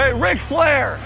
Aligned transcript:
Hey, 0.00 0.12
Ric 0.12 0.40
Flair! 0.40 0.96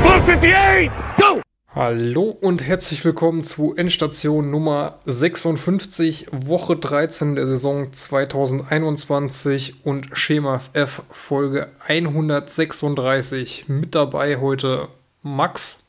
Blue 0.00 0.12
58, 0.20 0.92
go! 1.18 1.42
Hallo 1.74 2.38
und 2.40 2.62
herzlich 2.62 3.04
willkommen 3.04 3.42
zu 3.42 3.74
Endstation 3.74 4.52
Nummer 4.52 5.00
56, 5.04 6.28
Woche 6.30 6.76
13 6.76 7.34
der 7.34 7.48
Saison 7.48 7.92
2021 7.92 9.84
und 9.84 10.16
Schema 10.16 10.60
F 10.74 11.02
Folge 11.10 11.70
136. 11.88 13.64
Mit 13.66 13.96
dabei 13.96 14.36
heute 14.36 14.90
Max. 15.22 15.84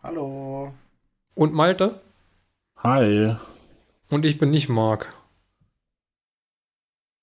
Hallo. 0.00 0.72
Und 1.34 1.54
Malte. 1.54 2.00
Hi. 2.84 3.34
Und 4.10 4.24
ich 4.24 4.38
bin 4.38 4.50
nicht 4.50 4.68
Marc. 4.68 5.14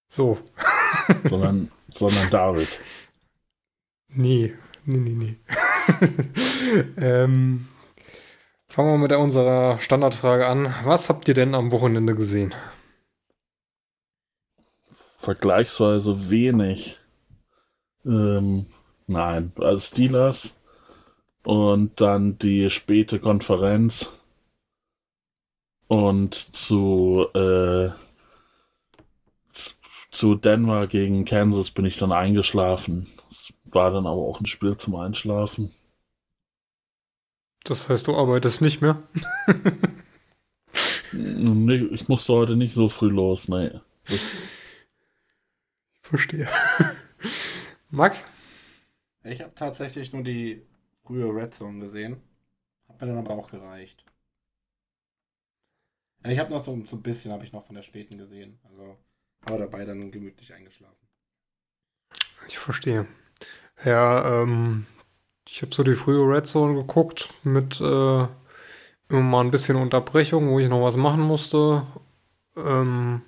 So. 0.08 0.40
sondern, 1.26 1.72
sondern 1.90 2.30
David. 2.30 2.80
Nee, 4.08 4.54
nee, 4.86 4.98
nee, 4.98 5.16
nee. 5.16 5.38
ähm, 6.98 7.68
fangen 8.68 8.92
wir 8.94 8.98
mit 8.98 9.12
unserer 9.12 9.80
Standardfrage 9.80 10.48
an. 10.48 10.74
Was 10.86 11.10
habt 11.10 11.28
ihr 11.28 11.34
denn 11.34 11.56
am 11.56 11.72
Wochenende 11.72 12.16
gesehen? 12.16 12.56
Vergleichsweise 15.18 16.30
wenig. 16.30 17.00
Ähm, 18.06 18.68
nein, 19.08 19.52
also 19.58 19.80
Steelers 19.80 20.56
und 21.44 22.00
dann 22.00 22.38
die 22.38 22.70
späte 22.70 23.20
Konferenz 23.20 24.12
und 25.88 26.34
zu, 26.34 27.28
äh, 27.34 27.90
zu 30.12 30.36
Denver 30.36 30.88
gegen 30.88 31.26
Kansas 31.26 31.72
bin 31.72 31.86
ich 31.86 31.98
dann 31.98 32.12
eingeschlafen. 32.12 33.08
Das 33.30 33.54
war 33.66 33.92
dann 33.92 34.06
aber 34.06 34.22
auch 34.22 34.40
ein 34.40 34.46
Spiel 34.46 34.78
zum 34.78 34.96
Einschlafen. 34.96 35.74
Das 37.64 37.90
heißt, 37.90 38.08
du 38.08 38.16
arbeitest 38.16 38.62
nicht 38.62 38.82
mehr? 38.82 39.04
nee, 41.12 41.76
ich 41.92 42.08
musste 42.08 42.34
heute 42.34 42.56
nicht 42.56 42.74
so 42.74 42.88
früh 42.88 43.10
los, 43.10 43.50
nee. 43.50 43.72
Das 44.06 44.14
ich 44.14 44.48
verstehe. 46.02 46.48
Max? 47.90 48.30
Ich 49.24 49.42
habe 49.42 49.54
tatsächlich 49.54 50.14
nur 50.14 50.24
die 50.24 50.66
frühe 51.04 51.28
Red 51.34 51.54
Zone 51.54 51.80
gesehen. 51.80 52.22
Hat 52.88 53.02
mir 53.02 53.08
dann 53.08 53.18
aber 53.18 53.36
auch 53.36 53.52
gereicht. 53.52 54.07
Ich 56.26 56.40
habe 56.40 56.52
noch 56.52 56.64
so, 56.64 56.78
so 56.90 56.96
ein 56.96 57.02
bisschen, 57.02 57.32
habe 57.32 57.44
ich 57.44 57.54
noch 57.54 57.66
von 57.66 57.76
der 57.76 57.84
späten 57.84 58.18
gesehen. 58.18 58.60
Also, 58.70 58.98
aber 59.42 59.60
dabei 59.60 59.86
dann 59.86 60.12
gemütlich 60.12 60.54
eingeschlafen. 60.54 61.08
Ich 62.48 62.58
verstehe. 62.58 63.08
Ja, 63.84 64.42
ähm, 64.42 64.86
ich 65.48 65.62
habe 65.62 65.74
so 65.74 65.84
die 65.84 65.96
frühe 65.96 66.28
Red 66.28 66.48
Zone 66.48 66.76
geguckt 66.76 67.30
mit 67.44 67.80
äh, 67.80 68.28
immer 69.10 69.22
mal 69.22 69.42
ein 69.42 69.52
bisschen 69.52 69.78
Unterbrechung, 69.78 70.50
wo 70.50 70.60
ich 70.60 70.70
noch 70.70 70.84
was 70.84 70.98
machen 70.98 71.22
musste. 71.22 71.84
Ähm, 72.56 73.22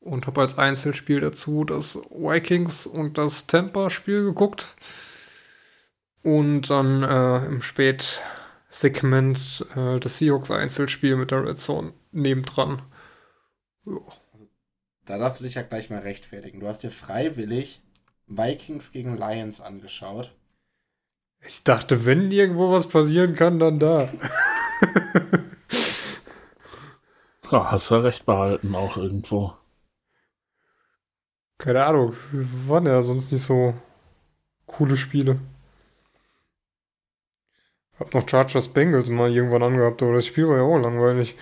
und 0.00 0.26
habe 0.26 0.40
als 0.40 0.58
Einzelspiel 0.58 1.20
dazu 1.20 1.64
das 1.64 1.96
Vikings 2.10 2.86
und 2.86 3.18
das 3.18 3.46
Tampa-Spiel 3.46 4.24
geguckt. 4.24 4.74
Und 6.22 6.70
dann 6.70 7.02
äh, 7.02 7.46
im 7.46 7.62
Spätsegment 8.68 9.64
äh, 9.76 9.98
das 9.98 10.18
Seahawks-Einzelspiel 10.18 11.16
mit 11.16 11.30
der 11.30 11.44
Red 11.44 11.58
Zone 11.58 11.94
nebendran. 12.12 12.82
Also, 13.86 14.04
da 15.06 15.16
darfst 15.16 15.40
du 15.40 15.44
dich 15.44 15.54
ja 15.54 15.62
gleich 15.62 15.88
mal 15.88 16.00
rechtfertigen. 16.00 16.60
Du 16.60 16.68
hast 16.68 16.82
dir 16.82 16.90
freiwillig 16.90 17.82
Vikings 18.26 18.92
gegen 18.92 19.16
Lions 19.16 19.62
angeschaut. 19.62 20.36
Ich 21.40 21.64
dachte, 21.64 22.04
wenn 22.04 22.30
irgendwo 22.30 22.70
was 22.70 22.88
passieren 22.88 23.34
kann, 23.34 23.58
dann 23.58 23.78
da. 23.78 24.02
ja, 27.50 27.70
hast 27.70 27.90
ja 27.90 27.98
recht 27.98 28.26
behalten, 28.26 28.74
auch 28.74 28.98
irgendwo. 28.98 29.54
Keine 31.56 31.84
Ahnung, 31.84 32.14
waren 32.66 32.84
ja 32.86 33.02
sonst 33.02 33.32
nicht 33.32 33.42
so 33.42 33.72
coole 34.66 34.96
Spiele. 34.96 35.36
Hab 37.98 38.14
noch 38.14 38.28
Chargers 38.28 38.68
Bengals 38.68 39.08
mal 39.08 39.30
irgendwann 39.30 39.62
angehabt, 39.62 40.02
aber 40.02 40.14
das 40.14 40.26
Spiel 40.26 40.48
war 40.48 40.56
ja 40.56 40.62
auch 40.62 40.78
langweilig. 40.78 41.34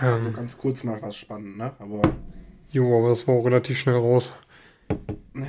Also 0.00 0.30
ganz 0.32 0.58
kurz 0.58 0.84
mal 0.84 1.00
was 1.00 1.16
spannend, 1.16 1.56
ne? 1.56 1.72
Aber. 1.78 2.02
Jo, 2.70 2.98
aber 2.98 3.08
das 3.10 3.26
war 3.26 3.36
auch 3.36 3.44
relativ 3.44 3.78
schnell 3.78 3.96
raus. 3.96 4.32
Ja. 5.34 5.46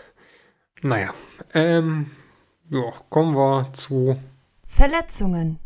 naja. 0.82 1.14
Ähm, 1.54 2.10
ja, 2.70 2.92
kommen 3.08 3.34
wir 3.34 3.72
zu 3.72 4.16
Verletzungen. 4.66 5.58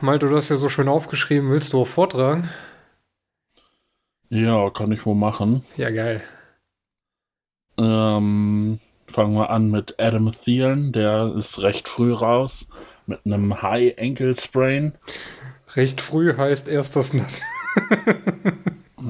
Malte, 0.00 0.28
du 0.28 0.36
hast 0.36 0.50
ja 0.50 0.56
so 0.56 0.68
schön 0.68 0.88
aufgeschrieben, 0.88 1.50
willst 1.50 1.72
du 1.72 1.82
auch 1.82 1.86
vortragen? 1.86 2.48
Ja, 4.28 4.70
kann 4.70 4.92
ich 4.92 5.06
wohl 5.06 5.14
machen. 5.14 5.64
Ja, 5.76 5.90
geil. 5.90 6.22
Ähm, 7.78 8.80
fangen 9.08 9.34
wir 9.34 9.50
an 9.50 9.70
mit 9.70 9.96
Adam 9.98 10.32
Thielen, 10.32 10.92
der 10.92 11.34
ist 11.36 11.62
recht 11.62 11.88
früh 11.88 12.12
raus 12.12 12.68
mit 13.06 13.20
einem 13.24 13.62
High 13.62 13.96
Ankle 13.98 14.34
Sprain. 14.36 14.92
Recht 15.74 16.00
früh 16.00 16.36
heißt 16.36 16.68
erst 16.68 16.96
das. 16.96 17.14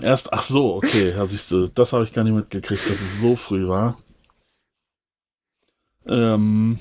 Erst, 0.02 0.32
ach 0.32 0.42
so, 0.42 0.76
okay, 0.76 1.10
ja, 1.10 1.26
siehst 1.26 1.50
du, 1.50 1.66
das 1.66 1.92
habe 1.92 2.04
ich 2.04 2.12
gar 2.12 2.22
nicht 2.22 2.34
mitgekriegt, 2.34 2.84
dass 2.84 3.00
es 3.00 3.20
so 3.20 3.34
früh 3.36 3.66
war. 3.66 3.96
Ähm, 6.06 6.78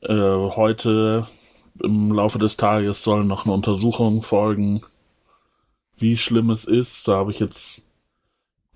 äh, 0.00 0.14
heute 0.14 1.26
im 1.82 2.12
Laufe 2.12 2.38
des 2.38 2.56
Tages 2.56 3.02
soll 3.02 3.24
noch 3.24 3.44
eine 3.44 3.54
Untersuchung 3.54 4.22
folgen, 4.22 4.82
wie 5.96 6.16
schlimm 6.16 6.50
es 6.50 6.64
ist. 6.64 7.06
Da 7.08 7.16
habe 7.16 7.30
ich 7.30 7.40
jetzt 7.40 7.82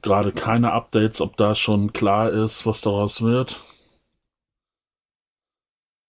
gerade 0.02 0.32
keine 0.32 0.72
Updates, 0.72 1.20
ob 1.20 1.36
da 1.36 1.54
schon 1.54 1.92
klar 1.92 2.30
ist, 2.30 2.66
was 2.66 2.80
daraus 2.80 3.22
wird. 3.22 3.60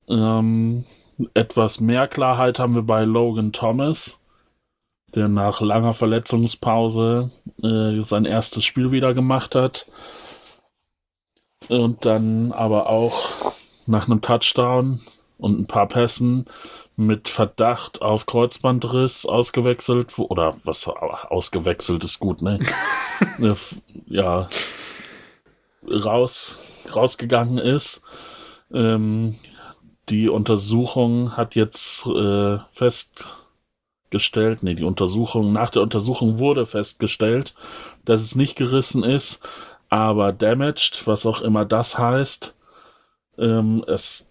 Ähm, 0.07 0.85
etwas 1.33 1.79
mehr 1.79 2.07
Klarheit 2.07 2.59
haben 2.59 2.75
wir 2.75 2.83
bei 2.83 3.03
Logan 3.03 3.51
Thomas, 3.51 4.19
der 5.15 5.27
nach 5.27 5.61
langer 5.61 5.93
Verletzungspause 5.93 7.31
äh, 7.63 8.01
sein 8.01 8.25
erstes 8.25 8.63
Spiel 8.63 8.91
wieder 8.91 9.13
gemacht 9.13 9.55
hat. 9.55 9.87
Und 11.69 12.05
dann 12.05 12.51
aber 12.51 12.89
auch 12.89 13.53
nach 13.85 14.07
einem 14.07 14.21
Touchdown 14.21 15.01
und 15.37 15.59
ein 15.59 15.67
paar 15.67 15.87
Pässen 15.87 16.45
mit 17.05 17.29
Verdacht 17.29 18.01
auf 18.01 18.25
Kreuzbandriss 18.25 19.25
ausgewechselt, 19.25 20.17
oder 20.17 20.55
was 20.63 20.87
ausgewechselt 20.87 22.03
ist 22.03 22.19
gut, 22.19 22.41
ne? 22.41 22.57
ja, 24.07 24.49
raus, 25.87 26.59
rausgegangen 26.93 27.57
ist. 27.57 28.01
Ähm, 28.73 29.35
die 30.09 30.29
Untersuchung 30.29 31.37
hat 31.37 31.55
jetzt 31.55 32.05
äh, 32.05 32.57
festgestellt, 32.71 34.63
nee, 34.63 34.75
die 34.75 34.83
Untersuchung, 34.83 35.53
nach 35.53 35.69
der 35.69 35.81
Untersuchung 35.81 36.39
wurde 36.39 36.65
festgestellt, 36.65 37.55
dass 38.05 38.21
es 38.21 38.35
nicht 38.35 38.57
gerissen 38.57 39.03
ist, 39.03 39.41
aber 39.89 40.33
damaged, 40.33 41.05
was 41.05 41.25
auch 41.25 41.41
immer 41.41 41.65
das 41.65 41.97
heißt. 41.97 42.55
Ähm, 43.37 43.83
es 43.87 44.27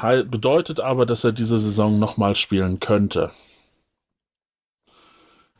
bedeutet 0.00 0.80
aber, 0.80 1.06
dass 1.06 1.24
er 1.24 1.32
diese 1.32 1.58
Saison 1.58 1.98
nochmal 1.98 2.34
spielen 2.34 2.80
könnte. 2.80 3.30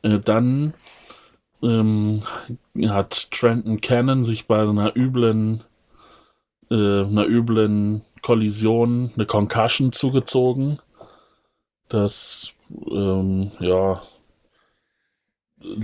Äh, 0.02 0.18
dann 0.20 0.74
ähm, 1.62 2.22
hat 2.86 3.30
Trenton 3.30 3.80
Cannon 3.80 4.24
sich 4.24 4.46
bei 4.46 4.60
einer 4.62 4.96
üblen, 4.96 5.64
äh, 6.70 6.74
einer 6.74 7.26
üblen 7.26 8.02
Kollision 8.22 9.12
eine 9.14 9.26
Concussion 9.26 9.92
zugezogen. 9.92 10.78
Das, 11.88 12.52
ähm, 12.90 13.52
ja, 13.60 14.02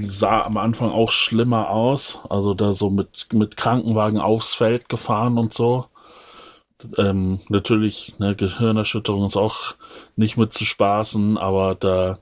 sah 0.06 0.42
am 0.42 0.56
Anfang 0.56 0.90
auch 0.90 1.12
schlimmer 1.12 1.70
aus. 1.70 2.20
Also 2.28 2.54
da 2.54 2.74
so 2.74 2.90
mit, 2.90 3.32
mit 3.32 3.56
Krankenwagen 3.56 4.20
aufs 4.20 4.54
Feld 4.54 4.88
gefahren 4.88 5.38
und 5.38 5.54
so. 5.54 5.86
Ähm, 6.96 7.40
natürlich, 7.48 8.18
ne, 8.18 8.34
Gehirnerschütterung 8.34 9.24
ist 9.24 9.36
auch 9.36 9.74
nicht 10.16 10.36
mit 10.36 10.52
zu 10.52 10.64
spaßen, 10.64 11.38
aber 11.38 11.74
da 11.74 12.18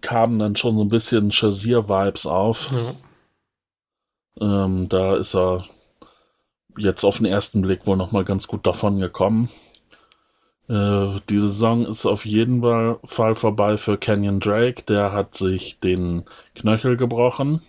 kamen 0.00 0.38
dann 0.38 0.56
schon 0.56 0.76
so 0.76 0.84
ein 0.84 0.88
bisschen 0.88 1.30
Chazier-Vibes 1.30 2.26
auf. 2.26 2.70
Ja. 2.72 4.64
Ähm, 4.64 4.88
da 4.88 5.16
ist 5.16 5.34
er 5.34 5.64
jetzt 6.76 7.04
auf 7.04 7.18
den 7.18 7.26
ersten 7.26 7.62
Blick 7.62 7.86
wohl 7.86 7.96
nochmal 7.96 8.24
ganz 8.24 8.46
gut 8.46 8.66
davon 8.66 8.98
gekommen. 8.98 9.48
Äh, 10.68 11.20
die 11.28 11.40
Saison 11.40 11.86
ist 11.86 12.06
auf 12.06 12.24
jeden 12.24 12.62
Fall 13.04 13.34
vorbei 13.34 13.76
für 13.76 13.98
Canyon 13.98 14.40
Drake. 14.40 14.82
Der 14.82 15.12
hat 15.12 15.34
sich 15.34 15.78
den 15.80 16.24
Knöchel 16.54 16.96
gebrochen. 16.96 17.62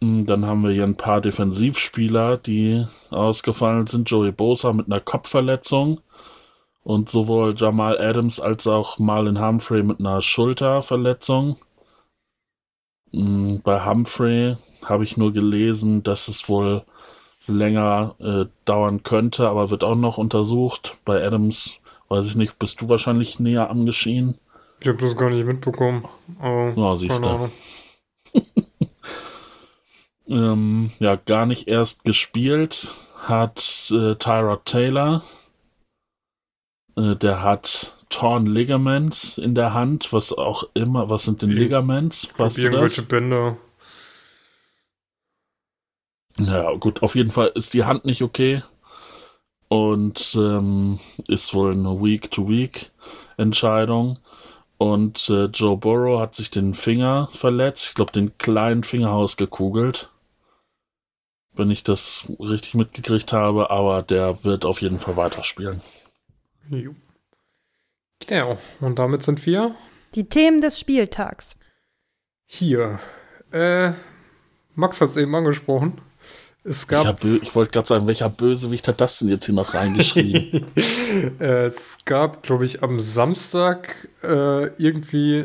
Hm, 0.00 0.26
dann 0.26 0.44
haben 0.44 0.62
wir 0.62 0.70
hier 0.70 0.84
ein 0.84 0.96
paar 0.96 1.20
Defensivspieler, 1.20 2.36
die 2.38 2.86
ausgefallen 3.10 3.86
sind. 3.86 4.10
Joey 4.10 4.32
Bosa 4.32 4.72
mit 4.72 4.86
einer 4.86 5.00
Kopfverletzung. 5.00 6.00
Und 6.82 7.08
sowohl 7.08 7.54
Jamal 7.56 7.98
Adams 7.98 8.38
als 8.38 8.66
auch 8.66 8.98
Marlon 8.98 9.40
Humphrey 9.40 9.82
mit 9.82 9.98
einer 9.98 10.22
Schulterverletzung. 10.22 11.56
Hm, 13.12 13.60
bei 13.64 13.84
Humphrey 13.84 14.56
habe 14.84 15.04
ich 15.04 15.16
nur 15.16 15.32
gelesen, 15.32 16.02
dass 16.02 16.28
es 16.28 16.48
wohl 16.48 16.84
länger 17.48 18.14
äh, 18.18 18.46
dauern 18.64 19.02
könnte, 19.02 19.48
aber 19.48 19.70
wird 19.70 19.84
auch 19.84 19.94
noch 19.94 20.18
untersucht. 20.18 20.96
Bei 21.04 21.24
Adams 21.24 21.80
weiß 22.08 22.28
ich 22.28 22.36
nicht, 22.36 22.58
bist 22.58 22.80
du 22.80 22.88
wahrscheinlich 22.88 23.40
näher 23.40 23.70
am 23.70 23.86
Geschehen? 23.86 24.38
Ich 24.80 24.88
habe 24.88 24.98
das 24.98 25.16
gar 25.16 25.30
nicht 25.30 25.46
mitbekommen. 25.46 26.06
Aber 26.38 26.74
ja, 26.76 26.96
siehst 26.96 27.24
du. 27.24 27.50
Ähm, 30.28 30.90
ja, 30.98 31.16
gar 31.16 31.46
nicht 31.46 31.68
erst 31.68 32.04
gespielt 32.04 32.90
hat 33.16 33.92
äh, 33.92 34.16
Tyrod 34.16 34.64
Taylor. 34.64 35.22
Äh, 36.96 37.14
der 37.16 37.42
hat 37.42 37.94
Torn 38.08 38.46
Ligaments 38.46 39.36
in 39.38 39.54
der 39.54 39.74
Hand, 39.74 40.12
was 40.12 40.32
auch 40.32 40.64
immer, 40.74 41.10
was 41.10 41.22
sind 41.24 41.42
denn 41.42 41.50
Ligaments? 41.50 42.28
Was 42.36 42.58
irgendwelche 42.58 43.02
Bänder. 43.02 43.58
Ja, 46.38 46.72
gut, 46.74 47.02
auf 47.02 47.14
jeden 47.14 47.30
Fall 47.30 47.52
ist 47.54 47.72
die 47.74 47.84
Hand 47.84 48.04
nicht 48.04 48.22
okay 48.22 48.62
und 49.68 50.34
ähm, 50.38 50.98
ist 51.28 51.54
wohl 51.54 51.72
eine 51.72 52.02
Week-to-Week-Entscheidung. 52.02 54.18
Und 54.78 55.30
äh, 55.30 55.44
Joe 55.46 55.78
Burrow 55.78 56.20
hat 56.20 56.34
sich 56.34 56.50
den 56.50 56.74
Finger 56.74 57.30
verletzt, 57.32 57.86
ich 57.86 57.94
glaube 57.94 58.12
den 58.12 58.36
kleinen 58.36 58.82
Finger 58.82 59.12
ausgekugelt, 59.12 60.10
wenn 61.56 61.70
ich 61.70 61.82
das 61.82 62.26
richtig 62.38 62.74
mitgekriegt 62.74 63.32
habe, 63.32 63.70
aber 63.70 64.02
der 64.02 64.44
wird 64.44 64.64
auf 64.64 64.80
jeden 64.82 64.98
Fall 64.98 65.16
weiterspielen. 65.16 65.80
Jo. 66.68 66.94
Genau, 68.26 68.58
und 68.80 68.98
damit 68.98 69.22
sind 69.22 69.44
wir. 69.46 69.74
Die 70.14 70.28
Themen 70.28 70.60
des 70.60 70.80
Spieltags. 70.80 71.56
Hier. 72.46 72.98
Äh, 73.52 73.92
Max 74.74 75.00
hat 75.00 75.08
es 75.08 75.16
eben 75.16 75.34
angesprochen. 75.34 76.00
Es 76.64 76.88
gab. 76.88 77.22
Ich, 77.24 77.42
ich 77.42 77.54
wollte 77.54 77.70
gerade 77.70 77.86
sagen, 77.86 78.06
welcher 78.06 78.28
Bösewicht 78.28 78.88
hat 78.88 79.00
das 79.00 79.18
denn 79.18 79.28
jetzt 79.28 79.46
hier 79.46 79.54
noch 79.54 79.74
reingeschrieben? 79.74 80.66
es 81.38 81.98
gab, 82.04 82.42
glaube 82.42 82.64
ich, 82.64 82.82
am 82.82 82.98
Samstag 82.98 84.08
äh, 84.22 84.66
irgendwie 84.82 85.44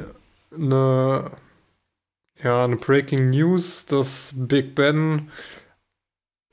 eine, 0.53 1.31
ja, 2.43 2.63
eine 2.63 2.75
Breaking 2.75 3.29
News, 3.29 3.85
dass 3.85 4.33
Big 4.35 4.73
Ben 4.73 5.29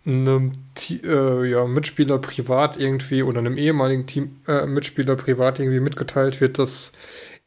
einem 0.05 0.53
äh, 0.91 1.51
ja, 1.51 1.67
Mitspieler 1.67 2.19
privat 2.19 2.79
irgendwie 2.79 3.23
oder 3.23 3.41
einem 3.41 3.57
ehemaligen 3.57 4.07
Team, 4.07 4.41
äh, 4.47 4.67
Mitspieler 4.67 5.17
privat 5.17 5.59
irgendwie 5.59 5.81
mitgeteilt 5.81 6.41
wird, 6.41 6.59
dass 6.59 6.93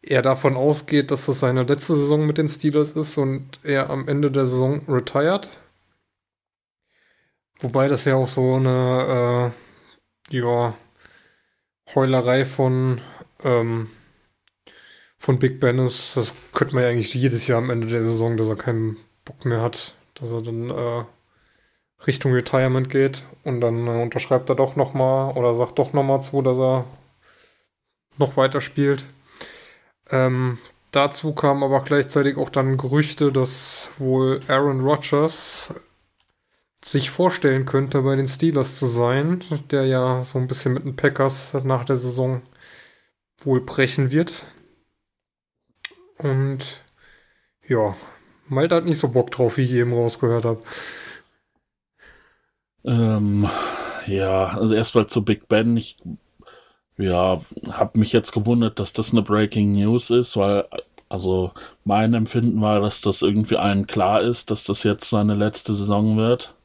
er 0.02 0.22
davon 0.22 0.56
ausgeht, 0.56 1.12
dass 1.12 1.26
das 1.28 1.40
seine 1.40 1.64
letzte 1.64 1.96
Saison 1.96 2.26
mit 2.26 2.38
den 2.38 2.50
Steelers 2.50 2.94
ist 2.94 3.18
und 3.18 3.60
er 3.64 3.90
am 3.90 4.08
Ende 4.08 4.32
der 4.32 4.46
Saison 4.46 4.82
retired. 4.88 5.50
Wobei 7.60 7.88
das 7.88 8.06
ja 8.06 8.16
auch 8.16 8.28
so 8.28 8.56
eine, 8.56 9.54
äh, 10.32 10.38
ja, 10.38 10.76
Heulerei 11.94 12.46
von, 12.46 13.02
ähm, 13.44 13.90
von 15.18 15.40
Big 15.40 15.60
Ben 15.60 15.80
ist. 15.80 16.18
Das 16.18 16.34
könnte 16.54 16.74
man 16.76 16.84
ja 16.84 16.90
eigentlich 16.90 17.14
jedes 17.14 17.48
Jahr 17.48 17.60
am 17.60 17.70
Ende 17.70 17.88
der 17.88 18.04
Saison, 18.04 18.38
dass 18.38 18.50
er 18.50 18.56
keinen 18.56 18.98
Bock 19.26 19.46
mehr 19.46 19.62
hat, 19.62 19.96
dass 20.16 20.32
er 20.32 20.42
dann 20.42 20.70
äh, 20.70 21.04
Richtung 22.08 22.34
Retirement 22.34 22.90
geht 22.90 23.24
und 23.44 23.62
dann 23.62 23.88
äh, 23.88 24.02
unterschreibt 24.02 24.50
er 24.50 24.56
doch 24.56 24.76
nochmal 24.76 25.34
oder 25.38 25.54
sagt 25.54 25.80
doch 25.80 25.94
nochmal 25.94 26.22
zu, 26.22 26.42
dass 26.42 26.60
er 26.60 26.86
noch 28.18 28.38
weiter 28.38 28.62
spielt. 28.62 29.06
Ähm, 30.10 30.58
dazu 30.92 31.34
kamen 31.34 31.64
aber 31.64 31.82
gleichzeitig 31.84 32.38
auch 32.38 32.50
dann 32.50 32.78
Gerüchte, 32.78 33.32
dass 33.32 33.90
wohl 33.98 34.40
Aaron 34.48 34.82
Rodgers 34.82 35.76
sich 36.84 37.12
vorstellen 37.12 37.66
könnte, 37.66 38.02
bei 38.02 38.16
den 38.16 38.28
Steelers 38.28 38.78
zu 38.78 38.88
sein, 38.88 39.44
der 39.70 39.86
ja 39.86 40.24
so 40.24 40.40
ein 40.40 40.48
bisschen 40.48 40.74
mit 40.74 40.84
den 40.84 40.96
Packers 40.96 41.54
nach 41.64 41.86
der 41.86 41.96
Saison 41.96 42.42
wohl 43.44 43.62
brechen 43.62 44.10
wird. 44.10 44.46
Und 46.18 46.84
ja, 47.68 47.96
Malte 48.48 48.76
hat 48.76 48.86
nicht 48.86 48.98
so 48.98 49.10
Bock 49.10 49.32
drauf, 49.32 49.58
wie 49.58 49.64
ich 49.64 49.74
eben 49.74 49.94
rausgehört 49.94 50.46
habe. 50.46 50.64
Ähm, 52.84 53.48
ja, 54.08 54.48
also 54.48 54.74
erstmal 54.74 55.08
zu 55.08 55.24
Big 55.24 55.48
Ben. 55.48 55.78
Ich 55.78 55.98
ja, 56.98 57.40
habe 57.70 58.00
mich 58.00 58.14
jetzt 58.14 58.32
gewundert, 58.32 58.80
dass 58.80 58.94
das 58.94 59.12
eine 59.12 59.22
Breaking 59.22 59.74
News 59.74 60.10
ist, 60.10 60.38
weil 60.38 60.66
also 61.10 61.52
mein 61.84 62.14
Empfinden 62.14 62.62
war, 62.62 62.80
dass 62.80 63.02
das 63.02 63.22
irgendwie 63.22 63.58
allen 63.58 63.86
klar 63.86 64.22
ist, 64.22 64.50
dass 64.52 64.64
das 64.64 64.84
jetzt 64.84 65.10
seine 65.10 65.34
letzte 65.34 65.76
Saison 65.76 66.18
wird. 66.18 66.56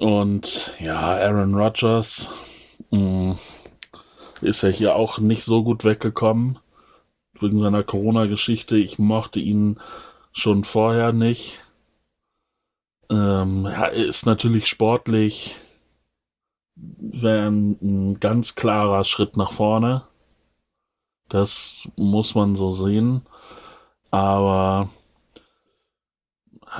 Und 0.00 0.72
ja, 0.80 0.98
Aaron 0.98 1.54
Rodgers 1.54 2.30
mh, 2.90 2.98
mm, 2.98 3.38
ist 4.40 4.62
ja 4.62 4.70
hier 4.70 4.96
auch 4.96 5.18
nicht 5.18 5.44
so 5.44 5.62
gut 5.62 5.84
weggekommen 5.84 6.58
wegen 7.38 7.60
seiner 7.60 7.82
Corona-Geschichte. 7.82 8.76
Ich 8.76 8.98
mochte 8.98 9.40
ihn 9.40 9.78
schon 10.32 10.64
vorher 10.64 11.12
nicht. 11.12 11.60
Ähm, 13.12 13.68
ist 13.92 14.24
natürlich 14.24 14.66
sportlich, 14.66 15.58
ein, 17.22 18.16
ganz 18.20 18.54
klarer 18.54 19.04
Schritt 19.04 19.36
nach 19.36 19.52
vorne. 19.52 20.04
Das 21.28 21.88
muss 21.96 22.34
man 22.34 22.56
so 22.56 22.70
sehen. 22.70 23.26
Aber 24.10 24.88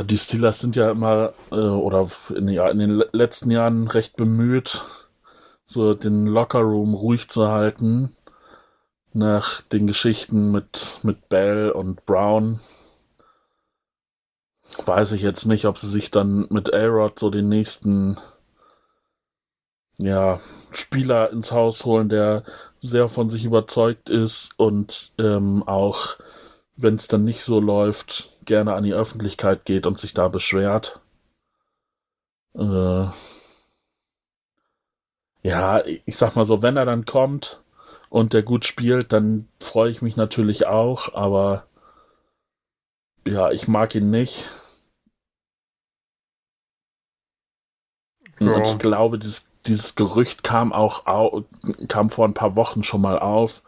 die 0.04 0.16
Steelers 0.16 0.60
sind 0.60 0.74
ja 0.74 0.90
immer 0.90 1.34
äh, 1.50 1.56
oder 1.56 2.08
in, 2.30 2.48
in, 2.48 2.78
den 2.78 3.04
letzten 3.12 3.50
Jahren 3.50 3.88
recht 3.88 4.16
bemüht, 4.16 4.84
so 5.64 5.92
den 5.92 6.26
Lockerroom 6.26 6.94
ruhig 6.94 7.28
zu 7.28 7.48
halten. 7.48 8.16
Nach 9.12 9.60
den 9.60 9.86
Geschichten 9.86 10.50
mit, 10.50 10.98
mit 11.02 11.28
Bell 11.28 11.70
und 11.70 12.06
Brown. 12.06 12.60
Weiß 14.84 15.12
ich 15.12 15.22
jetzt 15.22 15.46
nicht, 15.46 15.66
ob 15.66 15.78
sie 15.78 15.88
sich 15.88 16.10
dann 16.10 16.46
mit 16.50 16.72
A-Rod 16.72 17.18
so 17.18 17.30
den 17.30 17.48
nächsten 17.48 18.18
ja, 19.98 20.40
Spieler 20.72 21.30
ins 21.30 21.52
Haus 21.52 21.84
holen, 21.84 22.08
der 22.08 22.44
sehr 22.78 23.08
von 23.08 23.28
sich 23.28 23.44
überzeugt 23.44 24.10
ist 24.10 24.50
und 24.56 25.12
ähm, 25.18 25.62
auch, 25.66 26.16
wenn 26.76 26.96
es 26.96 27.06
dann 27.06 27.24
nicht 27.24 27.44
so 27.44 27.60
läuft, 27.60 28.32
gerne 28.44 28.74
an 28.74 28.84
die 28.84 28.94
Öffentlichkeit 28.94 29.64
geht 29.64 29.86
und 29.86 29.98
sich 29.98 30.14
da 30.14 30.28
beschwert. 30.28 31.00
Äh, 32.54 33.06
ja, 35.42 35.82
ich 35.84 36.16
sag 36.16 36.36
mal 36.36 36.44
so, 36.44 36.62
wenn 36.62 36.76
er 36.76 36.84
dann 36.84 37.04
kommt 37.04 37.60
und 38.08 38.32
der 38.32 38.42
gut 38.42 38.64
spielt, 38.64 39.12
dann 39.12 39.48
freue 39.60 39.90
ich 39.90 40.02
mich 40.02 40.16
natürlich 40.16 40.66
auch, 40.66 41.14
aber 41.14 41.66
ja, 43.26 43.50
ich 43.50 43.68
mag 43.68 43.94
ihn 43.94 44.10
nicht. 44.10 44.48
Ja. 48.46 48.54
Und 48.54 48.66
ich 48.66 48.78
glaube, 48.78 49.18
dieses, 49.18 49.48
dieses 49.66 49.94
Gerücht 49.94 50.42
kam 50.42 50.72
auch 50.72 51.06
au 51.06 51.44
kam 51.88 52.10
vor 52.10 52.26
ein 52.26 52.34
paar 52.34 52.56
Wochen 52.56 52.82
schon 52.82 53.00
mal 53.00 53.18
auf, 53.18 53.62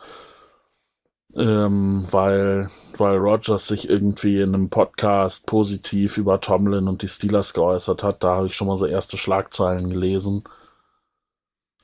ähm, 1.36 2.06
weil, 2.10 2.70
weil 2.96 3.16
Rogers 3.16 3.66
sich 3.66 3.88
irgendwie 3.88 4.40
in 4.40 4.54
einem 4.54 4.70
Podcast 4.70 5.46
positiv 5.46 6.16
über 6.16 6.40
Tomlin 6.40 6.88
und 6.88 7.02
die 7.02 7.08
Steelers 7.08 7.54
geäußert 7.54 8.02
hat. 8.02 8.22
Da 8.24 8.36
habe 8.36 8.46
ich 8.46 8.56
schon 8.56 8.68
mal 8.68 8.78
so 8.78 8.86
erste 8.86 9.16
Schlagzeilen 9.16 9.90
gelesen. 9.90 10.44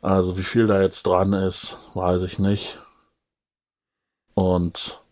Also 0.02 0.38
wie 0.38 0.44
viel 0.44 0.66
da 0.66 0.80
jetzt 0.80 1.06
dran 1.06 1.32
ist, 1.32 1.78
weiß 1.94 2.22
ich 2.22 2.38
nicht. 2.38 2.80
Und 4.34 5.02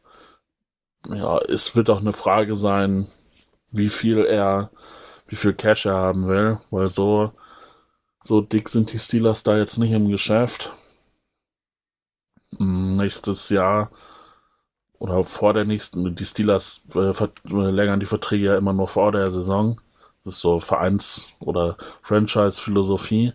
ja, 1.06 1.38
es 1.38 1.76
wird 1.76 1.90
auch 1.90 2.00
eine 2.00 2.12
Frage 2.12 2.56
sein, 2.56 3.08
wie 3.70 3.88
viel 3.88 4.24
er, 4.24 4.70
wie 5.26 5.36
viel 5.36 5.52
Cash 5.52 5.86
er 5.86 5.96
haben 5.96 6.28
will, 6.28 6.58
weil 6.70 6.88
so, 6.88 7.32
so 8.28 8.42
dick 8.42 8.68
sind 8.68 8.92
die 8.92 8.98
Steelers 8.98 9.42
da 9.42 9.56
jetzt 9.56 9.78
nicht 9.78 9.92
im 9.92 10.08
Geschäft. 10.10 10.72
Hm, 12.58 12.96
nächstes 12.96 13.48
Jahr 13.48 13.90
oder 14.98 15.24
vor 15.24 15.54
der 15.54 15.64
nächsten, 15.64 16.14
die 16.14 16.24
Steelers 16.24 16.82
äh, 16.94 17.14
verlängern 17.14 18.00
die 18.00 18.06
Verträge 18.06 18.46
ja 18.46 18.58
immer 18.58 18.74
nur 18.74 18.88
vor 18.88 19.12
der 19.12 19.30
Saison. 19.30 19.80
Das 20.18 20.34
ist 20.34 20.40
so 20.40 20.60
Vereins- 20.60 21.28
oder 21.40 21.78
Franchise-Philosophie. 22.02 23.32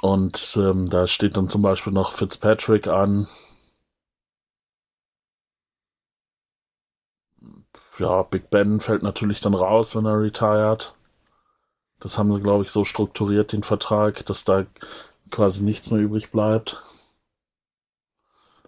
Und 0.00 0.58
ähm, 0.60 0.86
da 0.86 1.06
steht 1.06 1.36
dann 1.36 1.48
zum 1.48 1.62
Beispiel 1.62 1.92
noch 1.92 2.12
Fitzpatrick 2.12 2.88
an. 2.88 3.28
Ja, 7.98 8.22
Big 8.24 8.50
Ben 8.50 8.80
fällt 8.80 9.04
natürlich 9.04 9.40
dann 9.40 9.54
raus, 9.54 9.94
wenn 9.94 10.06
er 10.06 10.20
retired. 10.20 10.94
Das 12.02 12.18
haben 12.18 12.32
sie, 12.32 12.40
glaube 12.40 12.64
ich, 12.64 12.70
so 12.70 12.84
strukturiert, 12.84 13.52
den 13.52 13.62
Vertrag, 13.62 14.26
dass 14.26 14.42
da 14.42 14.66
quasi 15.30 15.62
nichts 15.62 15.90
mehr 15.90 16.00
übrig 16.00 16.32
bleibt. 16.32 16.82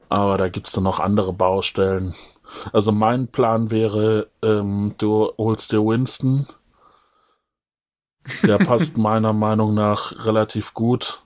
Aber 0.08 0.38
da 0.38 0.48
gibt 0.48 0.68
es 0.68 0.72
dann 0.72 0.84
noch 0.84 1.00
andere 1.00 1.32
Baustellen. 1.32 2.14
Also 2.72 2.92
mein 2.92 3.26
Plan 3.26 3.72
wäre, 3.72 4.28
ähm, 4.40 4.94
du 4.98 5.32
holst 5.36 5.72
dir 5.72 5.84
Winston. 5.84 6.46
Der 8.44 8.58
passt 8.58 8.96
meiner 8.96 9.32
Meinung 9.32 9.74
nach 9.74 10.24
relativ 10.24 10.72
gut 10.72 11.22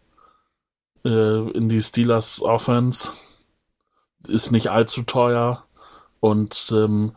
äh, 1.05 1.51
in 1.51 1.69
die 1.69 1.83
Steelers 1.83 2.41
Offense. 2.41 3.13
Ist 4.27 4.51
nicht 4.51 4.71
allzu 4.71 5.03
teuer 5.03 5.65
und 6.21 6.73
ähm, 6.75 7.13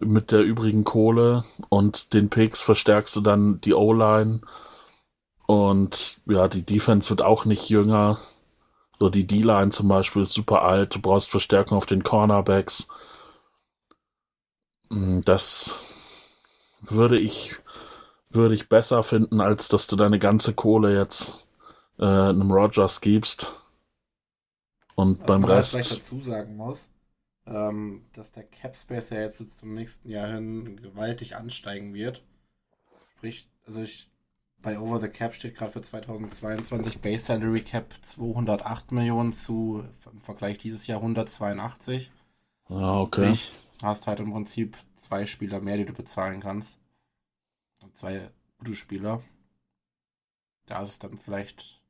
mit 0.00 0.32
der 0.32 0.42
übrigen 0.42 0.84
Kohle 0.84 1.44
und 1.68 2.12
den 2.14 2.30
Picks 2.30 2.62
verstärkst 2.62 3.14
du 3.16 3.20
dann 3.20 3.60
die 3.60 3.74
O-Line 3.74 4.40
und 5.46 6.20
ja, 6.26 6.48
die 6.48 6.62
Defense 6.62 7.10
wird 7.10 7.22
auch 7.22 7.44
nicht 7.44 7.68
jünger. 7.68 8.18
So 8.98 9.08
die 9.08 9.26
D-Line 9.26 9.70
zum 9.70 9.88
Beispiel 9.88 10.22
ist 10.22 10.32
super 10.32 10.62
alt. 10.62 10.94
Du 10.94 11.00
brauchst 11.00 11.30
Verstärkung 11.30 11.76
auf 11.76 11.86
den 11.86 12.04
Cornerbacks. 12.04 12.88
Hm, 14.90 15.24
das 15.24 15.74
würde 16.80 17.18
ich 17.18 17.56
würde 18.30 18.54
ich 18.54 18.68
besser 18.68 19.02
finden, 19.02 19.40
als 19.40 19.68
dass 19.68 19.86
du 19.86 19.96
deine 19.96 20.18
ganze 20.18 20.54
Kohle 20.54 20.96
jetzt 20.96 21.46
äh, 21.98 22.04
einem 22.04 22.50
Rogers 22.50 23.00
gibst. 23.00 23.52
Und 24.94 25.20
Was 25.20 25.26
beim 25.26 25.40
man 25.42 25.50
halt 25.50 25.58
Rest. 25.58 25.72
vielleicht 25.72 25.98
dazu 25.98 26.20
sagen 26.20 26.56
muss, 26.56 26.88
ähm, 27.46 28.04
dass 28.12 28.32
der 28.32 28.44
Cap 28.44 28.76
Space 28.76 29.10
ja 29.10 29.20
jetzt 29.20 29.58
zum 29.58 29.74
nächsten 29.74 30.08
Jahr 30.08 30.28
hin 30.28 30.76
gewaltig 30.76 31.36
ansteigen 31.36 31.94
wird. 31.94 32.22
Sprich, 33.16 33.48
also 33.66 33.82
ich, 33.82 34.10
bei 34.60 34.78
Over 34.78 35.00
the 35.00 35.08
Cap 35.08 35.34
steht 35.34 35.56
gerade 35.56 35.72
für 35.72 35.82
2022 35.82 37.00
Base 37.00 37.24
Salary 37.24 37.62
Cap 37.62 37.92
208 38.00 38.92
Millionen 38.92 39.32
zu 39.32 39.84
im 40.12 40.20
Vergleich 40.20 40.58
dieses 40.58 40.86
Jahr 40.86 41.00
182. 41.00 42.10
Ja, 42.68 43.00
okay. 43.00 43.34
Sprich, 43.34 43.52
hast 43.82 44.06
halt 44.06 44.20
im 44.20 44.32
Prinzip 44.32 44.76
zwei 44.94 45.26
Spieler 45.26 45.60
mehr, 45.60 45.76
die 45.76 45.84
du 45.84 45.92
bezahlen 45.92 46.40
kannst. 46.40 46.78
Und 47.80 47.96
zwei 47.96 48.28
gute 48.58 48.76
Spieler. 48.76 49.22
Da 50.66 50.82
ist 50.82 51.02
dann 51.02 51.18
vielleicht 51.18 51.82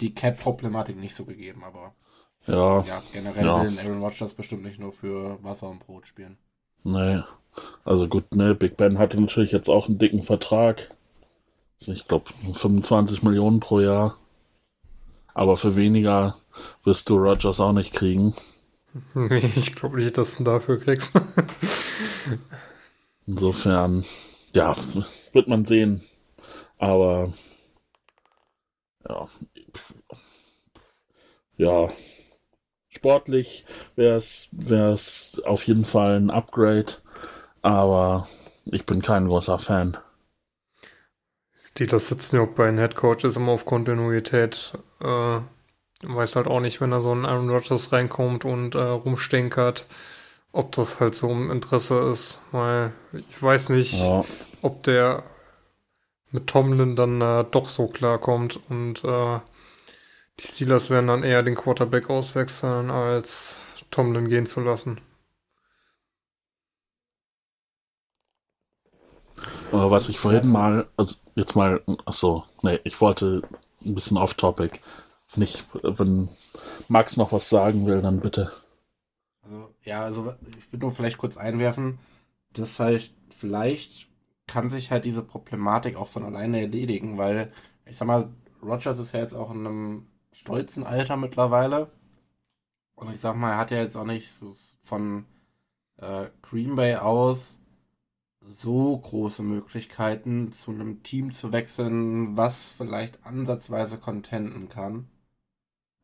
die 0.00 0.12
Cap-Problematik 0.12 0.96
nicht 0.96 1.14
so 1.14 1.24
gegeben, 1.24 1.64
aber 1.64 1.94
Ja, 2.46 2.82
ja, 2.82 3.02
generell 3.12 3.44
Ja. 3.44 3.62
will 3.62 3.78
Aaron 3.80 4.02
Rodgers 4.02 4.34
bestimmt 4.34 4.62
nicht 4.62 4.78
nur 4.78 4.92
für 4.92 5.42
Wasser 5.42 5.68
und 5.68 5.80
Brot 5.80 6.06
spielen. 6.06 6.38
nee. 6.84 7.22
Also 7.84 8.06
gut, 8.06 8.34
ne, 8.34 8.54
Big 8.54 8.76
Ben 8.76 8.98
hatte 8.98 9.18
natürlich 9.18 9.50
jetzt 9.50 9.70
auch 9.70 9.88
einen 9.88 9.98
dicken 9.98 10.22
Vertrag. 10.22 10.90
Also 11.80 11.92
ich 11.92 12.06
glaube 12.06 12.30
25 12.52 13.22
Millionen 13.22 13.60
pro 13.60 13.80
Jahr. 13.80 14.18
Aber 15.32 15.56
für 15.56 15.74
weniger 15.74 16.36
wirst 16.84 17.08
du 17.08 17.16
Rogers 17.16 17.60
auch 17.60 17.72
nicht 17.72 17.94
kriegen. 17.94 18.34
Nee, 19.14 19.50
ich 19.56 19.74
glaube 19.74 19.96
nicht, 19.96 20.16
dass 20.16 20.36
du 20.36 20.42
ihn 20.42 20.44
dafür 20.46 20.78
kriegst. 20.78 21.12
Insofern, 23.26 24.04
ja, 24.54 24.74
wird 25.32 25.48
man 25.48 25.66
sehen. 25.66 26.02
Aber 26.78 27.32
ja, 29.06 29.28
ja, 31.58 31.90
sportlich 32.96 33.64
wäre 33.94 34.16
es 34.16 35.40
auf 35.44 35.66
jeden 35.66 35.84
Fall 35.84 36.16
ein 36.16 36.30
Upgrade. 36.30 36.94
Aber 37.62 38.28
ich 38.64 38.86
bin 38.86 39.02
kein 39.02 39.26
großer 39.28 39.58
Fan. 39.58 39.96
Steelers 41.58 42.08
sitzen 42.08 42.36
ja 42.36 42.42
auch 42.42 42.48
bei 42.54 42.66
den 42.66 42.78
Headcoaches 42.78 43.36
immer 43.36 43.52
auf 43.52 43.64
Kontinuität. 43.66 44.72
Äh, 45.00 45.40
weiß 46.02 46.36
halt 46.36 46.46
auch 46.46 46.60
nicht, 46.60 46.80
wenn 46.80 46.90
da 46.90 47.00
so 47.00 47.12
ein 47.12 47.24
Aaron 47.26 47.50
Rodgers 47.50 47.92
reinkommt 47.92 48.44
und 48.44 48.74
äh, 48.74 48.78
rumstenkert, 48.78 49.86
ob 50.52 50.72
das 50.72 51.00
halt 51.00 51.14
so 51.14 51.30
im 51.30 51.50
Interesse 51.50 51.98
ist. 52.10 52.40
Weil 52.52 52.92
ich 53.12 53.42
weiß 53.42 53.70
nicht, 53.70 53.94
Ja, 53.94 54.24
ob 54.62 54.82
der 54.84 55.22
mit 56.30 56.46
Tomlin 56.46 56.96
dann 56.96 57.20
äh, 57.20 57.44
doch 57.50 57.68
so 57.68 57.88
klarkommt 57.88 58.60
und 58.68 59.04
äh, 59.04 59.40
die 60.40 60.46
Steelers 60.46 60.90
werden 60.90 61.06
dann 61.06 61.22
eher 61.22 61.42
den 61.42 61.54
Quarterback 61.54 62.10
auswechseln, 62.10 62.90
als 62.90 63.64
Tomlin 63.90 64.28
gehen 64.28 64.46
zu 64.46 64.60
lassen. 64.60 65.00
aber 69.72 69.90
was 69.90 70.08
ich 70.08 70.18
vorhin 70.18 70.48
mal, 70.48 70.86
also 70.96 71.16
jetzt 71.34 71.54
mal, 71.54 71.82
achso, 72.04 72.44
nee, 72.62 72.80
ich 72.84 73.00
wollte 73.00 73.42
ein 73.84 73.94
bisschen 73.94 74.16
off-topic. 74.16 74.80
Nicht, 75.36 75.66
wenn 75.82 76.28
Max 76.88 77.16
noch 77.16 77.32
was 77.32 77.48
sagen 77.48 77.86
will, 77.86 78.00
dann 78.00 78.20
bitte. 78.20 78.52
Also, 79.42 79.74
ja, 79.82 80.02
also 80.02 80.34
ich 80.56 80.72
würde 80.72 80.86
nur 80.86 80.92
vielleicht 80.92 81.18
kurz 81.18 81.36
einwerfen, 81.36 81.98
dass 82.52 82.78
halt 82.78 83.12
vielleicht 83.30 84.08
kann 84.46 84.70
sich 84.70 84.90
halt 84.90 85.04
diese 85.04 85.22
Problematik 85.22 85.96
auch 85.96 86.06
von 86.06 86.24
alleine 86.24 86.60
erledigen, 86.60 87.18
weil 87.18 87.52
ich 87.84 87.96
sag 87.96 88.06
mal, 88.06 88.28
Rogers 88.62 88.98
ist 88.98 89.12
ja 89.12 89.20
jetzt 89.20 89.34
auch 89.34 89.50
in 89.50 89.66
einem 89.66 90.06
stolzen 90.36 90.84
Alter 90.84 91.16
mittlerweile. 91.16 91.90
Und 92.94 93.12
ich 93.12 93.20
sag 93.20 93.36
mal, 93.36 93.52
er 93.52 93.58
hat 93.58 93.70
ja 93.70 93.78
jetzt 93.78 93.96
auch 93.96 94.04
nicht 94.04 94.32
von 94.82 95.26
äh, 95.96 96.26
Green 96.42 96.76
Bay 96.76 96.96
aus 96.96 97.58
so 98.40 98.96
große 98.96 99.42
Möglichkeiten, 99.42 100.52
zu 100.52 100.70
einem 100.70 101.02
Team 101.02 101.32
zu 101.32 101.52
wechseln, 101.52 102.36
was 102.36 102.72
vielleicht 102.72 103.26
ansatzweise 103.26 103.98
contenten 103.98 104.68
kann. 104.68 105.08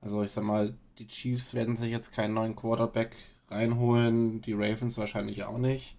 Also 0.01 0.23
ich 0.23 0.33
sag 0.33 0.45
mal, 0.45 0.77
die 0.99 1.07
Chiefs 1.07 1.55
werden 1.55 1.77
sich 1.77 1.91
jetzt 1.91 2.13
keinen 2.13 2.35
neuen 2.35 2.57
Quarterback 2.57 3.15
reinholen, 3.49 4.41
die 4.41 4.55
Ravens 4.55 4.99
wahrscheinlich 4.99 5.45
auch 5.45 5.59
nicht. 5.59 5.97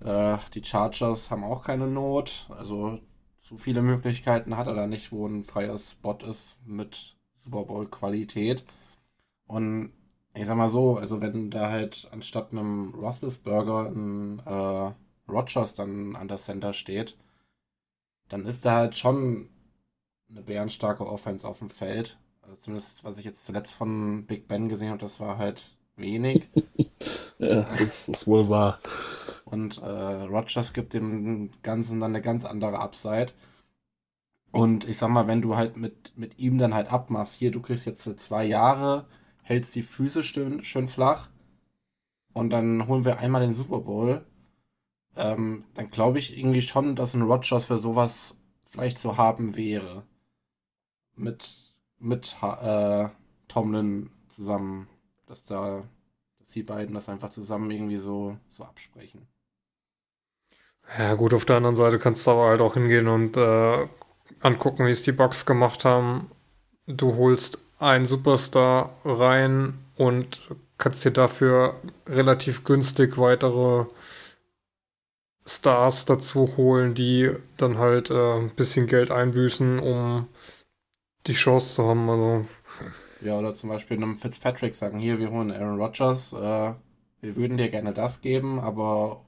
Äh, 0.00 0.38
die 0.54 0.62
Chargers 0.62 1.30
haben 1.30 1.42
auch 1.42 1.64
keine 1.64 1.88
Not. 1.88 2.48
Also 2.50 3.00
so 3.40 3.56
viele 3.56 3.82
Möglichkeiten 3.82 4.56
hat 4.56 4.68
er 4.68 4.74
da 4.74 4.86
nicht, 4.86 5.10
wo 5.10 5.26
ein 5.26 5.42
freier 5.42 5.78
Spot 5.78 6.18
ist 6.28 6.58
mit 6.64 7.15
Super 7.46 7.64
Bowl 7.64 7.86
Qualität. 7.86 8.64
Und 9.46 9.92
ich 10.34 10.46
sag 10.46 10.56
mal 10.56 10.68
so, 10.68 10.98
also 10.98 11.20
wenn 11.20 11.50
da 11.50 11.70
halt 11.70 12.08
anstatt 12.12 12.52
einem 12.52 12.94
Roethlisberger 12.94 13.90
ein 13.90 14.40
äh, 14.44 14.92
Rodgers 15.30 15.74
dann 15.74 16.16
an 16.16 16.28
der 16.28 16.38
Center 16.38 16.72
steht, 16.72 17.16
dann 18.28 18.44
ist 18.44 18.64
da 18.64 18.72
halt 18.76 18.96
schon 18.96 19.48
eine 20.30 20.42
bärenstarke 20.42 21.06
Offense 21.06 21.46
auf 21.46 21.60
dem 21.60 21.70
Feld. 21.70 22.18
Also 22.42 22.56
zumindest, 22.56 23.04
was 23.04 23.18
ich 23.18 23.24
jetzt 23.24 23.44
zuletzt 23.46 23.74
von 23.74 24.26
Big 24.26 24.48
Ben 24.48 24.68
gesehen 24.68 24.88
habe, 24.90 24.98
das 24.98 25.20
war 25.20 25.38
halt 25.38 25.62
wenig. 25.96 26.48
Ja, 27.38 27.68
das 27.78 28.08
ist 28.08 28.26
wohl 28.26 28.48
wahr. 28.48 28.80
Und 29.44 29.76
äh, 29.82 29.84
Rodgers 29.84 30.72
gibt 30.72 30.94
dem 30.94 31.50
Ganzen 31.62 32.00
dann 32.00 32.12
eine 32.12 32.22
ganz 32.22 32.46
andere 32.46 32.78
Upside. 32.78 33.32
Und 34.52 34.88
ich 34.88 34.98
sag 34.98 35.08
mal, 35.08 35.26
wenn 35.26 35.42
du 35.42 35.56
halt 35.56 35.76
mit, 35.76 36.16
mit 36.16 36.38
ihm 36.38 36.58
dann 36.58 36.74
halt 36.74 36.92
abmachst, 36.92 37.34
hier, 37.34 37.50
du 37.50 37.60
kriegst 37.60 37.86
jetzt 37.86 38.04
zwei 38.18 38.44
Jahre, 38.44 39.06
hältst 39.42 39.74
die 39.74 39.82
Füße 39.82 40.22
schön, 40.22 40.64
schön 40.64 40.88
flach 40.88 41.28
und 42.32 42.50
dann 42.50 42.86
holen 42.86 43.04
wir 43.04 43.18
einmal 43.18 43.42
den 43.42 43.54
Super 43.54 43.80
Bowl, 43.80 44.24
ähm, 45.16 45.64
dann 45.74 45.90
glaube 45.90 46.18
ich 46.18 46.38
irgendwie 46.38 46.62
schon, 46.62 46.96
dass 46.96 47.14
ein 47.14 47.22
Rodgers 47.22 47.66
für 47.66 47.78
sowas 47.78 48.36
vielleicht 48.64 48.98
zu 48.98 49.16
haben 49.16 49.56
wäre. 49.56 50.04
Mit, 51.14 51.74
mit 51.98 52.36
äh, 52.42 53.08
Tomlin 53.48 54.10
zusammen, 54.28 54.88
dass 55.26 55.44
da, 55.44 55.82
dass 56.38 56.48
die 56.48 56.62
beiden 56.62 56.94
das 56.94 57.08
einfach 57.08 57.30
zusammen 57.30 57.70
irgendwie 57.70 57.96
so, 57.96 58.36
so 58.50 58.64
absprechen. 58.64 59.26
Ja, 60.98 61.14
gut, 61.14 61.34
auf 61.34 61.44
der 61.44 61.56
anderen 61.56 61.76
Seite 61.76 61.98
kannst 61.98 62.26
du 62.26 62.32
aber 62.32 62.48
halt 62.48 62.60
auch 62.60 62.74
hingehen 62.74 63.08
und 63.08 63.36
äh, 63.36 63.88
angucken, 64.40 64.86
wie 64.86 64.90
es 64.90 65.02
die 65.02 65.12
Bucks 65.12 65.46
gemacht 65.46 65.84
haben. 65.84 66.30
Du 66.86 67.16
holst 67.16 67.58
einen 67.78 68.06
Superstar 68.06 68.96
rein 69.04 69.74
und 69.96 70.42
kannst 70.78 71.04
dir 71.04 71.10
dafür 71.10 71.80
relativ 72.06 72.64
günstig 72.64 73.18
weitere 73.18 73.86
Stars 75.46 76.04
dazu 76.04 76.56
holen, 76.56 76.94
die 76.94 77.30
dann 77.56 77.78
halt 77.78 78.10
äh, 78.10 78.38
ein 78.38 78.50
bisschen 78.50 78.86
Geld 78.86 79.10
einbüßen, 79.10 79.78
um 79.78 80.28
die 81.26 81.34
Chance 81.34 81.74
zu 81.74 81.88
haben. 81.88 82.08
Also, 82.10 82.46
Ja, 83.20 83.38
oder 83.38 83.54
zum 83.54 83.70
Beispiel 83.70 83.96
einem 83.96 84.16
Fitzpatrick 84.16 84.74
sagen, 84.74 84.98
hier, 84.98 85.18
wir 85.18 85.30
holen 85.30 85.52
Aaron 85.52 85.80
Rodgers, 85.80 86.32
äh, 86.32 86.74
wir 87.20 87.36
würden 87.36 87.56
dir 87.56 87.70
gerne 87.70 87.92
das 87.92 88.20
geben, 88.20 88.60
aber 88.60 89.24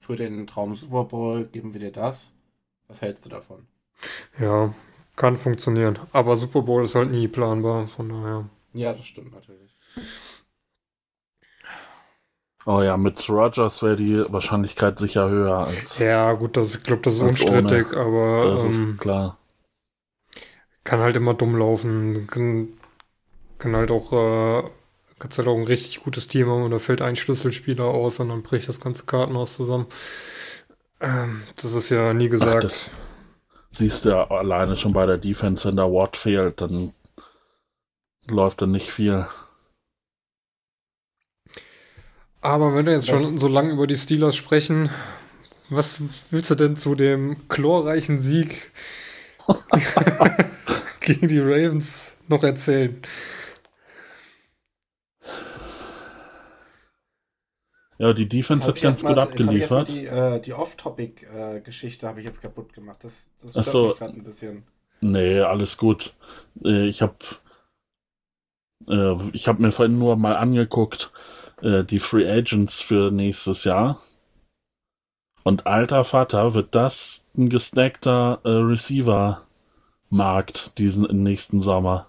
für 0.00 0.16
den 0.16 0.46
Traum 0.46 0.74
Super 0.74 1.04
Bowl 1.04 1.46
geben 1.46 1.72
wir 1.72 1.80
dir 1.80 1.92
das. 1.92 2.34
Was 2.88 3.00
hältst 3.00 3.24
du 3.24 3.30
davon? 3.30 3.66
Ja, 4.38 4.72
Kann 5.16 5.36
funktionieren. 5.36 5.98
Aber 6.12 6.36
Super 6.36 6.62
Bowl 6.62 6.84
ist 6.84 6.94
halt 6.94 7.10
nie 7.10 7.28
planbar, 7.28 7.86
von 7.86 8.08
daher. 8.08 8.48
Ja, 8.72 8.92
das 8.92 9.04
stimmt 9.06 9.32
natürlich. 9.34 9.76
Oh 12.66 12.80
ja, 12.82 12.96
mit 12.96 13.28
Rogers 13.28 13.82
wäre 13.82 13.96
die 13.96 14.24
Wahrscheinlichkeit 14.32 14.98
sicher 14.98 15.28
höher 15.28 15.58
als. 15.58 15.98
Ja, 15.98 16.32
gut, 16.32 16.56
das, 16.56 16.74
ich 16.76 16.82
glaube, 16.82 17.02
das 17.02 17.14
ist 17.16 17.22
unstrittig, 17.22 17.92
aber 17.94 18.46
das 18.46 18.64
ähm, 18.64 18.68
ist 18.68 18.98
klar. 18.98 19.38
kann 20.84 21.00
halt 21.00 21.16
immer 21.16 21.34
dumm 21.34 21.56
laufen. 21.56 22.26
Kann, 22.26 22.68
kann 23.58 23.76
halt 23.76 23.90
auch, 23.90 24.12
äh, 24.12 24.64
kannst 25.18 25.38
halt 25.38 25.48
auch 25.48 25.56
ein 25.56 25.64
richtig 25.64 26.02
gutes 26.04 26.28
Team 26.28 26.48
haben 26.48 26.64
und 26.64 26.70
da 26.72 26.78
fällt 26.78 27.02
ein 27.02 27.16
Schlüsselspieler 27.16 27.84
aus 27.86 28.20
und 28.20 28.30
dann 28.30 28.42
bricht 28.42 28.68
das 28.68 28.80
ganze 28.80 29.04
Kartenhaus 29.06 29.56
zusammen. 29.56 29.86
Ähm, 31.00 31.42
das 31.56 31.72
ist 31.74 31.90
ja 31.90 32.14
nie 32.14 32.28
Ach, 32.28 32.30
gesagt. 32.30 32.64
das 32.64 32.90
siehst 33.70 34.04
du 34.04 34.10
ja 34.10 34.30
alleine 34.30 34.76
schon 34.76 34.92
bei 34.92 35.06
der 35.06 35.18
Defense, 35.18 35.66
wenn 35.66 35.76
der 35.76 35.92
Watt 35.92 36.16
fehlt, 36.16 36.60
dann 36.60 36.92
läuft 38.26 38.62
dann 38.62 38.70
nicht 38.70 38.90
viel. 38.90 39.26
Aber 42.40 42.74
wenn 42.74 42.86
wir 42.86 42.94
jetzt 42.94 43.08
schon 43.08 43.38
so 43.38 43.48
lange 43.48 43.72
über 43.72 43.86
die 43.86 43.96
Steelers 43.96 44.34
sprechen, 44.34 44.88
was 45.68 46.00
willst 46.30 46.50
du 46.50 46.54
denn 46.54 46.76
zu 46.76 46.94
dem 46.94 47.48
chlorreichen 47.48 48.20
Sieg 48.20 48.72
gegen 51.00 51.28
die 51.28 51.40
Ravens 51.40 52.16
noch 52.28 52.42
erzählen? 52.42 53.00
Ja, 58.00 58.12
die 58.14 58.26
Defense 58.26 58.66
hat 58.66 58.80
ganz 58.80 59.04
gut 59.04 59.18
abgeliefert. 59.18 59.90
Die, 59.90 60.06
äh, 60.06 60.40
die 60.40 60.54
Off-Topic-Geschichte 60.54 62.08
habe 62.08 62.20
ich 62.20 62.26
jetzt 62.26 62.40
kaputt 62.40 62.72
gemacht. 62.72 63.04
Das, 63.04 63.28
das 63.42 63.50
stört 63.50 63.66
so. 63.66 63.88
mich 63.88 63.98
gerade 63.98 64.14
ein 64.14 64.24
bisschen. 64.24 64.62
Nee, 65.02 65.40
alles 65.40 65.76
gut. 65.76 66.14
Äh, 66.64 66.88
Ich 66.88 67.02
habe 67.02 67.16
äh, 68.88 69.28
ich 69.32 69.48
habe 69.48 69.60
mir 69.60 69.70
vorhin 69.70 69.98
nur 69.98 70.16
mal 70.16 70.36
angeguckt, 70.36 71.12
äh, 71.60 71.84
die 71.84 72.00
Free 72.00 72.26
Agents 72.26 72.80
für 72.80 73.10
nächstes 73.10 73.64
Jahr. 73.64 74.00
Und 75.44 75.66
alter 75.66 76.04
Vater, 76.04 76.54
wird 76.54 76.74
das 76.74 77.26
ein 77.36 77.50
gestackter 77.50 78.40
äh, 78.44 78.48
Receiver-Markt 78.48 80.78
diesen 80.78 81.04
im 81.04 81.22
nächsten 81.22 81.60
Sommer. 81.60 82.06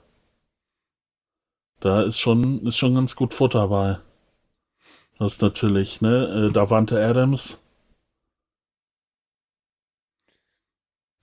Da 1.82 2.04
ist 2.04 2.18
schon, 2.18 2.66
ist 2.66 2.78
schon 2.78 2.96
ganz 2.96 3.18
gut 3.18 3.34
Futter 3.34 3.68
bei. 3.68 4.00
Das 5.22 5.34
ist 5.34 5.42
natürlich, 5.44 6.02
ne? 6.02 6.48
Äh, 6.50 6.52
Davante 6.52 7.00
Adams, 7.00 7.60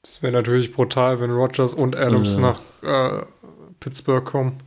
Das 0.04 0.22
wäre 0.22 0.32
natürlich 0.32 0.70
brutal, 0.70 1.18
wenn 1.18 1.32
Rogers 1.32 1.74
und 1.74 1.96
Adams 1.96 2.36
Ja. 2.36 2.40
nach 2.40 2.60
äh, 2.82 3.26
Pittsburgh 3.80 4.24
kommen. 4.24 4.62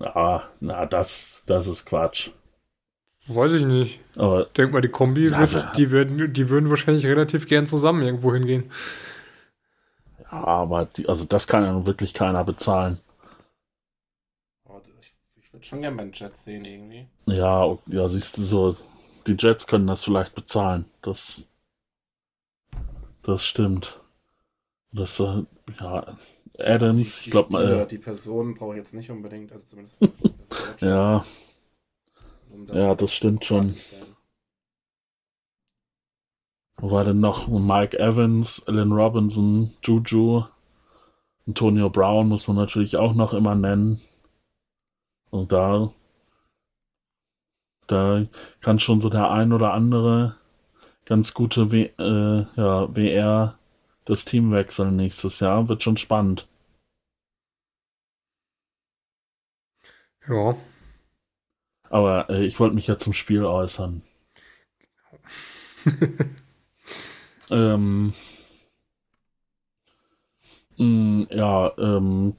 ah, 0.00 0.44
na, 0.60 0.86
das, 0.86 1.42
das 1.44 1.66
ist 1.66 1.84
Quatsch. 1.84 2.30
Weiß 3.26 3.52
ich 3.52 3.66
nicht. 3.66 4.00
Aber 4.16 4.46
Denk 4.46 4.72
mal, 4.72 4.80
die 4.80 4.88
Kombi, 4.88 5.28
Ja, 5.28 5.52
wird, 5.52 5.76
die, 5.76 5.90
werden, 5.90 6.32
die 6.32 6.48
würden 6.48 6.70
wahrscheinlich 6.70 7.04
relativ 7.04 7.46
gern 7.46 7.66
zusammen 7.66 8.00
irgendwo 8.02 8.32
hingehen. 8.32 8.72
Ja, 10.32 10.44
aber 10.44 10.86
die, 10.86 11.06
also 11.10 11.26
das 11.26 11.46
kann 11.46 11.62
ja 11.62 11.72
nun 11.72 11.84
wirklich 11.84 12.14
keiner 12.14 12.42
bezahlen. 12.42 13.00
Würde 15.58 15.66
schon 15.66 15.80
gerne 15.80 15.96
meinen 15.96 16.12
Jet 16.12 16.36
sehen 16.36 16.64
irgendwie. 16.64 17.08
Ja, 17.26 17.76
ja, 17.86 18.06
siehst 18.06 18.38
du 18.38 18.44
so, 18.44 18.76
die 19.26 19.34
Jets 19.36 19.66
können 19.66 19.88
das 19.88 20.04
vielleicht 20.04 20.36
bezahlen. 20.36 20.84
Das, 21.02 21.48
das 23.22 23.44
stimmt. 23.44 23.98
Das, 24.92 25.18
äh, 25.18 25.42
ja, 25.80 26.16
Adams, 26.60 27.16
Die, 27.18 27.24
ich 27.24 27.30
glaube 27.32 27.52
mal, 27.52 27.86
die 27.86 27.98
Person 27.98 28.54
brauche 28.54 28.74
ich 28.74 28.78
jetzt 28.78 28.94
nicht 28.94 29.10
unbedingt, 29.10 29.50
also 29.50 29.66
zumindest. 29.66 30.00
das- 30.00 30.10
das 30.78 30.82
äh, 30.82 30.86
ja, 30.86 31.24
um 32.54 32.66
ja, 32.68 32.94
das 32.94 33.12
stimmt 33.12 33.44
schon. 33.44 33.74
Wo 36.76 36.92
war 36.92 37.02
denn 37.02 37.18
noch 37.18 37.48
Mike 37.48 37.98
Evans, 37.98 38.62
Allen 38.68 38.92
Robinson, 38.92 39.72
Juju, 39.82 40.44
Antonio 41.48 41.90
Brown 41.90 42.28
muss 42.28 42.46
man 42.46 42.56
natürlich 42.56 42.96
auch 42.96 43.12
noch 43.14 43.34
immer 43.34 43.56
nennen. 43.56 44.00
Und 45.30 45.52
da, 45.52 45.92
da 47.86 48.26
kann 48.60 48.78
schon 48.78 49.00
so 49.00 49.08
der 49.08 49.30
ein 49.30 49.52
oder 49.52 49.72
andere 49.72 50.36
ganz 51.04 51.34
gute 51.34 51.72
w 51.72 51.90
äh, 51.98 52.46
ja, 52.56 52.94
WR 52.94 53.58
das 54.04 54.24
Team 54.24 54.52
wechseln 54.52 54.96
nächstes 54.96 55.40
Jahr. 55.40 55.68
Wird 55.68 55.82
schon 55.82 55.96
spannend. 55.96 56.48
Ja. 60.28 60.56
Aber 61.90 62.30
äh, 62.30 62.44
ich 62.44 62.58
wollte 62.60 62.74
mich 62.74 62.86
ja 62.86 62.96
zum 62.98 63.12
Spiel 63.12 63.44
äußern. 63.44 64.02
ähm, 67.50 68.14
mh, 70.78 71.26
ja, 71.30 71.72
ähm, 71.78 72.34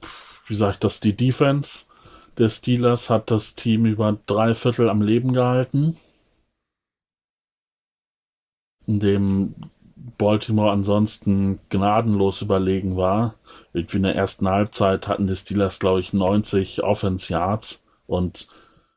wie 0.46 0.54
sage 0.54 0.72
ich 0.72 0.78
das? 0.78 1.00
Die 1.00 1.16
Defense 1.16 1.84
der 2.40 2.48
Steelers 2.48 3.10
hat 3.10 3.30
das 3.30 3.54
Team 3.54 3.84
über 3.84 4.18
drei 4.26 4.54
Viertel 4.54 4.88
am 4.88 5.02
Leben 5.02 5.34
gehalten. 5.34 5.98
In 8.86 8.98
dem 8.98 9.54
Baltimore 10.16 10.72
ansonsten 10.72 11.60
gnadenlos 11.68 12.40
überlegen 12.40 12.96
war. 12.96 13.34
Irgendwie 13.74 13.98
in 13.98 14.04
der 14.04 14.16
ersten 14.16 14.48
Halbzeit 14.48 15.06
hatten 15.06 15.26
die 15.26 15.36
Steelers, 15.36 15.80
glaube 15.80 16.00
ich, 16.00 16.14
90 16.14 16.82
Offense 16.82 17.30
Yards 17.30 17.82
und 18.06 18.48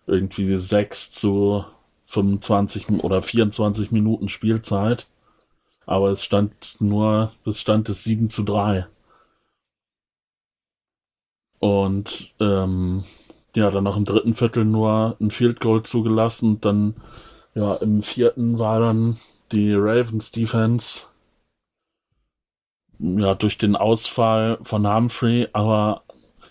irgendwie 0.08 0.56
6 0.56 1.12
zu 1.12 1.66
25 2.06 2.90
oder 3.04 3.22
24 3.22 3.92
Minuten 3.92 4.30
Spielzeit. 4.30 5.08
Aber 5.86 6.12
es 6.12 6.24
stand 6.24 6.78
nur, 6.80 7.34
es 7.46 7.60
stand 7.60 7.90
es 7.90 8.06
7 8.06 8.30
zu 8.30 8.44
3. 8.44 8.88
Und 11.60 12.36
ähm, 12.40 13.04
ja, 13.56 13.72
dann 13.72 13.84
noch 13.84 13.98
im 13.98 14.06
dritten 14.06 14.34
Viertel 14.34 14.66
nur 14.66 15.18
ein 15.20 15.32
Field 15.32 15.60
Goal 15.60 15.84
zugelassen. 15.84 16.54
Und 16.54 16.66
dann, 16.66 16.96
ja, 17.56 17.76
im 17.76 18.04
vierten 18.04 18.60
war 18.60 18.80
dann 18.80 19.18
die 19.52 19.74
Ravens 19.74 20.32
Defense 20.32 21.08
ja 23.00 23.36
durch 23.36 23.58
den 23.58 23.76
Ausfall 23.76 24.58
von 24.62 24.88
Humphrey, 24.88 25.50
aber 25.54 26.04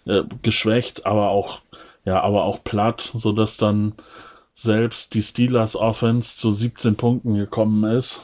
äh, 0.07 0.23
geschwächt, 0.43 1.07
aber 1.07 1.31
auch 1.31 1.61
ja, 2.05 2.21
aber 2.21 2.45
auch 2.45 2.65
platt, 2.65 3.01
so 3.15 3.33
dass 3.33 3.57
dann 3.57 3.95
selbst 4.55 5.15
die 5.15 5.23
Steelers 5.23 5.77
Offense 5.77 6.37
zu 6.37 6.51
17 6.51 6.97
Punkten 6.97 7.35
gekommen 7.35 7.85
ist. 7.85 8.21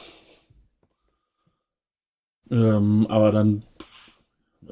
Ähm, 2.51 3.07
aber 3.09 3.31
dann 3.31 3.61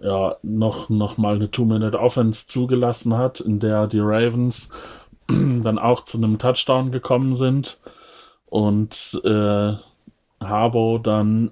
ja 0.02 0.36
noch 0.44 0.90
noch 0.90 1.18
mal 1.18 1.36
eine 1.36 1.52
Two-Minute 1.52 2.00
Offense 2.00 2.48
zugelassen 2.48 3.18
hat, 3.18 3.40
in 3.40 3.60
der 3.60 3.88
die 3.88 4.00
Ravens 4.00 4.70
dann 5.28 5.80
auch 5.80 6.04
zu 6.04 6.18
einem 6.18 6.38
Touchdown 6.38 6.92
gekommen 6.92 7.36
sind 7.36 7.78
und 8.48 9.20
äh, 9.24 9.74
Harbo 10.40 10.98
dann 11.00 11.52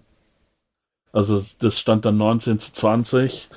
also 1.11 1.41
das 1.59 1.79
stand 1.79 2.05
dann 2.05 2.17
19 2.17 2.59
zu 2.59 2.73
20 2.73 3.49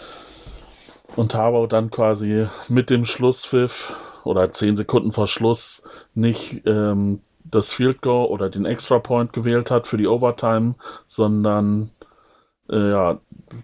und 1.16 1.34
Harbo 1.34 1.66
dann 1.66 1.90
quasi 1.90 2.46
mit 2.68 2.90
dem 2.90 3.04
Schlusspfiff 3.04 3.92
oder 4.24 4.52
10 4.52 4.76
Sekunden 4.76 5.12
vor 5.12 5.26
Schluss 5.26 5.82
nicht 6.14 6.62
ähm, 6.66 7.20
das 7.44 7.72
Field 7.72 8.02
Goal 8.02 8.26
oder 8.26 8.50
den 8.50 8.64
Extra 8.64 8.98
Point 8.98 9.32
gewählt 9.32 9.70
hat 9.70 9.86
für 9.86 9.96
die 9.96 10.06
Overtime, 10.06 10.74
sondern 11.06 11.90
äh, 12.70 12.90
ja, 12.90 13.18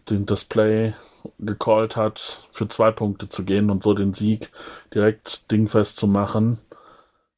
den 0.09 0.27
Display 0.27 0.95
gecallt 1.39 1.97
hat, 1.97 2.47
für 2.51 2.69
zwei 2.69 2.91
Punkte 2.91 3.29
zu 3.29 3.45
gehen 3.45 3.71
und 3.71 3.83
so 3.83 3.95
den 3.95 4.15
Sieg 4.15 4.51
direkt 4.95 5.51
dingfest 5.51 5.97
zu 5.97 6.07
machen, 6.07 6.59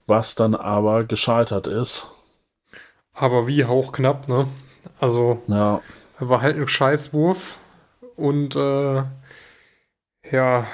was 0.06 0.34
dann 0.34 0.54
aber 0.54 1.04
gescheitert 1.04 1.66
ist. 1.66 2.06
Aber 3.14 3.46
wie 3.46 3.64
hauchknapp, 3.64 4.28
ne? 4.28 4.46
Also, 5.00 5.42
Ja, 5.48 5.80
war 6.18 6.42
halt 6.42 6.56
ein 6.56 6.68
Scheißwurf 6.68 7.58
und 8.16 8.56
äh, 8.56 9.02
ja, 10.30 10.66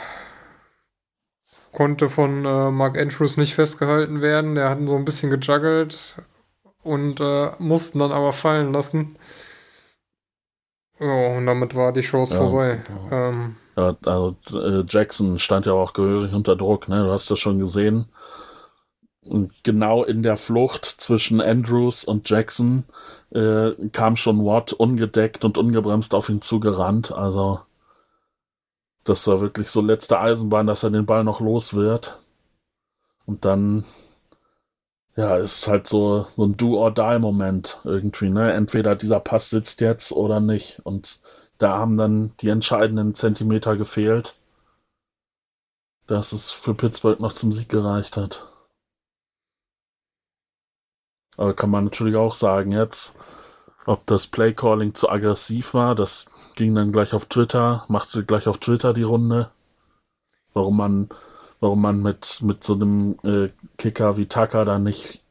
konnte 1.72 2.08
von 2.08 2.44
äh, 2.44 2.70
Mark 2.70 2.98
Andrews 2.98 3.37
nicht 3.37 3.54
festgehalten 3.54 4.20
werden. 4.20 4.54
Der 4.54 4.70
hat 4.70 4.78
ihn 4.78 4.87
so 4.87 4.96
ein 4.96 5.04
bisschen 5.04 5.30
gejuggelt 5.30 6.16
und 6.82 7.20
äh, 7.20 7.50
mussten 7.58 7.98
dann 7.98 8.12
aber 8.12 8.32
fallen 8.32 8.72
lassen. 8.72 9.16
Ja, 11.02 11.36
und 11.36 11.46
damit 11.46 11.74
war 11.74 11.92
die 11.92 12.00
Chance 12.00 12.34
Ja. 12.34 12.40
vorbei. 12.40 12.80
Ähm, 13.10 13.56
Ja, 13.76 13.96
also 14.04 14.36
äh, 14.52 14.84
Jackson 14.88 15.38
stand 15.38 15.66
ja 15.66 15.72
auch 15.72 15.94
gehörig 15.94 16.32
unter 16.34 16.56
Druck, 16.56 16.88
ne? 16.88 17.04
Du 17.04 17.10
hast 17.10 17.30
das 17.30 17.38
schon 17.38 17.58
gesehen. 17.58 18.06
Und 19.24 19.52
genau 19.62 20.04
in 20.04 20.22
der 20.22 20.36
Flucht 20.36 20.84
zwischen 20.84 21.40
Andrews 21.40 22.04
und 22.04 22.28
Jackson 22.28 22.84
äh, 23.30 23.70
kam 23.92 24.16
schon 24.16 24.44
Watt 24.44 24.72
ungedeckt 24.72 25.44
und 25.44 25.58
ungebremst 25.58 26.14
auf 26.14 26.28
ihn 26.28 26.42
zugerannt. 26.42 27.12
Also 27.12 27.60
das 29.04 29.26
war 29.26 29.40
wirklich 29.40 29.68
so 29.70 29.80
letzte 29.80 30.18
Eisenbahn, 30.18 30.66
dass 30.66 30.82
er 30.82 30.90
den 30.90 31.06
Ball 31.06 31.24
noch 31.24 31.40
los 31.40 31.74
wird. 31.74 32.18
Und 33.24 33.44
dann, 33.44 33.84
ja, 35.16 35.37
ist 35.37 35.68
halt 35.68 35.87
so, 35.87 36.27
so 36.37 36.44
ein 36.44 36.57
Do-or-Die-Moment 36.57 37.81
irgendwie, 37.85 38.31
ne? 38.31 38.53
Entweder 38.53 38.96
dieser 38.96 39.20
Pass 39.20 39.51
sitzt 39.51 39.81
jetzt 39.81 40.12
oder 40.12 40.40
nicht. 40.40 40.81
Und 40.85 41.20
da 41.59 41.79
haben 41.79 41.96
dann 41.96 42.33
die 42.40 42.48
entscheidenden 42.48 43.14
Zentimeter 43.14 43.77
gefehlt, 43.77 44.37
dass 46.07 46.33
es 46.33 46.51
für 46.51 46.75
Pittsburgh 46.75 47.20
noch 47.20 47.33
zum 47.33 47.53
Sieg 47.53 47.68
gereicht 47.68 48.16
hat. 48.16 48.48
Aber 51.37 51.55
kann 51.55 51.70
man 51.70 51.85
natürlich 51.85 52.16
auch 52.16 52.35
sagen 52.35 52.72
jetzt, 52.72 53.14
ob 53.87 54.07
das 54.07 54.27
Playcalling 54.27 54.94
zu 54.94 55.09
aggressiv 55.09 55.75
war, 55.75 55.94
das 55.94 56.27
ging 56.55 56.75
dann 56.75 56.92
gleich 56.92 57.14
auf 57.14 57.27
Twitter, 57.27 57.85
machte 57.88 58.25
gleich 58.25 58.46
auf 58.46 58.59
Twitter 58.59 58.92
die 58.92 59.03
Runde. 59.03 59.51
Warum 60.55 60.77
man, 60.77 61.09
warum 61.62 61.81
man 61.81 62.03
mit, 62.03 62.40
mit 62.42 62.64
so 62.64 62.75
einem 62.75 63.16
äh, 63.22 63.48
Kicker 63.79 64.16
wie 64.16 64.27
Tucker 64.27 64.64
dann 64.64 64.83
nicht 64.83 65.22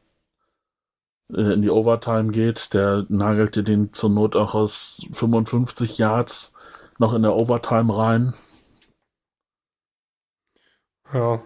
äh, 1.30 1.52
in 1.52 1.60
die 1.60 1.68
Overtime 1.68 2.32
geht. 2.32 2.72
Der 2.72 3.04
nagelte 3.10 3.62
den 3.62 3.92
zur 3.92 4.08
Not 4.08 4.34
auch 4.34 4.54
aus 4.54 5.06
55 5.12 5.98
Yards 5.98 6.54
noch 6.98 7.12
in 7.12 7.22
der 7.22 7.36
Overtime 7.36 7.94
rein. 7.94 8.32
Ja, 11.12 11.42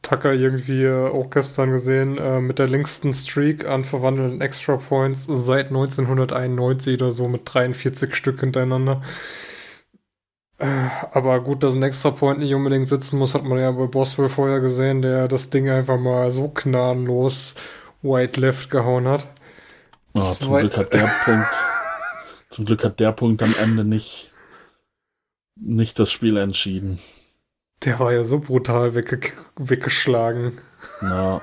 Tucker 0.00 0.32
irgendwie 0.32 0.84
äh, 0.84 1.10
auch 1.10 1.28
gestern 1.28 1.72
gesehen, 1.72 2.16
äh, 2.16 2.40
mit 2.40 2.58
der 2.58 2.68
längsten 2.68 3.12
Streak 3.12 3.66
an 3.66 3.84
verwandelten 3.84 4.40
Extra 4.40 4.78
Points 4.78 5.26
seit 5.28 5.66
1991 5.66 6.94
oder 7.02 7.12
so 7.12 7.28
mit 7.28 7.42
43 7.44 8.14
Stück 8.14 8.40
hintereinander. 8.40 9.02
Äh, 10.58 10.88
aber 11.12 11.40
gut, 11.40 11.62
dass 11.62 11.74
ein 11.74 11.82
Extra 11.82 12.10
Point 12.10 12.38
nicht 12.38 12.54
unbedingt 12.54 12.88
sitzen 12.88 13.18
muss, 13.18 13.34
hat 13.34 13.44
man 13.44 13.58
ja 13.58 13.70
bei 13.72 13.86
Boswell 13.86 14.28
vorher 14.28 14.60
gesehen, 14.60 15.02
der 15.02 15.28
das 15.28 15.50
Ding 15.50 15.68
einfach 15.68 15.98
mal 15.98 16.30
so 16.30 16.48
gnadenlos 16.48 17.54
White 18.02 18.40
Left 18.40 18.70
gehauen 18.70 19.06
hat. 19.06 19.26
Oh, 20.14 20.20
zum 20.20 20.56
Glück 20.56 20.76
hat 20.78 20.94
der 20.94 21.12
Punkt, 21.24 21.48
zum 22.50 22.64
Glück 22.64 22.84
hat 22.84 23.00
der 23.00 23.12
Punkt 23.12 23.42
am 23.42 23.54
Ende 23.60 23.84
nicht, 23.84 24.32
nicht 25.56 25.98
das 25.98 26.10
Spiel 26.10 26.38
entschieden. 26.38 27.00
Der 27.84 27.98
war 27.98 28.12
ja 28.14 28.24
so 28.24 28.38
brutal 28.38 28.94
wegge 28.94 29.32
weggeschlagen. 29.56 30.58
Ja. 31.02 31.42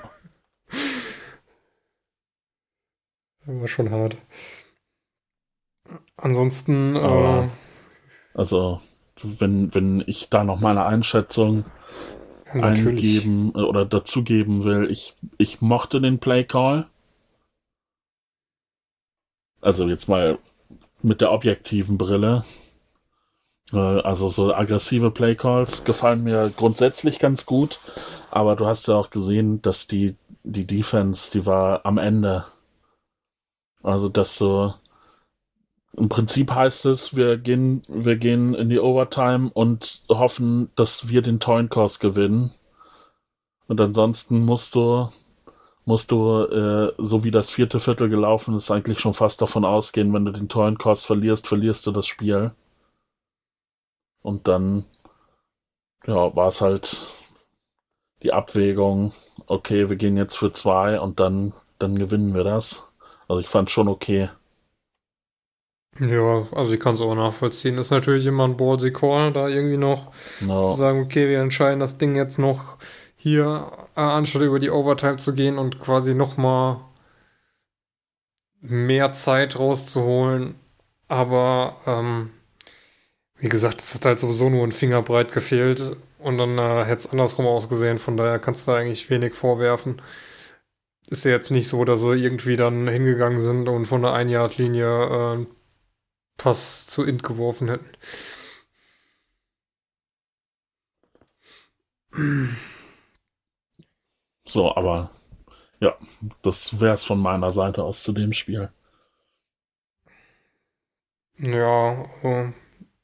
Das 3.45 3.61
war 3.61 3.67
schon 3.67 3.91
hart. 3.91 4.17
Ansonsten. 6.17 6.97
Aber, 6.97 7.43
äh, 7.43 7.49
also, 8.37 8.81
wenn, 9.21 9.73
wenn 9.73 10.03
ich 10.05 10.29
da 10.29 10.43
noch 10.43 10.59
meine 10.59 10.85
Einschätzung 10.85 11.65
ja, 12.53 12.61
eingeben 12.63 13.51
oder 13.51 13.85
dazugeben 13.85 14.63
will, 14.63 14.89
ich, 14.89 15.15
ich 15.37 15.61
mochte 15.61 16.01
den 16.01 16.19
Play 16.19 16.43
Call. 16.43 16.87
Also 19.61 19.87
jetzt 19.87 20.07
mal 20.09 20.39
mit 21.01 21.21
der 21.21 21.31
objektiven 21.31 21.97
Brille. 21.97 22.45
Äh, 23.71 23.77
Also 23.77 24.29
so 24.29 24.53
aggressive 24.53 25.11
Playcalls 25.11 25.83
gefallen 25.83 26.23
mir 26.23 26.51
grundsätzlich 26.55 27.19
ganz 27.19 27.45
gut, 27.45 27.79
aber 28.31 28.55
du 28.55 28.65
hast 28.65 28.87
ja 28.87 28.95
auch 28.95 29.09
gesehen, 29.09 29.61
dass 29.61 29.87
die, 29.87 30.15
die 30.43 30.65
Defense, 30.67 31.31
die 31.31 31.45
war 31.45 31.85
am 31.85 31.97
Ende. 31.97 32.45
Also 33.81 34.09
dass 34.09 34.37
so 34.37 34.73
im 35.95 36.09
Prinzip 36.09 36.51
heißt 36.51 36.85
es, 36.87 37.15
wir 37.15 37.37
gehen, 37.37 37.83
wir 37.87 38.15
gehen 38.15 38.55
in 38.55 38.69
die 38.69 38.79
Overtime 38.79 39.51
und 39.53 40.03
hoffen, 40.09 40.71
dass 40.75 41.09
wir 41.09 41.21
den 41.21 41.39
Coin-Kurs 41.39 41.99
gewinnen. 41.99 42.51
Und 43.67 43.79
ansonsten 43.79 44.43
musst 44.43 44.73
du, 44.75 45.09
musst 45.85 46.11
du, 46.11 46.45
äh, 46.45 46.93
so 46.97 47.23
wie 47.23 47.31
das 47.31 47.51
vierte 47.51 47.79
Viertel 47.79 48.09
gelaufen 48.09 48.55
ist, 48.55 48.71
eigentlich 48.71 48.99
schon 48.99 49.13
fast 49.13 49.41
davon 49.41 49.65
ausgehen, 49.65 50.13
wenn 50.13 50.25
du 50.25 50.31
den 50.31 50.47
Coin-Kurs 50.47 51.05
verlierst, 51.05 51.47
verlierst 51.47 51.85
du 51.85 51.91
das 51.91 52.07
Spiel. 52.07 52.51
Und 54.23 54.47
dann, 54.47 54.85
ja, 56.07 56.35
war 56.35 56.47
es 56.47 56.61
halt 56.61 57.01
die 58.23 58.33
Abwägung, 58.33 59.13
okay, 59.45 59.89
wir 59.89 59.95
gehen 59.97 60.17
jetzt 60.17 60.37
für 60.37 60.51
zwei 60.51 60.99
und 60.99 61.19
dann, 61.19 61.53
dann 61.77 61.99
gewinnen 61.99 62.33
wir 62.33 62.43
das. 62.43 62.83
Also 63.27 63.39
ich 63.39 63.47
fand 63.47 63.69
schon 63.69 63.87
okay. 63.87 64.29
Ja, 65.99 66.47
also 66.51 66.73
ich 66.73 66.79
kann 66.79 66.95
es 66.95 67.01
auch 67.01 67.13
nachvollziehen. 67.15 67.75
Das 67.77 67.87
ist 67.87 67.91
natürlich 67.91 68.25
immer 68.25 68.47
ein 68.47 68.57
ballsy 68.57 68.91
Call, 68.91 69.31
da 69.31 69.47
irgendwie 69.47 69.77
noch 69.77 70.11
No. 70.41 70.63
zu 70.63 70.73
sagen, 70.73 71.01
okay, 71.03 71.27
wir 71.29 71.39
entscheiden 71.39 71.79
das 71.79 71.97
Ding 71.97 72.15
jetzt 72.15 72.39
noch 72.39 72.77
hier, 73.15 73.71
äh, 73.95 74.01
anstatt 74.01 74.41
über 74.41 74.59
die 74.59 74.71
Overtime 74.71 75.17
zu 75.17 75.33
gehen 75.33 75.57
und 75.57 75.79
quasi 75.79 76.15
noch 76.15 76.35
mal 76.37 76.81
mehr 78.61 79.13
Zeit 79.13 79.57
rauszuholen. 79.59 80.55
Aber 81.07 81.77
ähm, 81.85 82.31
wie 83.37 83.49
gesagt, 83.49 83.81
es 83.81 83.93
hat 83.93 84.05
halt 84.05 84.19
sowieso 84.19 84.49
nur 84.49 84.63
ein 84.65 84.71
Fingerbreit 84.71 85.31
gefehlt 85.31 85.95
und 86.17 86.37
dann 86.37 86.57
äh, 86.57 86.85
hätte 86.85 87.01
es 87.01 87.11
andersrum 87.11 87.45
ausgesehen. 87.45 87.99
Von 87.99 88.17
daher 88.17 88.39
kannst 88.39 88.67
du 88.67 88.71
da 88.71 88.77
eigentlich 88.77 89.09
wenig 89.09 89.33
vorwerfen. 89.35 90.01
Ist 91.09 91.25
ja 91.25 91.31
jetzt 91.31 91.51
nicht 91.51 91.67
so, 91.67 91.83
dass 91.85 92.01
sie 92.01 92.15
irgendwie 92.15 92.55
dann 92.55 92.87
hingegangen 92.87 93.39
sind 93.39 93.67
und 93.69 93.85
von 93.85 94.01
der 94.01 94.13
Ein-Yard-Linie 94.13 95.35
äh, 95.41 95.45
Pass 96.37 96.87
zu 96.87 97.03
Int 97.03 97.23
geworfen 97.23 97.69
hätten. 97.69 97.91
So, 104.47 104.73
aber 104.75 105.11
ja, 105.81 105.97
das 106.43 106.79
wäre 106.81 106.93
es 106.95 107.03
von 107.05 107.19
meiner 107.21 107.51
Seite 107.51 107.83
aus 107.83 108.03
zu 108.03 108.13
dem 108.13 108.33
Spiel. 108.33 108.71
Ja, 111.37 112.05
äh, 112.23 112.51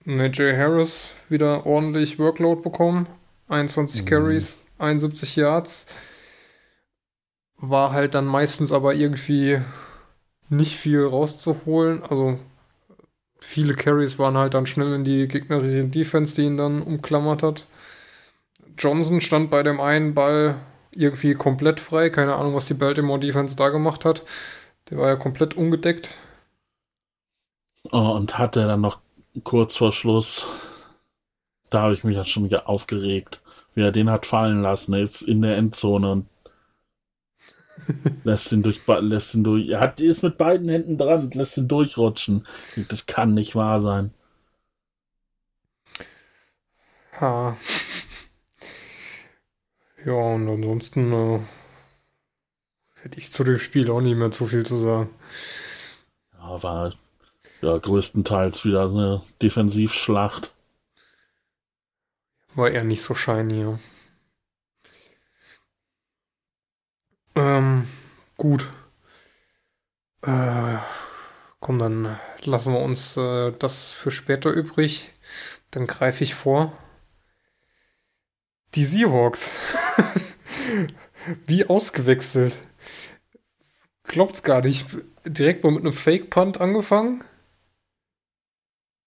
Najee 0.05 0.55
Harris 0.57 1.15
wieder 1.29 1.65
ordentlich 1.65 2.19
Workload 2.19 2.61
bekommen. 2.61 3.07
21 3.47 4.05
Mhm. 4.05 4.05
Carries, 4.05 4.57
71 4.77 5.35
Yards. 5.35 5.85
War 7.57 7.91
halt 7.91 8.15
dann 8.15 8.25
meistens 8.25 8.71
aber 8.71 8.95
irgendwie 8.95 9.61
nicht 10.49 10.77
viel 10.77 11.05
rauszuholen. 11.05 12.03
Also 12.03 12.39
viele 13.39 13.73
Carries 13.73 14.19
waren 14.19 14.37
halt 14.37 14.53
dann 14.53 14.65
schnell 14.65 14.93
in 14.93 15.03
die 15.03 15.27
gegnerische 15.27 15.85
Defense, 15.85 16.35
die 16.35 16.43
ihn 16.43 16.57
dann 16.57 16.81
umklammert 16.81 17.43
hat. 17.43 17.65
Johnson 18.77 19.21
stand 19.21 19.49
bei 19.49 19.63
dem 19.63 19.79
einen 19.81 20.13
Ball 20.13 20.55
irgendwie 20.93 21.33
komplett 21.35 21.79
frei. 21.79 22.09
Keine 22.09 22.35
Ahnung, 22.35 22.55
was 22.55 22.67
die 22.67 22.73
Baltimore 22.73 23.19
Defense 23.19 23.55
da 23.55 23.69
gemacht 23.69 24.05
hat. 24.05 24.23
Der 24.89 24.97
war 24.97 25.07
ja 25.07 25.15
komplett 25.15 25.55
ungedeckt. 25.55 26.15
Oh, 27.91 28.11
und 28.11 28.37
hatte 28.37 28.65
dann 28.67 28.81
noch 28.81 28.99
kurz 29.43 29.77
vor 29.77 29.91
Schluss, 29.91 30.47
da 31.69 31.83
habe 31.83 31.93
ich 31.93 32.03
mich 32.03 32.15
ja 32.15 32.25
schon 32.25 32.45
wieder 32.45 32.67
aufgeregt, 32.67 33.41
wie 33.73 33.81
er 33.81 33.91
den 33.91 34.09
hat 34.09 34.25
fallen 34.25 34.61
lassen. 34.61 34.93
Er 34.93 35.01
ist 35.01 35.21
in 35.21 35.41
der 35.41 35.57
Endzone 35.57 36.11
und 36.11 36.25
lässt 38.23 38.51
ihn 38.51 38.63
durch, 38.63 38.81
lässt 38.87 39.35
ihn 39.35 39.43
durch. 39.43 39.67
Er 39.69 39.79
hat, 39.79 39.99
ist 39.99 40.23
mit 40.23 40.37
beiden 40.37 40.69
Händen 40.69 40.97
dran 40.97 41.25
und 41.25 41.35
lässt 41.35 41.57
ihn 41.57 41.67
durchrutschen. 41.67 42.45
Das 42.89 43.05
kann 43.05 43.33
nicht 43.33 43.55
wahr 43.55 43.79
sein. 43.79 44.13
Ha. 47.19 47.57
Ja, 50.05 50.13
und 50.13 50.47
ansonsten 50.47 51.11
äh, 51.11 51.39
hätte 53.01 53.17
ich 53.17 53.33
zu 53.33 53.43
dem 53.43 53.59
Spiel 53.59 53.91
auch 53.91 54.01
nicht 54.01 54.15
mehr 54.15 54.31
zu 54.31 54.47
viel 54.47 54.65
zu 54.65 54.77
sagen. 54.77 55.09
Ja, 56.37 56.63
war 56.63 56.93
ja 57.61 57.77
größtenteils 57.77 58.63
wieder 58.63 58.89
eine 58.89 59.21
Defensivschlacht. 59.41 60.53
War 62.55 62.69
eher 62.69 62.83
nicht 62.83 63.01
so 63.01 63.13
shiny, 63.13 63.61
ja. 63.61 63.79
Ähm, 67.35 67.87
gut. 68.37 68.67
Äh, 70.21 70.77
komm, 71.59 71.79
dann 71.79 72.19
lassen 72.43 72.73
wir 72.73 72.81
uns 72.81 73.15
äh, 73.17 73.51
das 73.57 73.93
für 73.93 74.11
später 74.11 74.49
übrig. 74.51 75.11
Dann 75.71 75.87
greife 75.87 76.23
ich 76.23 76.35
vor. 76.35 76.73
Die 78.75 78.83
Seahawks. 78.83 79.59
Wie 81.45 81.65
ausgewechselt. 81.65 82.57
Glaubt's 84.03 84.43
gar 84.43 84.61
nicht. 84.61 84.85
Direkt 85.25 85.63
mal 85.63 85.71
mit 85.71 85.81
einem 85.81 85.93
Fake-Punt 85.93 86.59
angefangen. 86.59 87.23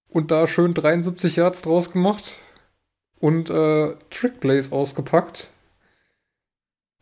Und 0.09 0.31
da 0.31 0.47
schön 0.47 0.75
73 0.75 1.37
Yards 1.37 1.63
draus 1.63 1.93
gemacht. 1.93 2.39
Und 3.19 3.51
äh, 3.51 3.95
Trickplays 4.11 4.73
ausgepackt. 4.73 5.51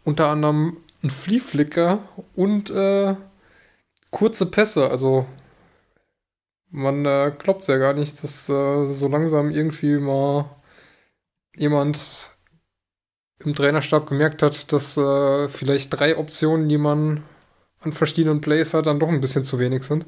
Unter 0.04 0.28
anderem 0.28 0.78
ein 1.02 1.10
Flieflicker 1.10 2.00
und 2.34 2.70
äh, 2.70 3.14
kurze 4.10 4.46
Pässe. 4.46 4.90
Also 4.90 5.26
man 6.70 7.04
äh, 7.04 7.32
glaubt 7.36 7.66
ja 7.66 7.76
gar 7.78 7.94
nicht, 7.94 8.22
dass 8.22 8.48
äh, 8.48 8.86
so 8.86 9.08
langsam 9.08 9.50
irgendwie 9.50 9.98
mal 9.98 10.56
jemand 11.56 12.30
im 13.44 13.54
Trainerstab 13.54 14.06
gemerkt 14.06 14.42
hat, 14.42 14.72
dass 14.72 14.96
äh, 14.96 15.48
vielleicht 15.48 15.90
drei 15.90 16.16
Optionen, 16.16 16.68
die 16.68 16.78
man 16.78 17.24
an 17.80 17.92
verschiedenen 17.92 18.40
Plays 18.40 18.74
hat, 18.74 18.86
dann 18.86 19.00
doch 19.00 19.08
ein 19.08 19.20
bisschen 19.20 19.44
zu 19.44 19.58
wenig 19.58 19.82
sind. 19.84 20.04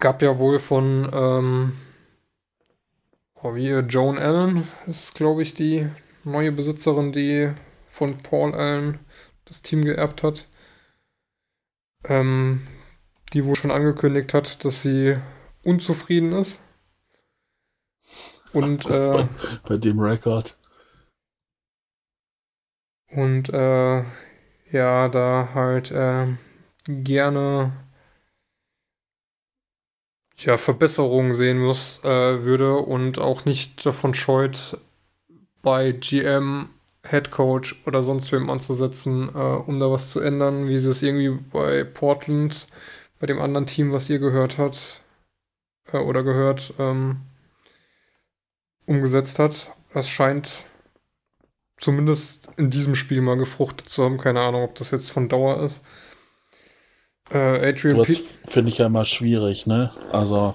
Gab 0.00 0.20
ja 0.22 0.38
wohl 0.38 0.58
von 0.58 1.08
ähm, 1.12 1.72
oh, 3.34 3.54
wie 3.54 3.70
Joan 3.70 4.18
Allen 4.18 4.66
ist, 4.86 5.14
glaube 5.14 5.42
ich, 5.42 5.54
die 5.54 5.88
neue 6.24 6.50
Besitzerin, 6.50 7.12
die 7.12 7.50
von 7.94 8.18
Paul 8.18 8.54
Allen 8.54 8.98
das 9.44 9.62
Team 9.62 9.84
geerbt 9.84 10.24
hat. 10.24 10.48
Ähm, 12.04 12.66
die 13.32 13.44
wohl 13.44 13.54
schon 13.54 13.70
angekündigt 13.70 14.34
hat, 14.34 14.64
dass 14.64 14.82
sie 14.82 15.16
unzufrieden 15.62 16.32
ist. 16.32 16.60
Und 18.52 18.86
äh, 18.86 19.28
bei 19.68 19.76
dem 19.76 20.00
Rekord. 20.00 20.58
Und 23.10 23.48
äh, 23.50 24.04
ja, 24.72 25.08
da 25.08 25.50
halt 25.54 25.92
äh, 25.92 26.26
gerne 26.88 27.72
ja, 30.38 30.56
Verbesserungen 30.56 31.34
sehen 31.36 31.60
muss, 31.60 32.00
äh, 32.02 32.42
würde 32.42 32.76
und 32.76 33.20
auch 33.20 33.44
nicht 33.44 33.86
davon 33.86 34.14
scheut, 34.14 34.78
bei 35.62 35.92
GM, 35.92 36.73
Head 37.08 37.30
Coach 37.30 37.82
oder 37.86 38.02
sonst 38.02 38.32
wem 38.32 38.50
anzusetzen, 38.50 39.28
äh, 39.34 39.38
um 39.38 39.78
da 39.78 39.90
was 39.90 40.10
zu 40.10 40.20
ändern, 40.20 40.68
wie 40.68 40.78
sie 40.78 40.90
es 40.90 41.02
irgendwie 41.02 41.30
bei 41.52 41.84
Portland, 41.84 42.66
bei 43.20 43.26
dem 43.26 43.40
anderen 43.40 43.66
Team, 43.66 43.92
was 43.92 44.08
ihr 44.08 44.18
gehört 44.18 44.58
hat 44.58 45.02
äh, 45.92 45.98
oder 45.98 46.22
gehört, 46.22 46.74
ähm, 46.78 47.20
umgesetzt 48.86 49.38
hat. 49.38 49.70
Das 49.92 50.08
scheint 50.08 50.64
zumindest 51.78 52.50
in 52.56 52.70
diesem 52.70 52.94
Spiel 52.94 53.20
mal 53.20 53.36
gefruchtet 53.36 53.88
zu 53.88 54.04
haben. 54.04 54.18
Keine 54.18 54.40
Ahnung, 54.40 54.62
ob 54.62 54.74
das 54.74 54.90
jetzt 54.90 55.10
von 55.10 55.28
Dauer 55.28 55.62
ist. 55.62 55.82
Äh, 57.30 57.68
Adrian 57.68 57.98
Das 57.98 58.38
finde 58.44 58.70
ich 58.70 58.78
ja 58.78 58.86
immer 58.86 59.04
schwierig, 59.04 59.66
ne? 59.66 59.92
Also, 60.12 60.54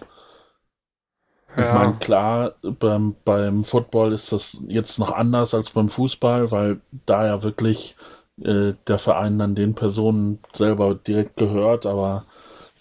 ja. 1.59 1.67
ich 1.67 1.73
meine, 1.73 1.93
klar, 1.99 2.53
beim, 2.61 3.15
beim 3.25 3.63
Football 3.63 4.13
ist 4.13 4.31
das 4.31 4.57
jetzt 4.67 4.99
noch 4.99 5.11
anders 5.11 5.53
als 5.53 5.71
beim 5.71 5.89
Fußball, 5.89 6.51
weil 6.51 6.81
da 7.05 7.25
ja 7.25 7.43
wirklich 7.43 7.95
äh, 8.41 8.73
der 8.87 8.99
Verein 8.99 9.39
dann 9.39 9.55
den 9.55 9.75
Personen 9.75 10.39
selber 10.53 10.95
direkt 10.95 11.37
gehört, 11.37 11.85
aber 11.85 12.25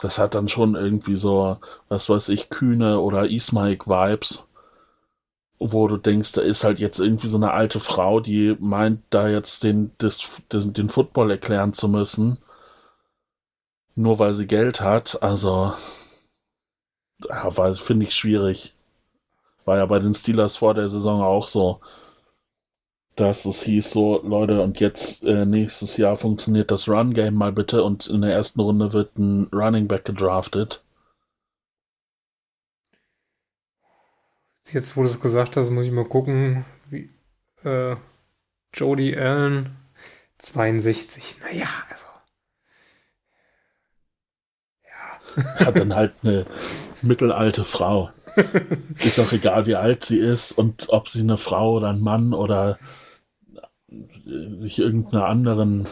das 0.00 0.18
hat 0.18 0.34
dann 0.34 0.48
schon 0.48 0.76
irgendwie 0.76 1.16
so, 1.16 1.56
was 1.88 2.08
weiß 2.08 2.28
ich, 2.28 2.50
Kühne 2.50 3.00
oder 3.00 3.28
Ismaik-Vibes 3.28 4.44
wo 5.58 5.88
du 5.88 5.96
denkst, 5.96 6.32
da 6.32 6.40
ist 6.40 6.64
halt 6.64 6.78
jetzt 6.78 7.00
irgendwie 7.00 7.28
so 7.28 7.36
eine 7.36 7.52
alte 7.52 7.80
Frau, 7.80 8.20
die 8.20 8.56
meint, 8.60 9.02
da 9.10 9.28
jetzt 9.28 9.64
den, 9.64 9.90
das, 9.98 10.28
den, 10.52 10.72
den 10.72 10.88
Football 10.88 11.30
erklären 11.30 11.72
zu 11.72 11.88
müssen, 11.88 12.38
nur 13.94 14.18
weil 14.18 14.34
sie 14.34 14.46
Geld 14.46 14.80
hat. 14.80 15.22
Also, 15.22 15.72
ja, 17.26 17.50
finde 17.74 18.06
ich 18.06 18.14
schwierig. 18.14 18.74
War 19.64 19.78
ja 19.78 19.86
bei 19.86 19.98
den 19.98 20.14
Steelers 20.14 20.56
vor 20.56 20.74
der 20.74 20.88
Saison 20.88 21.22
auch 21.22 21.46
so, 21.46 21.80
dass 23.16 23.44
es 23.44 23.62
hieß 23.62 23.90
so, 23.90 24.22
Leute, 24.22 24.62
und 24.62 24.80
jetzt 24.80 25.24
äh, 25.24 25.44
nächstes 25.44 25.96
Jahr 25.96 26.16
funktioniert 26.16 26.70
das 26.70 26.88
Run-Game 26.88 27.34
mal 27.34 27.52
bitte 27.52 27.82
und 27.82 28.06
in 28.06 28.22
der 28.22 28.32
ersten 28.32 28.60
Runde 28.60 28.92
wird 28.92 29.18
ein 29.18 29.48
Running 29.52 29.88
Back 29.88 30.04
gedraftet. 30.04 30.82
Jetzt, 34.72 34.96
wo 34.96 35.02
du 35.02 35.08
es 35.08 35.20
gesagt 35.20 35.56
hast, 35.56 35.70
muss 35.70 35.86
ich 35.86 35.92
mal 35.92 36.04
gucken. 36.04 36.64
Wie, 36.90 37.10
äh, 37.64 37.96
Jody 38.74 39.16
Allen, 39.16 39.76
62. 40.38 41.40
Naja, 41.40 41.68
also. 41.88 42.04
Ja. 44.84 45.20
Hat 45.56 45.78
dann 45.78 45.94
halt 45.94 46.12
eine 46.22 46.46
mittelalte 47.02 47.64
Frau. 47.64 48.10
ist 48.96 49.18
auch 49.18 49.32
egal, 49.32 49.66
wie 49.66 49.74
alt 49.74 50.04
sie 50.04 50.18
ist 50.18 50.52
und 50.52 50.88
ob 50.90 51.08
sie 51.08 51.20
eine 51.20 51.36
Frau 51.36 51.76
oder 51.76 51.88
ein 51.88 52.00
Mann 52.00 52.34
oder 52.34 52.78
sich 54.60 54.78
irgendeiner 54.78 55.26
anderen, 55.26 55.88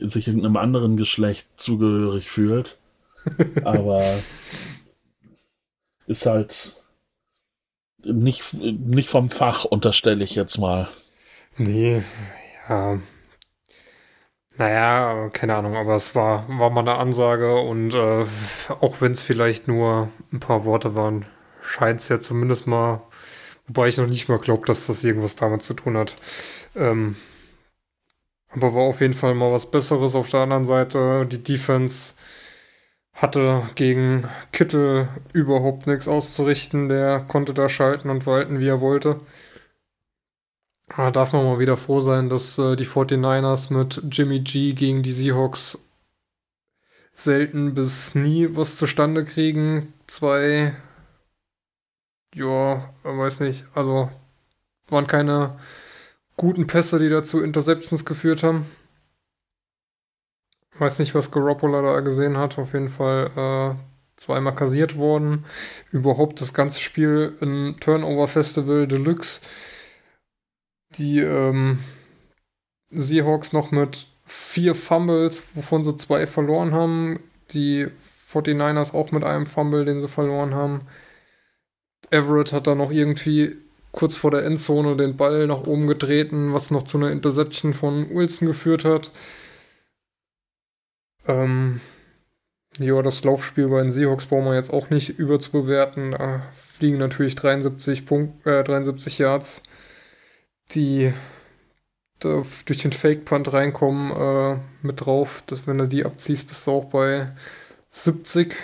sich 0.00 0.26
irgendeinem 0.28 0.56
anderen 0.56 0.96
Geschlecht 0.96 1.48
zugehörig 1.56 2.28
fühlt. 2.28 2.78
Aber 3.64 4.02
ist 6.06 6.26
halt 6.26 6.76
nicht, 8.04 8.54
nicht 8.54 9.08
vom 9.08 9.30
Fach, 9.30 9.64
unterstelle 9.64 10.24
ich 10.24 10.34
jetzt 10.34 10.58
mal. 10.58 10.88
Nee, 11.56 12.02
ja. 12.68 12.98
Naja, 14.58 15.28
keine 15.32 15.54
Ahnung, 15.54 15.76
aber 15.76 15.96
es 15.96 16.14
war, 16.14 16.46
war 16.48 16.70
mal 16.70 16.80
eine 16.80 16.94
Ansage 16.96 17.56
und 17.60 17.94
äh, 17.94 18.24
auch 18.80 19.00
wenn 19.00 19.12
es 19.12 19.22
vielleicht 19.22 19.68
nur 19.68 20.08
ein 20.32 20.40
paar 20.40 20.64
Worte 20.64 20.94
waren, 20.94 21.26
scheint 21.60 22.00
es 22.00 22.08
ja 22.08 22.20
zumindest 22.20 22.66
mal, 22.66 23.02
wobei 23.66 23.88
ich 23.88 23.98
noch 23.98 24.06
nicht 24.06 24.28
mal 24.28 24.38
glaube, 24.38 24.66
dass 24.66 24.86
das 24.86 25.04
irgendwas 25.04 25.36
damit 25.36 25.62
zu 25.62 25.74
tun 25.74 25.98
hat. 25.98 26.16
Ähm, 26.74 27.16
aber 28.50 28.74
war 28.74 28.82
auf 28.84 29.00
jeden 29.00 29.14
Fall 29.14 29.34
mal 29.34 29.52
was 29.52 29.70
Besseres 29.70 30.14
auf 30.14 30.30
der 30.30 30.40
anderen 30.40 30.64
Seite. 30.64 31.26
Die 31.30 31.42
Defense 31.42 32.14
hatte 33.12 33.62
gegen 33.74 34.28
Kittel 34.52 35.08
überhaupt 35.32 35.86
nichts 35.86 36.08
auszurichten. 36.08 36.88
Der 36.88 37.20
konnte 37.20 37.54
da 37.54 37.68
schalten 37.68 38.10
und 38.10 38.26
walten, 38.26 38.60
wie 38.60 38.68
er 38.68 38.80
wollte. 38.80 39.20
Da 40.88 41.10
darf 41.10 41.32
man 41.32 41.44
mal 41.44 41.58
wieder 41.58 41.76
froh 41.76 42.00
sein, 42.00 42.28
dass 42.28 42.58
äh, 42.58 42.76
die 42.76 42.86
49ers 42.86 43.72
mit 43.72 44.02
Jimmy 44.10 44.40
G 44.40 44.72
gegen 44.72 45.02
die 45.02 45.12
Seahawks 45.12 45.78
selten 47.12 47.74
bis 47.74 48.14
nie 48.14 48.56
was 48.56 48.76
zustande 48.76 49.24
kriegen. 49.24 49.92
Zwei, 50.06 50.74
ja, 52.34 52.94
weiß 53.02 53.40
nicht, 53.40 53.64
also 53.74 54.10
waren 54.88 55.06
keine 55.06 55.58
guten 56.36 56.66
Pässe, 56.66 56.98
die 56.98 57.08
dazu 57.08 57.42
Interceptions 57.42 58.04
geführt 58.04 58.42
haben. 58.42 58.66
Weiß 60.78 60.98
nicht, 60.98 61.14
was 61.14 61.30
Garoppolo 61.30 61.80
da 61.82 62.00
gesehen 62.00 62.36
hat. 62.36 62.58
Auf 62.58 62.74
jeden 62.74 62.90
Fall 62.90 63.30
äh, 63.34 64.20
zweimal 64.20 64.54
kassiert 64.54 64.96
worden. 64.96 65.46
Überhaupt 65.90 66.40
das 66.40 66.52
ganze 66.52 66.80
Spiel 66.80 67.36
ein 67.40 67.76
Turnover 67.80 68.28
Festival 68.28 68.86
Deluxe. 68.86 69.40
Die 70.90 71.20
ähm, 71.20 71.80
Seahawks 72.90 73.52
noch 73.52 73.70
mit 73.70 74.06
vier 74.24 74.74
Fumbles, 74.74 75.42
wovon 75.54 75.84
sie 75.84 75.96
zwei 75.96 76.26
verloren 76.26 76.72
haben. 76.72 77.20
Die 77.52 77.86
49ers 78.32 78.94
auch 78.94 79.12
mit 79.12 79.24
einem 79.24 79.46
Fumble, 79.46 79.84
den 79.84 80.00
sie 80.00 80.08
verloren 80.08 80.54
haben. 80.54 80.82
Everett 82.10 82.52
hat 82.52 82.66
da 82.66 82.74
noch 82.74 82.90
irgendwie 82.90 83.56
kurz 83.92 84.16
vor 84.16 84.30
der 84.30 84.44
Endzone 84.44 84.96
den 84.96 85.16
Ball 85.16 85.46
nach 85.46 85.66
oben 85.66 85.86
getreten, 85.86 86.52
was 86.52 86.70
noch 86.70 86.82
zu 86.82 86.98
einer 86.98 87.10
Interception 87.10 87.74
von 87.74 88.14
Wilson 88.14 88.48
geführt 88.48 88.84
hat. 88.84 89.10
Ähm, 91.26 91.80
ja, 92.78 93.00
das 93.02 93.24
Laufspiel 93.24 93.68
bei 93.68 93.80
den 93.80 93.90
Seahawks 93.90 94.26
brauchen 94.26 94.44
wir 94.44 94.54
jetzt 94.54 94.72
auch 94.72 94.90
nicht 94.90 95.18
überzubewerten. 95.18 96.12
Da 96.12 96.42
fliegen 96.54 96.98
natürlich 96.98 97.34
73, 97.34 98.04
Punkt, 98.04 98.46
äh, 98.46 98.62
73 98.62 99.18
Yards, 99.18 99.62
die 100.74 101.12
durch 102.20 102.78
den 102.78 102.92
Fake-Punt 102.92 103.52
reinkommen, 103.52 104.10
äh, 104.10 104.58
mit 104.82 105.00
drauf. 105.02 105.42
Dass, 105.46 105.66
wenn 105.66 105.78
du 105.78 105.86
die 105.86 106.04
abziehst, 106.04 106.48
bist 106.48 106.66
du 106.66 106.72
auch 106.72 106.84
bei 106.86 107.30
70. 107.90 108.56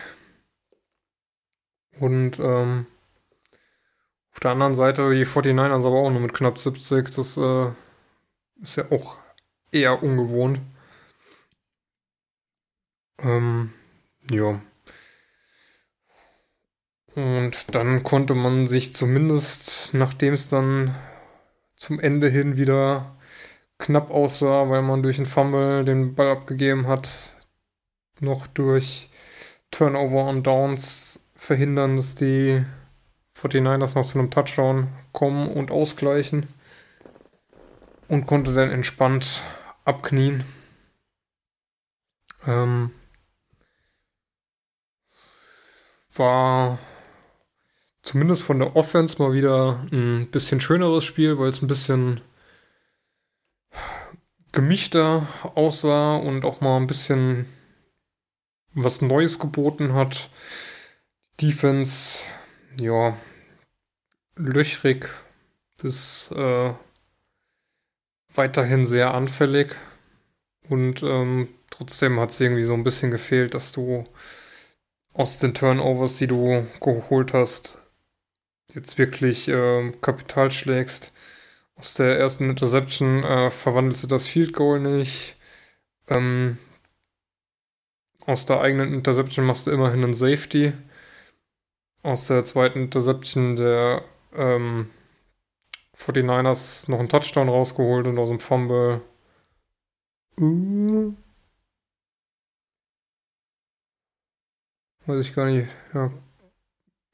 Und 2.01 2.39
ähm, 2.39 2.87
auf 4.33 4.41
der 4.41 4.53
anderen 4.53 4.75
Seite 4.75 5.13
die 5.15 5.27
49ers 5.27 5.87
aber 5.87 5.97
auch 5.97 6.11
nur 6.11 6.21
mit 6.21 6.35
knapp 6.35 6.59
70. 6.59 7.11
Das 7.15 7.37
äh, 7.37 7.71
ist 8.63 8.77
ja 8.77 8.91
auch 8.91 9.19
eher 9.71 10.03
ungewohnt. 10.03 10.61
Ähm, 13.19 13.73
ja. 14.31 14.61
Und 17.15 17.75
dann 17.75 18.03
konnte 18.03 18.35
man 18.35 18.67
sich 18.67 18.95
zumindest, 18.97 19.93
nachdem 19.93 20.33
es 20.33 20.49
dann 20.49 20.95
zum 21.83 21.99
Ende 21.99 22.29
hin 22.29 22.57
wieder 22.57 23.17
knapp 23.79 24.13
aussah, 24.13 24.71
weil 24.71 24.83
man 24.83 25.03
durch 25.03 25.17
den 25.17 25.27
Fumble 25.27 25.85
den 25.85 26.15
Ball 26.15 26.31
abgegeben 26.31 26.87
hat, 26.87 27.35
noch 28.21 28.47
durch 28.47 29.11
Turnover 29.73 30.29
und 30.29 30.47
Downs 30.47 31.29
verhindern, 31.35 31.97
dass 31.97 32.15
die 32.15 32.65
49ers 33.35 33.97
noch 33.97 34.07
zu 34.07 34.17
einem 34.17 34.31
Touchdown 34.31 34.93
kommen 35.11 35.49
und 35.49 35.73
ausgleichen. 35.73 36.47
Und 38.07 38.27
konnte 38.27 38.55
dann 38.55 38.71
entspannt 38.71 39.43
abknien. 39.85 40.45
Ähm, 42.47 42.93
war 46.15 46.79
zumindest 48.03 48.43
von 48.43 48.59
der 48.59 48.77
Offense 48.77 49.21
mal 49.21 49.33
wieder 49.33 49.87
ein 49.93 50.29
bisschen 50.31 50.61
schöneres 50.61 51.05
Spiel, 51.05 51.39
weil 51.39 51.49
es 51.49 51.63
ein 51.63 51.69
bisschen 51.69 52.21
gemischter 54.53 55.27
aussah 55.55 56.17
und 56.17 56.45
auch 56.45 56.61
mal 56.61 56.77
ein 56.77 56.87
bisschen 56.87 57.47
was 58.75 59.03
Neues 59.03 59.39
geboten 59.39 59.95
hat. 59.95 60.31
Defense, 61.41 62.21
ja, 62.79 63.17
löchrig 64.37 65.09
bis 65.81 66.31
äh, 66.31 66.73
weiterhin 68.35 68.85
sehr 68.85 69.15
anfällig. 69.15 69.75
Und 70.69 71.03
ähm, 71.03 71.49
trotzdem 71.71 72.21
hat 72.21 72.31
es 72.31 72.41
irgendwie 72.41 72.65
so 72.65 72.75
ein 72.75 72.85
bisschen 72.85 73.11
gefehlt, 73.11 73.55
dass 73.55 73.73
du 73.73 74.05
aus 75.13 75.39
den 75.39 75.55
Turnovers, 75.55 76.17
die 76.19 76.29
du 76.29 76.67
geholt 76.81 77.35
hast, 77.35 77.82
jetzt 78.75 78.99
wirklich 78.99 79.49
äh, 79.49 79.93
Kapital 80.01 80.51
schlägst. 80.51 81.13
Aus 81.77 81.95
der 81.95 82.19
ersten 82.19 82.51
Interception 82.51 83.25
äh, 83.25 83.51
verwandelst 83.51 84.05
du 84.05 84.07
das 84.07 84.29
Field 84.29 84.53
Goal 84.53 84.81
nicht. 84.81 85.37
Ähm, 86.09 86.59
aus 88.27 88.47
der 88.47 88.61
eigenen 88.61 88.95
Interception 88.95 89.45
machst 89.47 89.67
du 89.67 89.71
immerhin 89.71 90.05
einen 90.05 90.15
Safety. 90.15 90.73
Aus 92.03 92.27
der 92.29 92.45
zweiten 92.45 92.85
Interception 92.85 93.57
der 93.57 94.05
ähm, 94.35 94.91
49ers 95.97 96.91
noch 96.91 96.99
einen 96.99 97.09
Touchdown 97.09 97.49
rausgeholt 97.49 98.07
und 98.07 98.19
aus 98.19 98.29
dem 98.29 98.41
Fumble. 98.41 99.03
Uh. 100.41 101.15
Weiß 105.07 105.27
ich 105.27 105.35
gar 105.35 105.47
nicht. 105.47 105.69
Ja. 105.95 106.13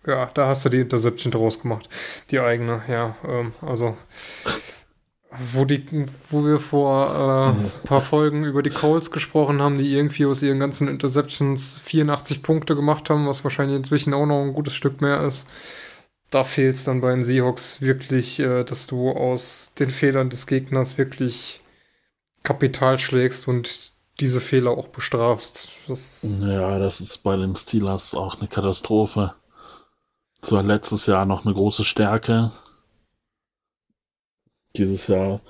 Ja, 0.07 0.27
da 0.35 0.49
hast 0.49 0.65
du 0.65 0.69
die 0.69 0.81
Interception 0.81 1.31
draus 1.31 1.61
gemacht. 1.61 1.89
Die 2.31 2.41
eigene, 2.41 2.83
ja. 2.89 3.17
Ähm, 3.27 3.53
also, 3.61 3.97
wo, 5.31 5.65
die, 5.65 5.85
wo 6.31 6.45
wir 6.45 6.59
vor 6.59 7.55
äh, 7.57 7.61
ein 7.61 7.71
paar 7.85 8.01
Folgen 8.01 8.45
über 8.45 8.63
die 8.63 8.71
Colts 8.71 9.11
gesprochen 9.11 9.61
haben, 9.61 9.79
die 9.79 9.95
irgendwie 9.95 10.27
aus 10.27 10.43
ihren 10.43 10.61
ganzen 10.61 10.89
Interceptions 10.89 11.79
84 11.79 12.43
Punkte 12.43 12.75
gemacht 12.75 13.11
haben, 13.11 13.27
was 13.27 13.45
wahrscheinlich 13.45 13.77
inzwischen 13.77 14.15
auch 14.15 14.27
noch 14.27 14.43
ein 14.43 14.55
gutes 14.55 14.75
Stück 14.75 15.01
mehr 15.01 15.23
ist 15.23 15.47
da 16.31 16.45
fehlt 16.45 16.77
es 16.77 16.85
dann 16.85 17.01
bei 17.01 17.11
den 17.11 17.23
Seahawks 17.23 17.81
wirklich, 17.81 18.39
äh, 18.41 18.65
dass 18.65 18.87
du 18.87 19.11
aus 19.11 19.73
den 19.79 19.91
Fehlern 19.91 20.31
des 20.31 20.47
Gegners 20.47 20.99
wirklich 20.99 21.61
Kapital 22.43 22.99
schlägst 22.99 23.49
und 23.49 23.93
diese 24.21 24.41
Fehler 24.41 24.73
auch 24.73 24.89
bestrafst. 24.89 25.69
Das 25.87 26.27
ja, 26.41 26.79
das 26.79 27.01
ist 27.01 27.19
bei 27.19 27.37
den 27.37 27.55
Steelers 27.55 28.15
auch 28.15 28.39
eine 28.39 28.49
Katastrophe. 28.49 29.35
Das 30.41 30.53
war 30.53 30.63
letztes 30.63 31.07
Jahr 31.07 31.27
noch 31.27 31.45
eine 31.45 31.55
große 31.55 31.85
Stärke. 31.85 32.53
Dieses 34.77 35.09
Jahr, 35.09 35.41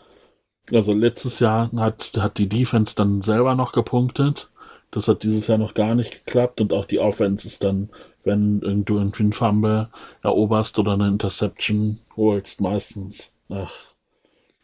also 0.73 0.93
letztes 0.93 1.41
Jahr 1.41 1.71
hat, 1.77 2.13
hat 2.19 2.39
die 2.39 2.49
Defense 2.49 2.95
dann 2.95 3.23
selber 3.23 3.55
noch 3.55 3.73
gepunktet. 3.73 4.51
Das 4.91 5.07
hat 5.07 5.23
dieses 5.23 5.47
Jahr 5.47 5.59
noch 5.59 5.75
gar 5.75 5.95
nicht 5.95 6.25
geklappt 6.25 6.61
und 6.61 6.73
auch 6.73 6.87
die 6.87 6.99
Offense 6.99 7.47
ist 7.47 7.63
dann 7.63 7.91
wenn 8.29 8.85
du 8.85 8.99
irgendwie 8.99 9.23
einen 9.25 9.33
Fumble 9.33 9.89
eroberst 10.23 10.79
oder 10.79 10.93
eine 10.93 11.09
Interception 11.09 11.99
holst, 12.17 12.61
meistens 12.61 13.33
nach, 13.49 13.73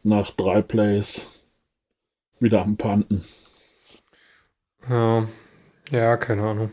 nach 0.03 0.31
drei 0.31 0.63
Plays 0.63 1.27
wieder 2.39 2.63
am 2.63 2.77
Panten. 2.77 3.25
Ja, 4.89 5.27
ja, 5.91 6.17
keine 6.19 6.43
Ahnung. 6.43 6.73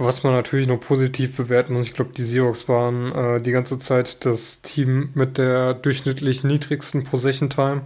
Was 0.00 0.22
man 0.22 0.32
natürlich 0.32 0.68
noch 0.68 0.78
positiv 0.78 1.36
bewerten 1.36 1.72
muss, 1.74 1.88
ich 1.88 1.94
glaube, 1.94 2.12
die 2.12 2.22
Seahawks 2.22 2.68
waren 2.68 3.12
äh, 3.12 3.40
die 3.40 3.50
ganze 3.50 3.80
Zeit 3.80 4.24
das 4.24 4.62
Team 4.62 5.10
mit 5.14 5.38
der 5.38 5.74
durchschnittlich 5.74 6.44
niedrigsten 6.44 7.02
Possession 7.02 7.50
Time. 7.50 7.82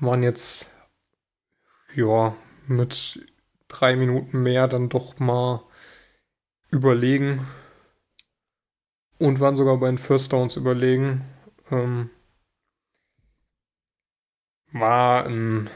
Waren 0.00 0.24
jetzt, 0.24 0.72
ja, 1.94 2.34
mit 2.66 3.24
drei 3.68 3.94
Minuten 3.94 4.42
mehr 4.42 4.66
dann 4.66 4.88
doch 4.88 5.20
mal 5.20 5.62
überlegen 6.70 7.46
und 9.18 9.38
waren 9.38 9.54
sogar 9.54 9.76
bei 9.76 9.86
den 9.86 9.98
First 9.98 10.32
Downs 10.32 10.56
überlegen. 10.56 11.24
Ähm, 11.70 12.10
war 14.72 15.26
ein 15.26 15.70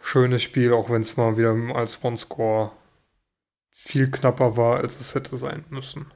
schönes 0.00 0.44
Spiel, 0.44 0.72
auch 0.72 0.90
wenn 0.90 1.02
es 1.02 1.16
mal 1.16 1.36
wieder 1.36 1.54
als 1.74 2.04
One-Score 2.04 2.70
viel 3.84 4.10
knapper 4.10 4.56
war, 4.56 4.78
als 4.78 4.98
es 4.98 5.14
hätte 5.14 5.36
sein 5.36 5.64
müssen. 5.68 6.10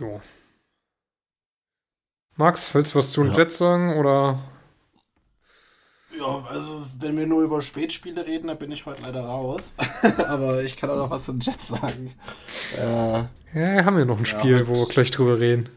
Jo. 0.00 0.20
Max, 2.36 2.74
willst 2.74 2.94
du 2.94 2.98
was 2.98 3.12
zu 3.12 3.22
den 3.22 3.32
ja. 3.32 3.40
Jets 3.40 3.58
sagen 3.58 3.96
oder 3.98 4.38
ja, 6.18 6.42
also 6.48 6.84
wenn 6.98 7.16
wir 7.16 7.26
nur 7.26 7.42
über 7.42 7.60
Spätspiele 7.62 8.26
reden, 8.26 8.48
dann 8.48 8.58
bin 8.58 8.72
ich 8.72 8.86
heute 8.86 9.02
leider 9.02 9.24
raus. 9.24 9.74
Aber 10.28 10.62
ich 10.64 10.76
kann 10.76 10.90
auch 10.90 10.96
noch 10.96 11.10
was 11.10 11.24
zu 11.24 11.32
den 11.32 11.40
Jets 11.40 11.68
sagen. 11.68 12.14
Äh, 12.76 13.24
ja, 13.54 13.84
haben 13.84 13.96
wir 13.96 14.04
noch 14.04 14.18
ein 14.18 14.24
Spiel, 14.24 14.60
ja, 14.60 14.68
wo 14.68 14.74
wir 14.74 14.86
gleich 14.86 15.10
drüber 15.10 15.38
reden. 15.38 15.68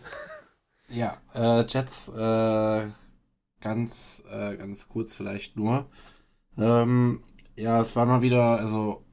Ja, 0.87 1.17
äh, 1.35 1.65
Jets, 1.67 2.07
äh, 2.09 2.87
ganz, 3.61 4.23
äh, 4.31 4.55
ganz 4.55 4.87
kurz 4.87 5.13
vielleicht 5.13 5.57
nur. 5.57 5.89
Ähm, 6.57 7.21
ja, 7.55 7.81
es 7.81 7.95
war 7.95 8.05
mal 8.05 8.21
wieder, 8.21 8.59
also 8.59 9.03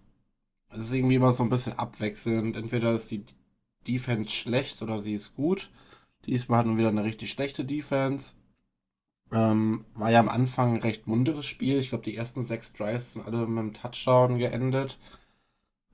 es 0.70 0.78
ist 0.80 0.92
irgendwie 0.94 1.16
immer 1.16 1.32
so 1.32 1.42
ein 1.42 1.50
bisschen 1.50 1.78
abwechselnd. 1.78 2.56
Entweder 2.56 2.92
ist 2.92 3.10
die 3.10 3.24
Defense 3.86 4.30
schlecht 4.30 4.82
oder 4.82 5.00
sie 5.00 5.14
ist 5.14 5.34
gut. 5.34 5.70
Diesmal 6.26 6.60
hatten 6.60 6.70
wir 6.70 6.78
wieder 6.78 6.88
eine 6.88 7.04
richtig 7.04 7.30
schlechte 7.30 7.64
Defense. 7.64 8.34
Ähm, 9.32 9.84
war 9.94 10.10
ja 10.10 10.20
am 10.20 10.28
Anfang 10.28 10.74
ein 10.74 10.82
recht 10.82 11.06
munteres 11.06 11.46
Spiel. 11.46 11.78
Ich 11.78 11.90
glaube, 11.90 12.04
die 12.04 12.16
ersten 12.16 12.44
sechs 12.44 12.72
Drives 12.72 13.14
sind 13.14 13.26
alle 13.26 13.46
mit 13.46 13.58
einem 13.58 13.72
Touchdown 13.74 14.38
geendet. 14.38 14.98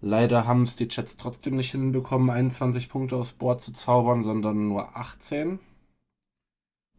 Leider 0.00 0.46
haben 0.46 0.62
es 0.62 0.76
die 0.76 0.88
Jets 0.90 1.16
trotzdem 1.16 1.56
nicht 1.56 1.70
hinbekommen, 1.72 2.30
21 2.30 2.88
Punkte 2.90 3.16
aufs 3.16 3.32
Board 3.32 3.62
zu 3.62 3.72
zaubern, 3.72 4.22
sondern 4.22 4.68
nur 4.68 4.96
18. 4.96 5.58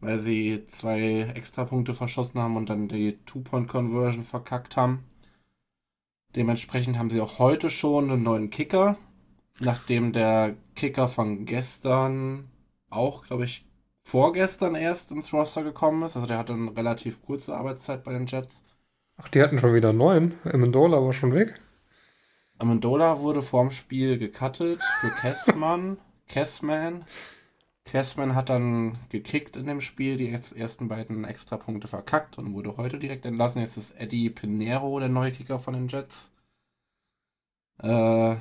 Weil 0.00 0.18
sie 0.18 0.66
zwei 0.66 1.20
Extrapunkte 1.34 1.94
verschossen 1.94 2.40
haben 2.40 2.56
und 2.56 2.68
dann 2.68 2.88
die 2.88 3.18
Two-Point-Conversion 3.24 4.24
verkackt 4.24 4.76
haben. 4.76 5.04
Dementsprechend 6.34 6.98
haben 6.98 7.10
sie 7.10 7.20
auch 7.20 7.38
heute 7.38 7.70
schon 7.70 8.10
einen 8.10 8.22
neuen 8.22 8.50
Kicker. 8.50 8.96
Nachdem 9.60 10.12
der 10.12 10.56
Kicker 10.74 11.08
von 11.08 11.46
gestern 11.46 12.50
auch, 12.90 13.24
glaube 13.24 13.44
ich, 13.44 13.64
vorgestern 14.02 14.74
erst 14.74 15.12
ins 15.12 15.32
Roster 15.32 15.62
gekommen 15.62 16.02
ist. 16.02 16.16
Also 16.16 16.28
der 16.28 16.38
hatte 16.38 16.52
eine 16.52 16.76
relativ 16.76 17.22
kurze 17.22 17.56
Arbeitszeit 17.56 18.04
bei 18.04 18.12
den 18.12 18.26
Jets. 18.26 18.64
Ach, 19.16 19.28
die 19.28 19.42
hatten 19.42 19.58
schon 19.58 19.74
wieder 19.74 19.92
neun. 19.92 20.34
Amendola 20.44 21.02
war 21.02 21.12
schon 21.12 21.32
weg. 21.32 21.58
Amendola 22.58 23.20
wurde 23.20 23.42
vorm 23.42 23.70
Spiel 23.70 24.18
gecuttet 24.18 24.80
für 25.00 25.10
Kessmann. 25.10 25.98
Kessman. 26.28 27.04
Kessman 27.86 28.34
hat 28.34 28.48
dann 28.50 28.98
gekickt 29.10 29.56
in 29.56 29.66
dem 29.66 29.80
Spiel, 29.80 30.16
die 30.16 30.30
ersten 30.30 30.88
beiden 30.88 31.24
Extrapunkte 31.24 31.88
verkackt 31.88 32.36
und 32.36 32.52
wurde 32.52 32.76
heute 32.76 32.98
direkt 32.98 33.24
entlassen. 33.24 33.60
Jetzt 33.60 33.76
ist 33.76 33.92
Eddie 33.92 34.28
Pinero 34.28 34.98
der 34.98 35.08
neue 35.08 35.32
Kicker 35.32 35.58
von 35.58 35.74
den 35.74 35.88
Jets. 35.88 36.32
Äh, 37.82 38.36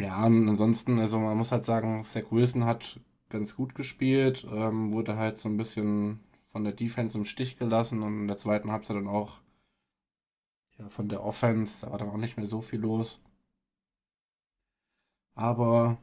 ja, 0.00 0.26
und 0.26 0.48
ansonsten, 0.48 0.98
also 0.98 1.18
man 1.18 1.36
muss 1.36 1.52
halt 1.52 1.64
sagen, 1.64 2.02
Zach 2.02 2.30
Wilson 2.30 2.64
hat 2.64 3.00
ganz 3.30 3.56
gut 3.56 3.74
gespielt, 3.74 4.46
ähm, 4.50 4.92
wurde 4.92 5.16
halt 5.16 5.38
so 5.38 5.48
ein 5.48 5.56
bisschen 5.56 6.20
von 6.52 6.64
der 6.64 6.72
Defense 6.72 7.18
im 7.18 7.24
Stich 7.24 7.58
gelassen 7.58 8.02
und 8.02 8.20
in 8.22 8.28
der 8.28 8.38
zweiten 8.38 8.70
Halbzeit 8.70 8.96
dann 8.96 9.08
auch 9.08 9.40
ja, 10.78 10.88
von 10.88 11.08
der 11.08 11.24
Offense, 11.24 11.84
da 11.84 11.92
war 11.92 11.98
dann 11.98 12.10
auch 12.10 12.16
nicht 12.16 12.36
mehr 12.36 12.46
so 12.46 12.60
viel 12.60 12.80
los. 12.80 13.20
Aber 15.34 15.98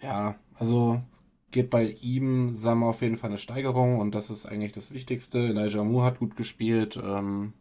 ja, 0.00 0.36
also 0.54 1.02
geht 1.50 1.70
bei 1.70 1.90
ihm, 2.02 2.54
sagen 2.54 2.80
wir 2.80 2.86
auf 2.86 3.02
jeden 3.02 3.16
Fall 3.16 3.30
eine 3.30 3.38
Steigerung 3.38 3.98
und 3.98 4.14
das 4.14 4.30
ist 4.30 4.46
eigentlich 4.46 4.72
das 4.72 4.92
Wichtigste. 4.92 5.38
Elijah 5.48 5.84
Moore 5.84 6.06
hat 6.06 6.18
gut 6.18 6.36
gespielt. 6.36 6.98
Ähm, 7.02 7.52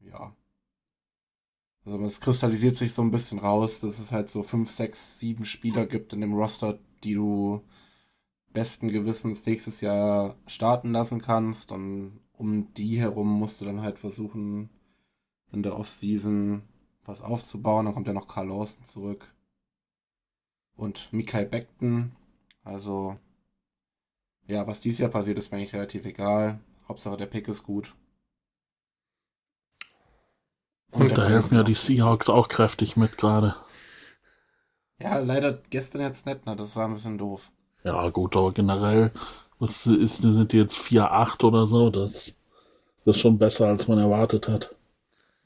ja, 0.00 0.34
also 1.84 2.04
es 2.04 2.20
kristallisiert 2.20 2.76
sich 2.76 2.92
so 2.92 3.02
ein 3.02 3.10
bisschen 3.10 3.38
raus, 3.40 3.80
dass 3.80 3.98
es 3.98 4.12
halt 4.12 4.28
so 4.30 4.42
fünf, 4.42 4.70
sechs, 4.70 5.18
sieben 5.18 5.44
Spieler 5.44 5.86
gibt 5.86 6.12
in 6.12 6.20
dem 6.20 6.34
Roster, 6.34 6.78
die 7.02 7.14
du 7.14 7.62
besten 8.52 8.88
Gewissens 8.88 9.44
nächstes 9.46 9.80
Jahr 9.80 10.36
starten 10.46 10.92
lassen 10.92 11.20
kannst. 11.20 11.72
Und 11.72 12.20
um 12.34 12.72
die 12.74 13.00
herum 13.00 13.28
musst 13.28 13.60
du 13.60 13.64
dann 13.64 13.82
halt 13.82 13.98
versuchen, 13.98 14.70
in 15.52 15.62
der 15.62 15.76
Offseason 15.76 16.62
was 17.04 17.22
aufzubauen. 17.22 17.86
Dann 17.86 17.94
kommt 17.94 18.06
ja 18.06 18.12
noch 18.12 18.28
Carl 18.28 18.48
Lawson 18.48 18.84
zurück. 18.84 19.31
Und 20.82 21.12
Mikael 21.12 21.46
Beckton. 21.46 22.10
Also, 22.64 23.16
ja, 24.48 24.66
was 24.66 24.80
dieses 24.80 24.98
Jahr 24.98 25.10
passiert, 25.10 25.38
ist 25.38 25.52
mir 25.52 25.58
eigentlich 25.58 25.74
relativ 25.74 26.04
egal. 26.06 26.58
Hauptsache 26.88 27.16
der 27.16 27.26
Pick 27.26 27.46
ist 27.46 27.62
gut. 27.62 27.94
Und, 30.90 31.10
der 31.10 31.18
da 31.18 31.28
helfen 31.28 31.56
ja 31.56 31.62
die 31.62 31.74
Seahawks 31.74 32.28
auch 32.28 32.48
kräftig 32.48 32.96
mit 32.96 33.16
gerade. 33.16 33.54
Ja, 34.98 35.18
leider 35.18 35.60
gestern 35.70 36.00
jetzt 36.00 36.26
nicht, 36.26 36.46
ne? 36.46 36.56
Das 36.56 36.74
war 36.74 36.88
ein 36.88 36.94
bisschen 36.94 37.16
doof. 37.16 37.52
Ja, 37.84 38.08
gut, 38.08 38.34
aber 38.34 38.50
generell 38.50 39.12
was 39.60 39.86
ist, 39.86 40.22
sind 40.22 40.50
die 40.50 40.56
jetzt 40.56 40.76
4-8 40.76 41.44
oder 41.44 41.64
so. 41.64 41.90
Das, 41.90 42.34
das 43.04 43.16
ist 43.16 43.20
schon 43.20 43.38
besser, 43.38 43.68
als 43.68 43.86
man 43.86 43.98
erwartet 43.98 44.48
hat. 44.48 44.74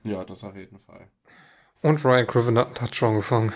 Ja, 0.03 0.24
das 0.24 0.43
auf 0.45 0.57
jeden 0.57 0.78
Fall. 0.78 1.09
Und 1.82 2.03
Ryan 2.07 2.26
Griffin 2.26 2.59
hat 2.59 2.68
einen 2.68 2.74
Touchdown 2.74 3.16
gefangen. 3.16 3.53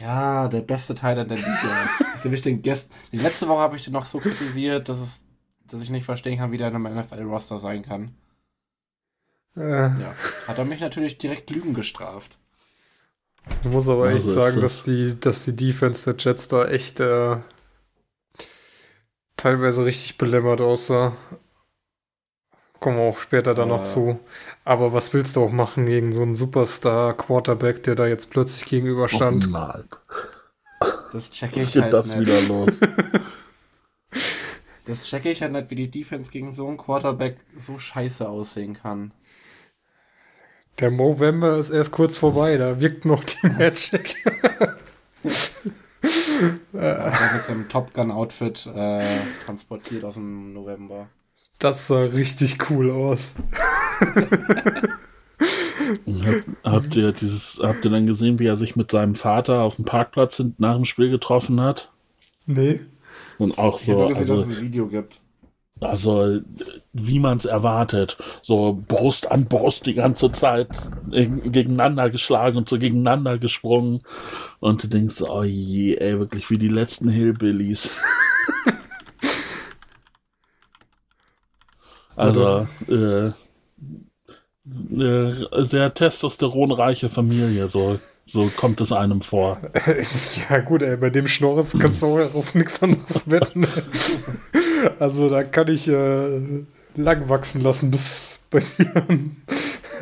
Ja, 0.00 0.48
der 0.48 0.60
beste 0.60 0.94
Teil 0.94 1.16
der 1.26 1.36
Liga. 1.36 1.88
Nachdem 2.14 2.32
ich 2.34 2.40
den 2.42 2.62
die 2.62 3.18
letzte 3.18 3.48
Woche 3.48 3.60
habe 3.60 3.76
ich 3.76 3.84
den 3.84 3.92
noch 3.92 4.06
so 4.06 4.18
kritisiert, 4.18 4.88
dass 4.88 5.00
es, 5.00 5.24
dass 5.66 5.82
ich 5.82 5.90
nicht 5.90 6.04
verstehen 6.04 6.38
kann, 6.38 6.52
wie 6.52 6.58
der 6.58 6.68
in 6.68 6.74
einem 6.74 6.98
NFL-Roster 6.98 7.58
sein 7.58 7.82
kann. 7.82 8.14
Äh, 9.56 9.60
Ja. 9.88 10.14
Hat 10.46 10.58
er 10.58 10.64
mich 10.64 10.80
natürlich 10.80 11.18
direkt 11.18 11.50
Lügen 11.50 11.74
gestraft. 11.74 12.38
ich 13.62 13.70
muss 13.70 13.88
aber 13.88 14.10
Ja, 14.10 14.16
echt 14.16 14.24
so 14.26 14.32
sagen, 14.32 14.60
das. 14.60 14.76
dass 14.78 14.82
die, 14.84 15.18
dass 15.20 15.44
die 15.44 15.56
Defense 15.56 16.12
der 16.12 16.22
Jets 16.32 16.48
da 16.48 16.66
echt 16.68 17.00
äh, 17.00 17.36
teilweise 19.36 19.84
richtig 19.84 20.18
belämmert 20.18 20.60
aussah. 20.60 21.16
Kommen 22.80 22.96
wir 22.96 23.04
auch 23.04 23.18
später 23.18 23.54
da 23.54 23.66
noch 23.66 23.78
Ja. 23.80 23.84
zu. 23.84 24.20
Aber 24.64 24.92
was 24.92 25.12
willst 25.12 25.34
du 25.36 25.44
auch 25.44 25.50
machen 25.50 25.86
gegen 25.86 26.12
so 26.12 26.22
einen 26.22 26.34
Superstar-Quarterback, 26.36 27.82
der 27.82 27.94
da 27.96 28.06
jetzt 28.06 28.30
plötzlich 28.30 28.68
gegenüberstand? 28.68 29.48
Oh 29.52 30.86
Das 31.12 31.30
checke 31.30 31.60
ich 31.60 31.72
geht 31.72 31.82
halt 31.82 31.92
das 31.92 32.14
nicht. 32.14 32.20
wieder 32.28 32.40
los? 32.42 32.80
Das 34.86 35.04
checke 35.04 35.30
ich 35.30 35.42
halt 35.42 35.52
nicht, 35.52 35.70
wie 35.70 35.74
die 35.74 35.90
Defense 35.90 36.30
gegen 36.30 36.50
so 36.50 36.66
einen 36.66 36.78
Quarterback 36.78 37.36
so 37.58 37.78
scheiße 37.78 38.26
aussehen 38.26 38.72
kann. 38.72 39.12
Der 40.80 40.90
Movember 40.90 41.58
ist 41.58 41.68
erst 41.68 41.90
kurz 41.92 42.16
vorbei, 42.16 42.56
da 42.56 42.80
wirkt 42.80 43.04
noch 43.04 43.22
die 43.22 43.46
Magic. 43.58 44.14
Er 46.72 47.12
mit 47.34 47.42
seinem 47.44 47.68
Top 47.68 47.92
Gun-Outfit 47.92 48.66
äh, 48.74 49.04
transportiert 49.44 50.04
aus 50.04 50.14
dem 50.14 50.54
November. 50.54 51.08
Das 51.58 51.88
sah 51.88 52.02
richtig 52.04 52.70
cool 52.70 52.90
aus. 52.90 53.34
Und 56.04 56.44
Habt, 56.64 56.96
ihr 56.96 57.12
dieses, 57.12 57.60
habt 57.62 57.84
ihr 57.84 57.90
dann 57.90 58.06
gesehen, 58.06 58.38
wie 58.38 58.46
er 58.46 58.56
sich 58.56 58.76
mit 58.76 58.90
seinem 58.90 59.14
Vater 59.14 59.62
auf 59.62 59.76
dem 59.76 59.84
Parkplatz 59.84 60.42
nach 60.58 60.76
dem 60.76 60.84
Spiel 60.84 61.10
getroffen 61.10 61.60
hat? 61.60 61.90
Nee. 62.46 62.80
Und 63.38 63.58
auch 63.58 63.80
Ich 63.80 63.88
habe 63.88 64.02
so, 64.02 64.08
gesehen, 64.08 64.30
also, 64.30 64.36
dass 64.36 64.46
es 64.48 64.56
ein 64.56 64.62
Video 64.62 64.86
gibt. 64.88 65.20
also 65.80 66.40
wie 66.92 67.18
man 67.20 67.36
es 67.38 67.44
erwartet, 67.44 68.18
so 68.42 68.82
Brust 68.86 69.30
an 69.30 69.46
Brust 69.46 69.86
die 69.86 69.94
ganze 69.94 70.30
Zeit 70.32 70.90
gegeneinander 71.10 72.10
geschlagen 72.10 72.58
und 72.58 72.68
so 72.68 72.78
gegeneinander 72.78 73.38
gesprungen. 73.38 74.00
Und 74.60 74.82
du 74.82 74.88
denkst, 74.88 75.22
oh 75.22 75.42
je, 75.44 75.94
ey, 75.96 76.18
wirklich 76.18 76.50
wie 76.50 76.58
die 76.58 76.68
letzten 76.68 77.08
Hillbillies. 77.08 77.90
also, 82.18 82.66
äh, 82.88 83.32
äh, 85.00 85.64
sehr 85.64 85.94
testosteronreiche 85.94 87.08
Familie, 87.08 87.68
so, 87.68 87.98
so 88.24 88.50
kommt 88.56 88.80
es 88.80 88.92
einem 88.92 89.20
vor. 89.20 89.60
Ja, 90.50 90.60
gut, 90.60 90.82
ey, 90.82 90.96
bei 90.96 91.10
dem 91.10 91.28
Schnorres 91.28 91.76
kannst 91.78 92.02
du 92.02 92.22
auf 92.22 92.54
nichts 92.54 92.82
anderes 92.82 93.30
wetten. 93.30 93.66
Also, 95.00 95.28
da 95.28 95.42
kann 95.42 95.66
ich 95.66 95.88
äh, 95.88 96.40
lang 96.94 97.28
wachsen 97.28 97.62
lassen, 97.62 97.90
bis 97.90 98.46
bei 98.48 98.62
mir 98.78 99.06
ein 99.08 99.36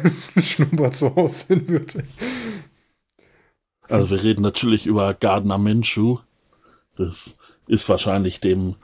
Schnurrbart 0.43 0.97
so 0.97 1.09
aussehen 1.09 1.67
würde. 1.69 2.05
Also 3.89 4.11
wir 4.11 4.23
reden 4.23 4.43
natürlich 4.43 4.87
über 4.87 5.15
Gardner 5.15 5.59
Minshew. 5.59 6.19
Das 6.97 7.37
ist 7.67 7.89
wahrscheinlich 7.89 8.41
dem, 8.41 8.77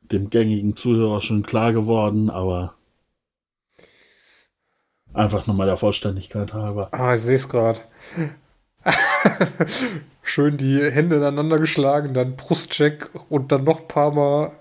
dem 0.00 0.30
gängigen 0.30 0.76
Zuhörer 0.76 1.20
schon 1.20 1.42
klar 1.42 1.72
geworden, 1.72 2.30
aber 2.30 2.74
einfach 5.16 5.46
nochmal 5.46 5.66
der 5.66 5.76
Vollständigkeit 5.76 6.52
halber. 6.52 6.88
Ah, 6.92 7.14
ich 7.14 7.20
sehe 7.22 7.36
es 7.36 7.48
gerade. 7.48 7.80
Schön 10.22 10.56
die 10.56 10.80
Hände 10.90 11.16
ineinander 11.16 11.58
geschlagen, 11.58 12.14
dann 12.14 12.36
Brustcheck 12.36 13.08
und 13.28 13.52
dann 13.52 13.64
noch 13.64 13.80
ein 13.80 13.88
paar 13.88 14.10
Mal. 14.12 14.52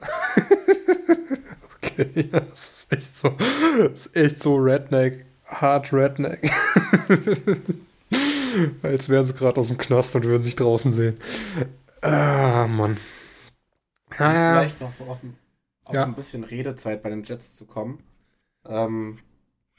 okay, 1.76 2.28
ja, 2.32 2.40
das 2.40 2.70
ist 2.70 2.92
echt 2.92 3.16
so. 3.18 3.30
Das 3.78 4.06
ist 4.06 4.16
echt 4.16 4.42
so 4.42 4.56
Redneck. 4.56 5.24
Hard 5.46 5.92
Redneck. 5.92 6.40
Als 8.82 9.08
wären 9.08 9.24
sie 9.24 9.32
gerade 9.34 9.58
aus 9.60 9.68
dem 9.68 9.78
Knast 9.78 10.14
und 10.16 10.24
würden 10.24 10.42
sich 10.42 10.56
draußen 10.56 10.92
sehen. 10.92 11.18
Ah, 12.02 12.66
Mann. 12.68 12.98
Naja. 14.18 14.60
vielleicht 14.60 14.80
noch 14.80 14.92
so 14.92 15.04
auf, 15.04 15.22
ein- 15.22 15.36
auf 15.84 15.94
Ja. 15.94 16.02
so 16.02 16.06
ein 16.08 16.14
bisschen 16.14 16.44
Redezeit 16.44 17.02
bei 17.02 17.10
den 17.10 17.22
Jets 17.24 17.56
zu 17.56 17.64
kommen. 17.66 18.02
Ähm, 18.66 19.18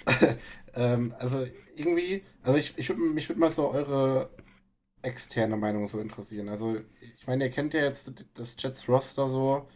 ähm, 0.75 1.13
also 1.19 1.45
irgendwie, 1.75 2.23
also 2.43 2.57
ich, 2.57 2.73
ich 2.77 2.89
würde 2.89 3.01
mich 3.01 3.29
würde 3.29 3.39
mal 3.39 3.51
so 3.51 3.69
eure 3.71 4.29
externe 5.01 5.57
Meinung 5.57 5.87
so 5.87 5.99
interessieren. 5.99 6.49
Also 6.49 6.77
ich 7.17 7.27
meine, 7.27 7.45
ihr 7.45 7.51
kennt 7.51 7.73
ja 7.73 7.81
jetzt 7.81 8.11
das 8.33 8.55
Jets 8.59 8.87
Roster 8.89 9.27
so 9.29 9.67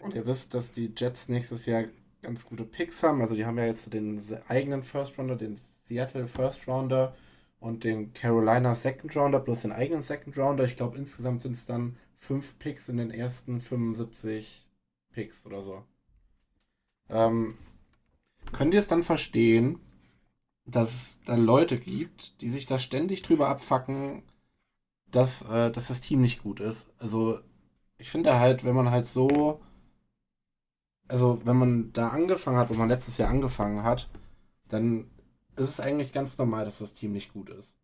und 0.00 0.14
ihr 0.14 0.26
wisst, 0.26 0.54
dass 0.54 0.72
die 0.72 0.92
Jets 0.96 1.28
nächstes 1.28 1.66
Jahr 1.66 1.84
ganz 2.22 2.44
gute 2.44 2.64
Picks 2.64 3.02
haben. 3.02 3.20
Also 3.20 3.34
die 3.34 3.46
haben 3.46 3.58
ja 3.58 3.66
jetzt 3.66 3.92
den 3.92 4.22
eigenen 4.48 4.82
First 4.82 5.18
Rounder, 5.18 5.36
den 5.36 5.58
Seattle 5.84 6.28
First 6.28 6.68
Rounder 6.68 7.16
und 7.58 7.84
den 7.84 8.12
Carolina 8.12 8.74
Second 8.74 9.14
Rounder 9.16 9.40
plus 9.40 9.62
den 9.62 9.72
eigenen 9.72 10.02
Second 10.02 10.36
Rounder. 10.38 10.64
Ich 10.64 10.76
glaube 10.76 10.96
insgesamt 10.98 11.42
sind 11.42 11.52
es 11.52 11.66
dann 11.66 11.96
fünf 12.16 12.58
Picks 12.58 12.88
in 12.88 12.98
den 12.98 13.10
ersten 13.10 13.60
75 13.60 14.66
Picks 15.12 15.46
oder 15.46 15.62
so. 15.62 15.84
Ähm, 17.08 17.58
könnt 18.52 18.74
ihr 18.74 18.80
es 18.80 18.88
dann 18.88 19.02
verstehen, 19.02 19.80
dass 20.66 20.92
es 20.92 21.20
dann 21.24 21.44
Leute 21.44 21.78
gibt, 21.78 22.40
die 22.40 22.50
sich 22.50 22.66
da 22.66 22.78
ständig 22.78 23.22
drüber 23.22 23.48
abfacken, 23.48 24.22
dass, 25.10 25.42
äh, 25.42 25.70
dass 25.70 25.88
das 25.88 26.00
Team 26.00 26.20
nicht 26.20 26.42
gut 26.42 26.60
ist? 26.60 26.92
Also, 26.98 27.40
ich 27.98 28.10
finde 28.10 28.38
halt, 28.38 28.64
wenn 28.64 28.74
man 28.74 28.90
halt 28.90 29.06
so, 29.06 29.60
also 31.08 31.40
wenn 31.44 31.56
man 31.56 31.92
da 31.92 32.08
angefangen 32.08 32.56
hat, 32.58 32.70
wo 32.70 32.74
man 32.74 32.88
letztes 32.88 33.18
Jahr 33.18 33.30
angefangen 33.30 33.82
hat, 33.82 34.08
dann 34.68 35.10
ist 35.56 35.68
es 35.68 35.80
eigentlich 35.80 36.12
ganz 36.12 36.38
normal, 36.38 36.64
dass 36.64 36.78
das 36.78 36.94
Team 36.94 37.12
nicht 37.12 37.32
gut 37.32 37.50
ist. 37.50 37.74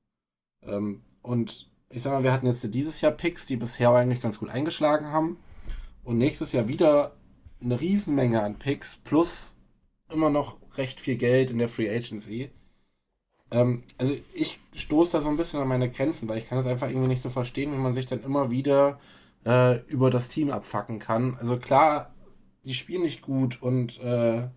Ähm, 0.63 1.03
und 1.23 1.71
ich 1.91 2.03
sag 2.03 2.13
mal, 2.13 2.23
wir 2.23 2.33
hatten 2.33 2.47
jetzt 2.47 2.63
dieses 2.75 3.01
Jahr 3.01 3.13
Picks, 3.13 3.47
die 3.47 3.57
bisher 3.57 3.91
eigentlich 3.91 4.23
ganz 4.23 4.39
gut 4.39 4.49
eingeschlagen 4.49 5.11
haben. 5.11 5.39
Und 6.05 6.19
nächstes 6.19 6.53
Jahr 6.53 6.69
wieder 6.69 7.17
eine 7.61 7.81
Riesenmenge 7.81 8.43
an 8.43 8.59
Picks 8.59 8.97
plus 8.97 9.56
immer 10.11 10.31
noch 10.31 10.57
recht 10.77 11.01
viel 11.01 11.17
Geld 11.17 11.51
in 11.51 11.59
der 11.59 11.69
Free 11.69 11.91
Agency. 11.91 12.51
Ähm, 13.51 13.85
also 13.99 14.17
ich 14.35 14.59
stoße 14.75 15.13
da 15.13 15.21
so 15.21 15.29
ein 15.29 15.37
bisschen 15.37 15.61
an 15.61 15.69
meine 15.69 15.91
Grenzen, 15.91 16.29
weil 16.29 16.39
ich 16.39 16.49
kann 16.49 16.59
das 16.59 16.67
einfach 16.67 16.89
irgendwie 16.89 17.09
nicht 17.09 17.23
so 17.23 17.31
verstehen, 17.31 17.73
wie 17.73 17.79
man 17.79 17.93
sich 17.93 18.07
dann 18.07 18.23
immer 18.23 18.51
wieder 18.51 18.99
äh, 19.45 19.81
über 19.87 20.11
das 20.11 20.29
Team 20.29 20.51
abfacken 20.51 20.99
kann. 20.99 21.37
Also 21.39 21.59
klar, 21.59 22.15
die 22.65 22.75
spielen 22.75 23.03
nicht 23.03 23.23
gut 23.23 23.63
und 23.63 24.01
äh, 24.01 24.49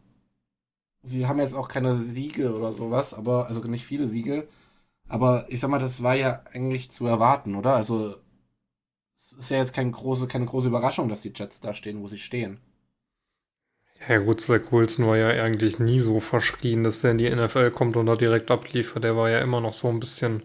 sie 1.04 1.28
haben 1.28 1.40
jetzt 1.40 1.56
auch 1.56 1.68
keine 1.68 1.96
Siege 1.96 2.54
oder 2.56 2.74
sowas, 2.74 3.14
aber 3.14 3.48
also 3.48 3.62
nicht 3.62 3.86
viele 3.86 4.08
Siege. 4.08 4.48
Aber 5.08 5.46
ich 5.50 5.60
sag 5.60 5.70
mal, 5.70 5.80
das 5.80 6.04
war 6.04 6.16
ja 6.16 6.44
eigentlich 6.54 6.92
zu 6.92 7.06
erwarten, 7.08 7.56
oder? 7.56 7.76
Also 7.76 8.16
es 9.16 9.34
ist 9.34 9.50
ja 9.52 9.58
jetzt 9.58 9.74
keine 9.74 9.92
große, 9.92 10.28
keine 10.28 10.46
große 10.46 10.68
Überraschung, 10.68 11.10
dass 11.10 11.22
die 11.22 11.34
Jets 11.36 11.60
da 11.60 11.74
stehen, 11.74 12.02
wo 12.02 12.08
sie 12.08 12.18
stehen. 12.18 12.60
Ja 14.08 14.18
gut, 14.20 14.42
Zach 14.42 14.72
Wilson 14.72 15.06
war 15.06 15.18
ja 15.18 15.28
eigentlich 15.44 15.78
nie 15.80 16.00
so 16.00 16.20
verschrien, 16.20 16.84
dass 16.84 17.02
der 17.02 17.12
in 17.12 17.18
die 17.18 17.30
NFL 17.30 17.72
kommt 17.72 17.98
und 17.98 18.06
da 18.06 18.16
direkt 18.16 18.50
abliefert. 18.50 19.04
Der 19.04 19.16
war 19.18 19.30
ja 19.30 19.40
immer 19.40 19.62
noch 19.62 19.74
so 19.74 19.90
ein 19.90 20.00
bisschen 20.00 20.44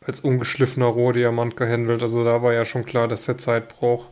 als 0.00 0.20
ungeschliffener 0.20 0.86
Rohdiamant 0.86 1.56
gehandelt. 1.56 2.02
Also 2.02 2.24
da 2.24 2.42
war 2.42 2.52
ja 2.54 2.64
schon 2.64 2.84
klar, 2.84 3.08
dass 3.08 3.26
der 3.26 3.38
Zeit 3.38 3.68
braucht. 3.68 4.10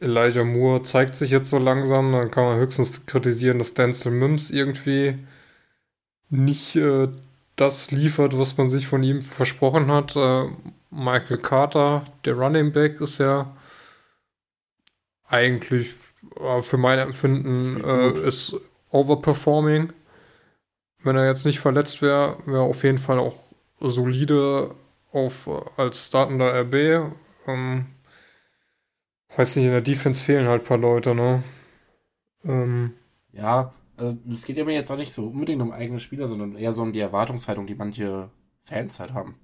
Elijah 0.00 0.44
Moore 0.44 0.82
zeigt 0.82 1.16
sich 1.16 1.30
jetzt 1.30 1.50
so 1.50 1.58
langsam. 1.58 2.12
Dann 2.12 2.30
kann 2.30 2.44
man 2.44 2.58
höchstens 2.58 3.06
kritisieren, 3.06 3.58
dass 3.58 3.74
Denzel 3.74 4.12
Mims 4.12 4.50
irgendwie 4.50 5.18
nicht 6.30 6.76
äh, 6.76 7.08
das 7.56 7.90
liefert, 7.90 8.38
was 8.38 8.56
man 8.58 8.68
sich 8.70 8.86
von 8.88 9.02
ihm 9.02 9.22
versprochen 9.22 9.90
hat. 9.90 10.16
Äh, 10.16 10.48
Michael 10.90 11.38
Carter, 11.38 12.04
der 12.24 12.34
Running 12.34 12.72
Back, 12.72 13.00
ist 13.00 13.18
ja 13.18 13.54
eigentlich 15.28 15.94
für 16.62 16.76
mein 16.78 16.98
Empfinden 16.98 17.82
äh, 17.82 18.10
ist 18.28 18.56
overperforming. 18.90 19.92
Wenn 21.02 21.16
er 21.16 21.26
jetzt 21.26 21.46
nicht 21.46 21.60
verletzt 21.60 22.02
wäre, 22.02 22.38
wäre 22.46 22.62
auf 22.62 22.84
jeden 22.84 22.98
Fall 22.98 23.18
auch 23.18 23.38
solide 23.80 24.74
auf, 25.12 25.46
äh, 25.46 25.60
als 25.76 26.06
startender 26.06 26.52
RB. 26.62 27.12
Ähm, 27.46 27.86
weiß 29.36 29.54
nicht, 29.56 29.66
in 29.66 29.70
der 29.70 29.82
Defense 29.82 30.20
fehlen 30.24 30.48
halt 30.48 30.62
ein 30.62 30.66
paar 30.66 30.78
Leute, 30.78 31.14
ne? 31.14 31.44
Ähm, 32.44 32.94
Ja, 33.32 33.70
also 33.96 34.18
es 34.28 34.44
geht 34.44 34.56
ja 34.56 34.64
mir 34.64 34.74
jetzt 34.74 34.90
auch 34.90 34.96
nicht 34.96 35.12
so 35.12 35.28
unbedingt 35.28 35.62
um 35.62 35.70
eigene 35.72 36.00
Spieler, 36.00 36.26
sondern 36.28 36.56
eher 36.56 36.72
so 36.72 36.82
um 36.82 36.92
die 36.92 36.98
Erwartungshaltung, 37.00 37.66
die 37.66 37.74
manche 37.76 38.30
Fans 38.64 38.98
halt 39.00 39.12
haben. 39.14 39.38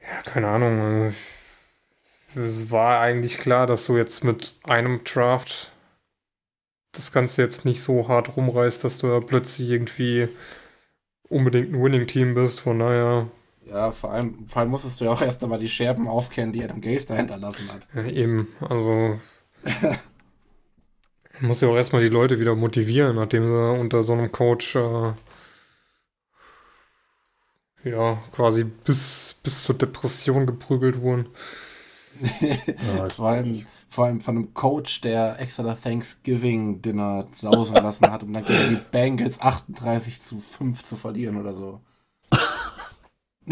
ja, 0.00 0.22
keine 0.22 0.48
Ahnung. 0.48 0.80
also 0.80 1.16
Es 2.34 2.70
war 2.70 3.00
eigentlich 3.00 3.38
klar, 3.38 3.66
dass 3.66 3.86
du 3.86 3.96
jetzt 3.96 4.24
mit 4.24 4.54
einem 4.64 5.04
Draft 5.04 5.72
das 6.92 7.12
Ganze 7.12 7.42
jetzt 7.42 7.64
nicht 7.64 7.80
so 7.82 8.08
hart 8.08 8.36
rumreißt, 8.36 8.84
dass 8.84 8.98
du 8.98 9.08
da 9.08 9.20
plötzlich 9.20 9.70
irgendwie 9.70 10.28
unbedingt 11.28 11.72
ein 11.72 11.82
Winning-Team 11.82 12.34
bist. 12.34 12.60
Von 12.60 12.78
daher, 12.80 13.28
Ja, 13.64 13.92
vor 13.92 14.12
allem, 14.12 14.46
vor 14.48 14.60
allem 14.60 14.70
musstest 14.70 15.00
du 15.00 15.04
ja 15.06 15.12
auch 15.12 15.22
erst 15.22 15.42
einmal 15.42 15.58
die 15.58 15.68
Scherben 15.68 16.08
aufkennen, 16.08 16.52
die 16.52 16.62
Adam 16.64 16.80
Gaze 16.80 17.06
da 17.06 17.14
hinterlassen 17.14 17.70
hat. 17.72 17.88
ja, 17.94 18.04
eben, 18.04 18.48
also 18.60 19.18
muss 21.40 21.60
ja 21.60 21.68
auch 21.68 21.76
erstmal 21.76 22.02
die 22.02 22.08
Leute 22.08 22.38
wieder 22.38 22.54
motivieren, 22.54 23.16
nachdem 23.16 23.46
sie 23.46 23.72
unter 23.78 24.02
so 24.02 24.12
einem 24.12 24.30
Coach 24.32 24.76
äh, 24.76 25.12
ja 27.84 28.20
quasi 28.32 28.64
bis, 28.64 29.40
bis 29.42 29.62
zur 29.62 29.76
Depression 29.76 30.46
geprügelt 30.46 31.00
wurden. 31.00 31.26
Ja, 32.22 33.08
Vor 33.08 33.28
allem, 33.28 33.66
vor 33.88 34.06
allem 34.06 34.20
von 34.20 34.36
einem 34.36 34.54
Coach, 34.54 35.00
der 35.00 35.40
extra 35.40 35.62
das 35.64 35.80
Thanksgiving-Dinner 35.82 37.26
sausen 37.32 37.76
lassen 37.76 38.10
hat, 38.10 38.22
um 38.22 38.32
dann 38.32 38.44
gegen 38.44 38.68
die 38.70 38.80
Bengals 38.90 39.40
38 39.40 40.20
zu 40.22 40.38
5 40.38 40.84
zu 40.84 40.96
verlieren 40.96 41.36
oder 41.36 41.52
so. 41.54 41.80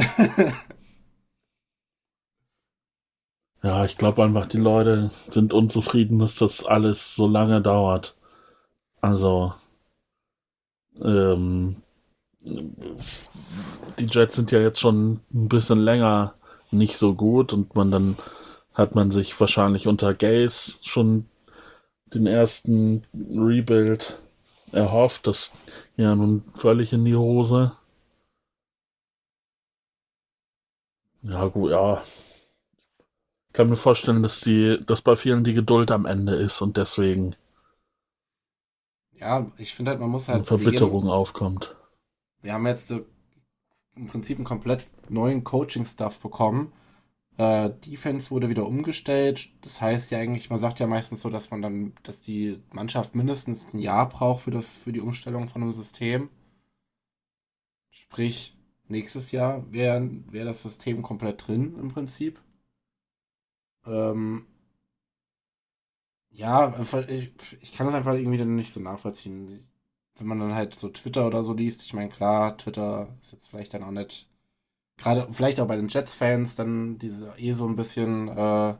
ja, 3.62 3.84
ich 3.84 3.98
glaube 3.98 4.22
einfach, 4.22 4.46
die 4.46 4.58
Leute 4.58 5.10
sind 5.28 5.52
unzufrieden, 5.52 6.20
dass 6.20 6.36
das 6.36 6.64
alles 6.64 7.14
so 7.14 7.26
lange 7.26 7.60
dauert. 7.60 8.16
Also, 9.00 9.54
ähm, 11.02 11.76
die 12.42 14.06
Jets 14.06 14.36
sind 14.36 14.52
ja 14.52 14.60
jetzt 14.60 14.80
schon 14.80 15.20
ein 15.34 15.48
bisschen 15.48 15.80
länger 15.80 16.34
nicht 16.70 16.96
so 16.98 17.14
gut 17.14 17.52
und 17.52 17.74
man 17.74 17.90
dann 17.90 18.16
hat 18.74 18.94
man 18.94 19.10
sich 19.10 19.38
wahrscheinlich 19.40 19.86
unter 19.86 20.14
Gaze 20.14 20.78
schon 20.82 21.26
den 22.14 22.26
ersten 22.26 23.04
Rebuild 23.14 24.20
erhofft. 24.72 25.26
Das 25.26 25.52
ja 25.96 26.14
nun 26.16 26.44
völlig 26.54 26.92
in 26.92 27.04
die 27.04 27.16
Hose. 27.16 27.72
Ja, 31.22 31.46
gut, 31.48 31.70
ja. 31.70 32.02
Ich 33.48 33.52
kann 33.52 33.68
mir 33.68 33.76
vorstellen, 33.76 34.24
dass 34.24 34.40
die, 34.40 34.78
dass 34.84 35.02
bei 35.02 35.14
vielen 35.14 35.44
die 35.44 35.54
Geduld 35.54 35.92
am 35.92 36.04
Ende 36.04 36.34
ist 36.34 36.60
und 36.62 36.76
deswegen 36.76 37.36
Ja, 39.20 39.52
ich 39.56 39.72
finde 39.74 39.92
halt, 39.92 40.00
man 40.00 40.10
muss 40.10 40.28
eine 40.28 40.38
halt 40.38 40.46
Verbitterung 40.48 41.04
sehen, 41.04 41.08
aufkommt. 41.08 41.76
wir 42.42 42.52
haben 42.52 42.66
jetzt 42.66 42.88
so 42.88 43.04
im 43.96 44.06
Prinzip 44.06 44.38
einen 44.38 44.46
komplett 44.46 44.86
neuen 45.10 45.44
Coaching-Stuff 45.44 46.20
bekommen. 46.20 46.72
Äh, 47.38 47.70
Defense 47.86 48.30
wurde 48.30 48.48
wieder 48.48 48.66
umgestellt. 48.66 49.50
Das 49.62 49.80
heißt 49.80 50.10
ja 50.12 50.18
eigentlich, 50.18 50.50
man 50.50 50.58
sagt 50.60 50.78
ja 50.80 50.86
meistens 50.86 51.22
so, 51.22 51.30
dass 51.30 51.50
man 51.50 51.62
dann, 51.62 51.94
dass 52.04 52.20
die 52.20 52.60
Mannschaft 52.72 53.14
mindestens 53.16 53.66
ein 53.72 53.78
Jahr 53.80 54.08
braucht 54.08 54.42
für 54.42 54.50
das, 54.52 54.68
für 54.76 54.92
die 54.92 55.00
Umstellung 55.00 55.48
von 55.48 55.62
einem 55.62 55.72
System. 55.72 56.30
Sprich, 57.90 58.56
nächstes 58.88 59.30
Jahr 59.30 59.70
wäre 59.72 60.10
wär 60.32 60.44
das 60.44 60.62
System 60.62 61.02
komplett 61.02 61.46
drin 61.46 61.76
im 61.78 61.86
Prinzip. 61.88 62.40
Ähm, 63.86 64.46
ja, 66.30 66.74
ich, 67.08 67.32
ich 67.60 67.72
kann 67.72 67.86
das 67.86 67.94
einfach 67.94 68.14
irgendwie 68.14 68.38
dann 68.38 68.54
nicht 68.54 68.72
so 68.72 68.80
nachvollziehen. 68.80 69.68
Wenn 70.16 70.26
man 70.26 70.38
dann 70.40 70.54
halt 70.54 70.74
so 70.74 70.88
Twitter 70.90 71.26
oder 71.26 71.42
so 71.44 71.52
liest, 71.54 71.82
ich 71.84 71.94
meine, 71.94 72.08
klar, 72.10 72.56
Twitter 72.58 73.16
ist 73.22 73.32
jetzt 73.32 73.48
vielleicht 73.48 73.74
dann 73.74 73.82
auch 73.84 73.90
nicht, 73.92 74.29
gerade 75.00 75.28
vielleicht 75.32 75.60
auch 75.60 75.68
bei 75.68 75.76
den 75.76 75.88
Jets-Fans, 75.88 76.56
dann 76.56 76.98
diese 76.98 77.34
eh 77.38 77.52
so 77.54 77.66
ein 77.68 77.76
bisschen, 77.76 78.28
äh, 78.28 78.76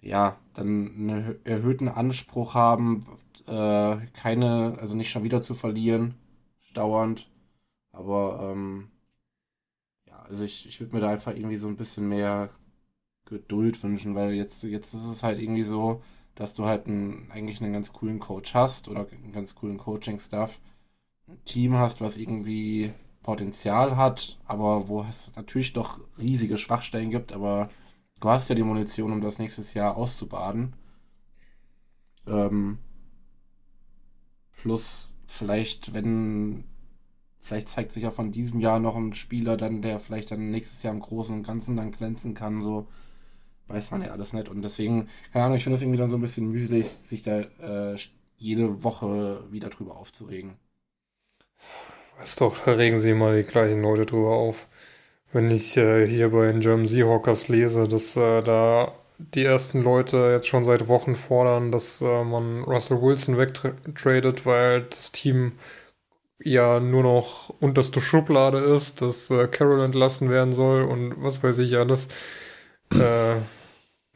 ja, 0.00 0.38
dann 0.54 0.88
einen 1.10 1.44
erhöhten 1.44 1.88
Anspruch 1.88 2.54
haben, 2.54 3.06
äh, 3.46 3.96
keine, 4.12 4.76
also 4.80 4.96
nicht 4.96 5.10
schon 5.10 5.24
wieder 5.24 5.42
zu 5.42 5.54
verlieren, 5.54 6.14
dauernd. 6.74 7.30
Aber, 7.92 8.50
ähm, 8.52 8.90
ja, 10.06 10.18
also 10.22 10.44
ich, 10.44 10.66
ich 10.66 10.80
würde 10.80 10.94
mir 10.94 11.00
da 11.00 11.10
einfach 11.10 11.34
irgendwie 11.34 11.56
so 11.56 11.68
ein 11.68 11.76
bisschen 11.76 12.08
mehr 12.08 12.50
Geduld 13.26 13.82
wünschen, 13.82 14.14
weil 14.14 14.32
jetzt, 14.34 14.62
jetzt 14.64 14.94
ist 14.94 15.06
es 15.06 15.22
halt 15.22 15.40
irgendwie 15.40 15.62
so, 15.64 16.02
dass 16.36 16.54
du 16.54 16.66
halt 16.66 16.86
einen, 16.86 17.30
eigentlich 17.32 17.62
einen 17.62 17.72
ganz 17.74 17.92
coolen 17.92 18.20
Coach 18.20 18.54
hast 18.54 18.88
oder 18.88 19.06
einen 19.10 19.32
ganz 19.32 19.54
coolen 19.54 19.78
Coaching-Stuff, 19.78 20.60
ein 21.28 21.44
Team 21.44 21.76
hast, 21.78 22.00
was 22.02 22.18
irgendwie 22.18 22.92
Potenzial 23.26 23.96
hat, 23.96 24.38
aber 24.46 24.86
wo 24.86 25.02
es 25.02 25.32
natürlich 25.34 25.72
doch 25.72 26.00
riesige 26.16 26.56
Schwachstellen 26.56 27.10
gibt, 27.10 27.32
aber 27.32 27.68
du 28.20 28.28
hast 28.30 28.48
ja 28.48 28.54
die 28.54 28.62
Munition, 28.62 29.12
um 29.12 29.20
das 29.20 29.40
nächstes 29.40 29.74
Jahr 29.74 29.96
auszubaden. 29.96 30.76
Ähm, 32.28 32.78
plus 34.52 35.12
vielleicht, 35.26 35.92
wenn, 35.92 36.62
vielleicht 37.40 37.68
zeigt 37.68 37.90
sich 37.90 38.04
ja 38.04 38.10
von 38.10 38.30
diesem 38.30 38.60
Jahr 38.60 38.78
noch 38.78 38.94
ein 38.94 39.12
Spieler 39.12 39.56
dann, 39.56 39.82
der 39.82 39.98
vielleicht 39.98 40.30
dann 40.30 40.52
nächstes 40.52 40.84
Jahr 40.84 40.94
im 40.94 41.00
Großen 41.00 41.34
und 41.34 41.42
Ganzen 41.42 41.74
dann 41.74 41.90
glänzen 41.90 42.32
kann, 42.34 42.60
so 42.60 42.86
weiß 43.66 43.90
man 43.90 44.02
ja 44.02 44.12
alles 44.12 44.34
nicht. 44.34 44.48
Und 44.48 44.62
deswegen, 44.62 45.08
keine 45.32 45.46
Ahnung, 45.46 45.56
ich 45.56 45.64
finde 45.64 45.74
das 45.74 45.82
irgendwie 45.82 45.98
dann 45.98 46.10
so 46.10 46.16
ein 46.16 46.22
bisschen 46.22 46.48
mühselig, 46.48 46.86
sich 46.86 47.22
da 47.22 47.40
äh, 47.40 47.96
jede 48.36 48.84
Woche 48.84 49.42
wieder 49.50 49.68
drüber 49.68 49.96
aufzuregen. 49.96 50.58
Weißt 52.18 52.40
doch, 52.40 52.58
da 52.64 52.72
regen 52.72 52.96
sie 52.96 53.10
immer 53.10 53.34
die 53.34 53.42
gleichen 53.44 53.82
Leute 53.82 54.06
drüber 54.06 54.30
auf. 54.30 54.66
Wenn 55.32 55.50
ich 55.50 55.76
äh, 55.76 56.06
hier 56.06 56.30
bei 56.30 56.46
den 56.46 56.60
German 56.60 56.86
Seahawkers 56.86 57.48
lese, 57.48 57.88
dass 57.88 58.16
äh, 58.16 58.42
da 58.42 58.92
die 59.18 59.44
ersten 59.44 59.82
Leute 59.82 60.30
jetzt 60.32 60.46
schon 60.48 60.64
seit 60.64 60.88
Wochen 60.88 61.14
fordern, 61.14 61.72
dass 61.72 62.00
äh, 62.02 62.24
man 62.24 62.62
Russell 62.64 63.02
Wilson 63.02 63.38
wegtradet, 63.38 64.46
weil 64.46 64.82
das 64.84 65.12
Team 65.12 65.52
ja 66.38 66.80
nur 66.80 67.02
noch 67.02 67.50
unterste 67.60 68.00
Schublade 68.00 68.58
ist, 68.58 69.02
dass 69.02 69.30
äh, 69.30 69.48
Carroll 69.48 69.84
entlassen 69.84 70.30
werden 70.30 70.52
soll 70.52 70.84
und 70.84 71.14
was 71.22 71.42
weiß 71.42 71.58
ich 71.58 71.76
alles. 71.76 72.08
Äh, 72.92 73.36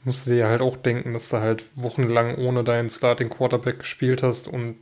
musst 0.04 0.26
du 0.26 0.30
dir 0.32 0.48
halt 0.48 0.60
auch 0.62 0.76
denken, 0.76 1.12
dass 1.12 1.30
du 1.30 1.38
halt 1.38 1.64
wochenlang 1.76 2.36
ohne 2.36 2.64
deinen 2.64 2.90
Starting 2.90 3.28
Quarterback 3.30 3.80
gespielt 3.80 4.22
hast 4.22 4.48
und 4.48 4.76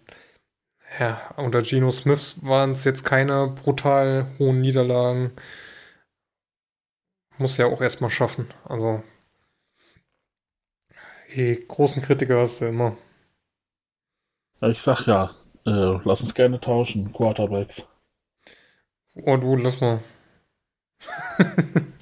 ja, 0.99 1.21
unter 1.37 1.63
Geno 1.63 1.91
Smith 1.91 2.43
waren 2.43 2.73
es 2.73 2.85
jetzt 2.85 3.05
keine 3.05 3.49
brutal 3.49 4.27
hohen 4.39 4.61
Niederlagen. 4.61 5.33
Muss 7.39 7.57
ja 7.57 7.67
auch 7.67 7.81
erstmal 7.81 8.11
schaffen. 8.11 8.53
Also, 8.65 9.03
die 11.35 11.65
großen 11.67 12.03
Kritiker 12.03 12.41
hast 12.41 12.61
du 12.61 12.67
immer. 12.67 12.97
Ich 14.61 14.83
sag 14.83 15.07
ja, 15.07 15.31
äh, 15.67 15.99
lass 16.05 16.21
uns 16.21 16.35
gerne 16.35 16.61
tauschen, 16.61 17.13
Quarterbacks. 17.13 17.89
Oh, 19.15 19.37
du, 19.37 19.57
lass 19.57 19.81
mal. 19.81 20.01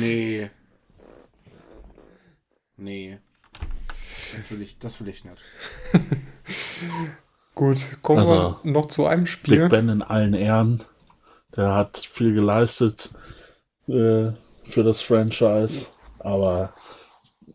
Nee. 0.00 0.50
Nee. 2.76 3.18
Das 3.86 4.50
will 4.50 4.62
ich, 4.62 4.78
das 4.78 5.00
will 5.00 5.08
ich 5.08 5.24
nicht. 5.24 5.40
Gut, 7.54 7.78
kommen 8.02 8.20
Also, 8.20 8.56
wir 8.62 8.72
noch 8.72 8.86
zu 8.86 9.06
einem 9.06 9.24
Big 9.24 9.32
Spiel. 9.32 9.68
Ben 9.68 9.88
in 9.88 10.02
allen 10.02 10.34
Ehren. 10.34 10.82
Der 11.56 11.74
hat 11.74 11.98
viel 11.98 12.34
geleistet 12.34 13.14
äh, 13.86 14.32
für 14.64 14.82
das 14.82 15.02
Franchise, 15.02 15.86
aber 16.18 16.72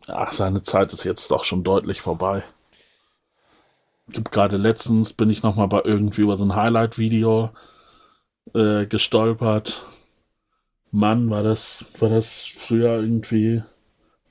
ach, 0.06 0.32
seine 0.32 0.62
Zeit 0.62 0.92
ist 0.94 1.04
jetzt 1.04 1.30
doch 1.30 1.44
schon 1.44 1.64
deutlich 1.64 2.00
vorbei. 2.00 2.42
Gibt 4.08 4.32
gerade 4.32 4.56
letztens 4.56 5.12
bin 5.12 5.28
ich 5.28 5.42
noch 5.42 5.56
mal 5.56 5.66
bei 5.66 5.82
irgendwie 5.84 6.22
über 6.22 6.36
so 6.36 6.46
ein 6.46 6.56
Highlight-Video 6.56 7.50
äh, 8.54 8.86
gestolpert. 8.86 9.84
Mann, 10.90 11.28
war 11.30 11.42
das 11.42 11.84
war 11.98 12.08
das 12.08 12.46
früher 12.46 13.00
irgendwie 13.00 13.62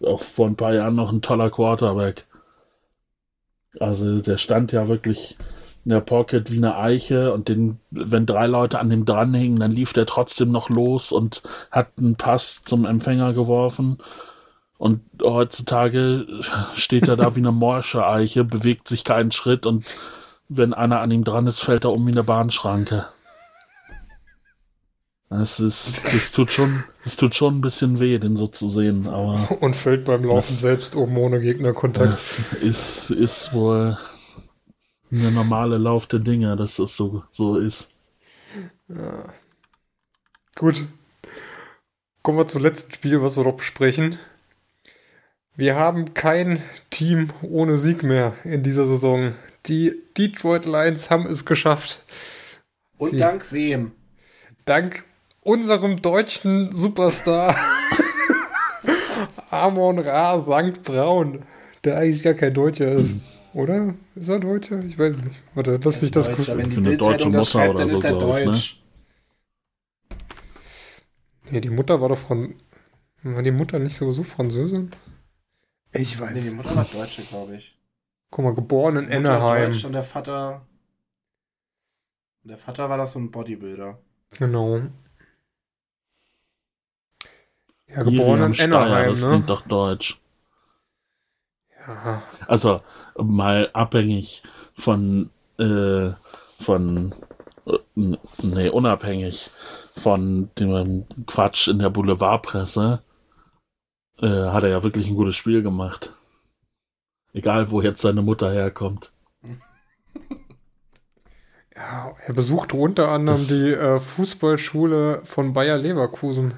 auch 0.02 0.22
vor 0.22 0.48
ein 0.48 0.56
paar 0.56 0.74
Jahren 0.74 0.96
noch 0.96 1.12
ein 1.12 1.22
toller 1.22 1.52
Quarterback. 1.52 2.26
Also 3.80 4.20
der 4.20 4.38
stand 4.38 4.72
ja 4.72 4.88
wirklich 4.88 5.38
in 5.86 5.92
der 5.92 6.02
Pocket 6.02 6.52
wie 6.52 6.58
eine 6.58 6.78
Eiche 6.78 7.34
und 7.34 7.48
den, 7.48 7.80
wenn 7.92 8.26
drei 8.26 8.48
Leute 8.48 8.80
an 8.80 8.90
dem 8.90 9.06
dranhingen, 9.06 9.60
dann 9.60 9.72
lief 9.72 9.94
der 9.94 10.06
trotzdem 10.06 10.52
noch 10.52 10.70
los 10.70 11.12
und 11.12 11.42
hat 11.72 11.90
einen 11.98 12.16
Pass 12.16 12.64
zum 12.64 12.86
Empfänger 12.86 13.34
geworfen. 13.34 13.98
Und 14.78 15.02
heutzutage 15.22 16.26
steht 16.76 17.08
er 17.08 17.18
da 17.18 17.36
wie 17.36 17.40
eine 17.40 17.52
morsche 17.52 18.06
Eiche, 18.06 18.44
bewegt 18.44 18.88
sich 18.88 19.04
keinen 19.04 19.32
Schritt 19.32 19.66
und 19.66 19.86
wenn 20.48 20.74
einer 20.74 21.00
an 21.00 21.12
ihm 21.12 21.24
dran 21.24 21.48
ist, 21.48 21.60
fällt 21.60 21.86
er 21.86 21.92
um 21.92 22.06
wie 22.08 22.12
eine 22.12 22.24
Bahnschranke. 22.24 23.08
Es 25.32 25.60
ist, 25.60 26.04
es 26.06 26.32
tut 26.32 26.52
schon, 26.52 26.84
es 27.06 27.16
tut 27.16 27.36
schon 27.36 27.60
ein 27.60 27.62
bisschen 27.62 28.00
weh, 28.00 28.18
den 28.18 28.36
so 28.36 28.48
zu 28.48 28.68
sehen, 28.68 29.08
aber 29.08 29.40
Und 29.62 29.76
fällt 29.76 30.06
beim 30.06 30.24
Laufen 30.24 30.56
selbst 30.56 30.96
um 30.96 31.16
ohne 31.18 31.40
Gegnerkontakt. 31.40 32.18
ist, 32.62 33.12
ist 33.12 33.54
wohl 33.54 33.98
eine 35.12 35.32
normale 35.32 35.78
Lauf 35.78 36.08
der 36.08 36.20
Dinge, 36.20 36.56
dass 36.56 36.80
es 36.80 36.96
so, 36.96 37.24
so 37.30 37.58
ist. 37.58 37.90
Gut. 40.56 40.84
Kommen 42.22 42.38
wir 42.38 42.48
zum 42.48 42.62
letzten 42.62 42.94
Spiel, 42.94 43.22
was 43.22 43.38
wir 43.38 43.44
noch 43.44 43.56
besprechen. 43.58 44.20
Wir 45.56 45.76
haben 45.76 46.14
kein 46.14 46.62
Team 46.90 47.32
ohne 47.42 47.78
Sieg 47.78 48.04
mehr 48.04 48.34
in 48.44 48.64
dieser 48.64 48.86
Saison. 48.86 49.34
Die 49.66 49.94
Detroit 50.18 50.66
Lions 50.66 51.10
haben 51.10 51.26
es 51.26 51.46
geschafft. 51.46 52.04
Und 52.98 53.12
Sie- 53.12 53.18
dank 53.18 53.52
wem? 53.52 53.92
Dank 54.66 55.04
unserem 55.42 56.02
deutschen 56.02 56.72
Superstar 56.72 57.56
Amon 59.50 60.00
Ra 60.00 60.40
Sankt 60.40 60.84
Braun, 60.84 61.44
der 61.84 61.98
eigentlich 61.98 62.24
gar 62.24 62.34
kein 62.36 62.54
Deutscher 62.54 62.92
ist. 62.92 63.16
Oder? 63.54 63.96
Ist 64.16 64.30
er 64.30 64.40
Deutscher? 64.40 64.80
Ich 64.84 64.98
weiß 64.98 65.16
es 65.16 65.24
nicht. 65.24 65.42
Warte, 65.56 65.80
lass 65.84 66.02
mich 66.02 66.12
das 66.12 66.28
Deutscher. 66.28 66.44
gucken. 66.56 66.58
Wenn 66.58 66.70
die 66.70 66.82
Bildzeitung 66.82 67.32
das 67.32 67.50
schreibt, 67.52 67.80
dann 67.80 67.90
ist 67.90 68.04
er 68.04 68.12
ne? 68.14 68.18
deutsch. 68.18 68.82
Nee, 71.52 71.62
die 71.62 71.70
Mutter 71.70 72.00
war 72.00 72.10
doch 72.10 72.18
Fran 72.18 72.56
War 73.24 73.42
die 73.42 73.52
Mutter 73.52 73.80
nicht 73.80 73.98
sowieso 73.98 74.24
Französin? 74.24 74.92
Ich 75.92 76.20
weiß. 76.20 76.34
Nee, 76.34 76.50
die 76.50 76.56
Mutter 76.56 76.76
war 76.76 76.86
Deutsche, 76.86 77.24
glaube 77.24 77.56
ich. 77.56 77.76
Guck 78.30 78.46
mal, 78.46 78.54
geboren 78.54 78.98
in 78.98 79.12
Anaheim. 79.12 79.72
Deutsch 79.72 79.86
und 79.86 79.94
der 79.94 80.04
Vater. 80.04 80.62
Der 82.44 82.58
Vater 82.58 82.90
war 82.90 82.98
das 82.98 83.14
so 83.14 83.20
ein 83.20 83.32
Bodybuilder. 83.32 84.00
Genau. 84.38 84.82
Ja, 87.88 88.04
geboren 88.04 88.16
Miriam 88.16 88.46
in 88.46 88.54
Steyer, 88.54 88.78
Anaheim, 88.80 89.10
das 89.10 89.22
ne? 89.24 89.30
klingt 89.30 89.50
doch 89.50 89.62
deutsch. 89.68 90.22
Ja, 91.88 92.22
Also 92.48 92.82
mal 93.24 93.70
abhängig 93.74 94.44
von, 94.74 95.30
äh, 95.58 96.12
von, 96.60 97.14
äh, 97.66 97.78
nee, 98.42 98.70
unabhängig 98.70 99.50
von 99.96 100.50
dem 100.58 101.06
Quatsch 101.28 101.68
in 101.68 101.80
der 101.80 101.90
Boulevardpresse, 101.90 103.02
äh, 104.22 104.28
hat 104.28 104.64
er 104.64 104.70
ja 104.70 104.84
wirklich 104.84 105.08
ein 105.08 105.16
gutes 105.16 105.36
Spiel 105.36 105.62
gemacht. 105.62 106.14
Egal, 107.34 107.70
wo 107.72 107.82
jetzt 107.82 108.02
seine 108.02 108.22
Mutter 108.22 108.52
herkommt. 108.52 109.12
ja, 111.76 112.16
er 112.26 112.34
besuchte 112.34 112.76
unter 112.76 113.10
anderem 113.10 113.38
Das- 113.38 113.48
die 113.48 113.72
äh, 113.72 114.00
Fußballschule 114.00 115.22
von 115.26 115.54
Bayer 115.54 115.78
Leverkusen. 115.78 116.54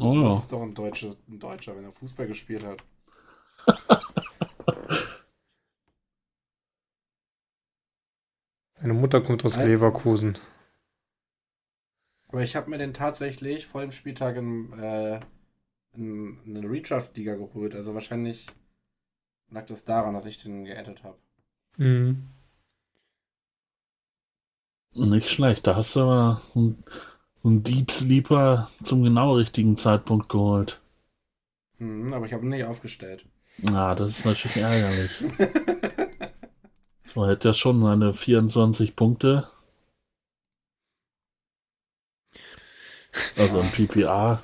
Oh 0.00 0.14
ja. 0.14 0.28
Das 0.34 0.42
ist 0.42 0.52
doch 0.52 0.62
ein 0.62 0.74
Deutscher, 0.74 1.16
ein 1.28 1.40
Deutscher, 1.40 1.76
wenn 1.76 1.84
er 1.84 1.92
Fußball 1.92 2.26
gespielt 2.28 2.64
hat. 2.64 2.84
Seine 8.80 8.94
Mutter 8.94 9.20
kommt 9.20 9.44
aus? 9.44 9.56
Leverkusen. 9.56 10.38
Aber 12.28 12.42
ich 12.42 12.54
habe 12.56 12.70
mir 12.70 12.78
den 12.78 12.94
tatsächlich 12.94 13.66
vor 13.66 13.80
dem 13.80 13.90
Spieltag 13.92 14.36
in, 14.36 14.72
äh, 14.78 15.20
in, 15.94 16.38
in 16.44 16.56
eine 16.56 16.70
Redraft-Liga 16.70 17.34
geholt. 17.34 17.74
Also 17.74 17.94
wahrscheinlich 17.94 18.46
lag 19.50 19.66
das 19.66 19.84
daran, 19.84 20.14
dass 20.14 20.26
ich 20.26 20.42
den 20.42 20.64
geaddet 20.64 21.02
habe. 21.02 21.18
Mhm. 21.76 22.28
Nicht 24.94 25.28
schlecht, 25.28 25.66
da 25.66 25.76
hast 25.76 25.94
du 25.96 26.00
aber 26.00 26.42
einen, 26.54 26.82
einen 27.44 27.62
Deep 27.62 27.90
Sleeper 27.90 28.70
zum 28.82 29.02
genau 29.02 29.34
richtigen 29.34 29.76
Zeitpunkt 29.76 30.28
geholt. 30.28 30.80
Hm, 31.78 32.12
aber 32.12 32.26
ich 32.26 32.32
habe 32.32 32.44
ihn 32.44 32.50
nicht 32.50 32.64
aufgestellt. 32.64 33.24
Ah, 33.66 33.94
das 33.94 34.18
ist 34.18 34.24
natürlich 34.24 34.56
ärgerlich. 34.56 35.22
So, 37.04 37.24
er 37.24 37.30
hätte 37.32 37.48
ja 37.48 37.54
schon 37.54 37.82
seine 37.82 38.12
24 38.12 38.94
Punkte. 38.94 39.48
Also 43.36 43.60
im 43.60 43.70
PPA. 43.70 44.40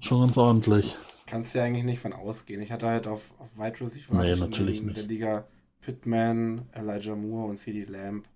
Schon 0.00 0.20
ganz 0.20 0.36
ordentlich. 0.36 0.96
Kannst 1.26 1.54
du 1.54 1.58
ja 1.58 1.64
eigentlich 1.64 1.84
nicht 1.84 2.00
von 2.00 2.12
ausgehen. 2.12 2.60
Ich 2.62 2.70
hatte 2.70 2.86
halt 2.86 3.06
auf, 3.06 3.32
auf 3.40 3.56
Wide 3.56 3.80
Receiver 3.80 4.14
Nee, 4.14 4.36
natürlich 4.36 4.78
in, 4.78 4.86
nicht. 4.86 4.96
der 4.96 5.04
Liga 5.04 5.48
Pittman, 5.80 6.68
Elijah 6.72 7.16
Moore 7.16 7.50
und 7.50 7.58
CD 7.58 7.84
Lamb. 7.84 8.28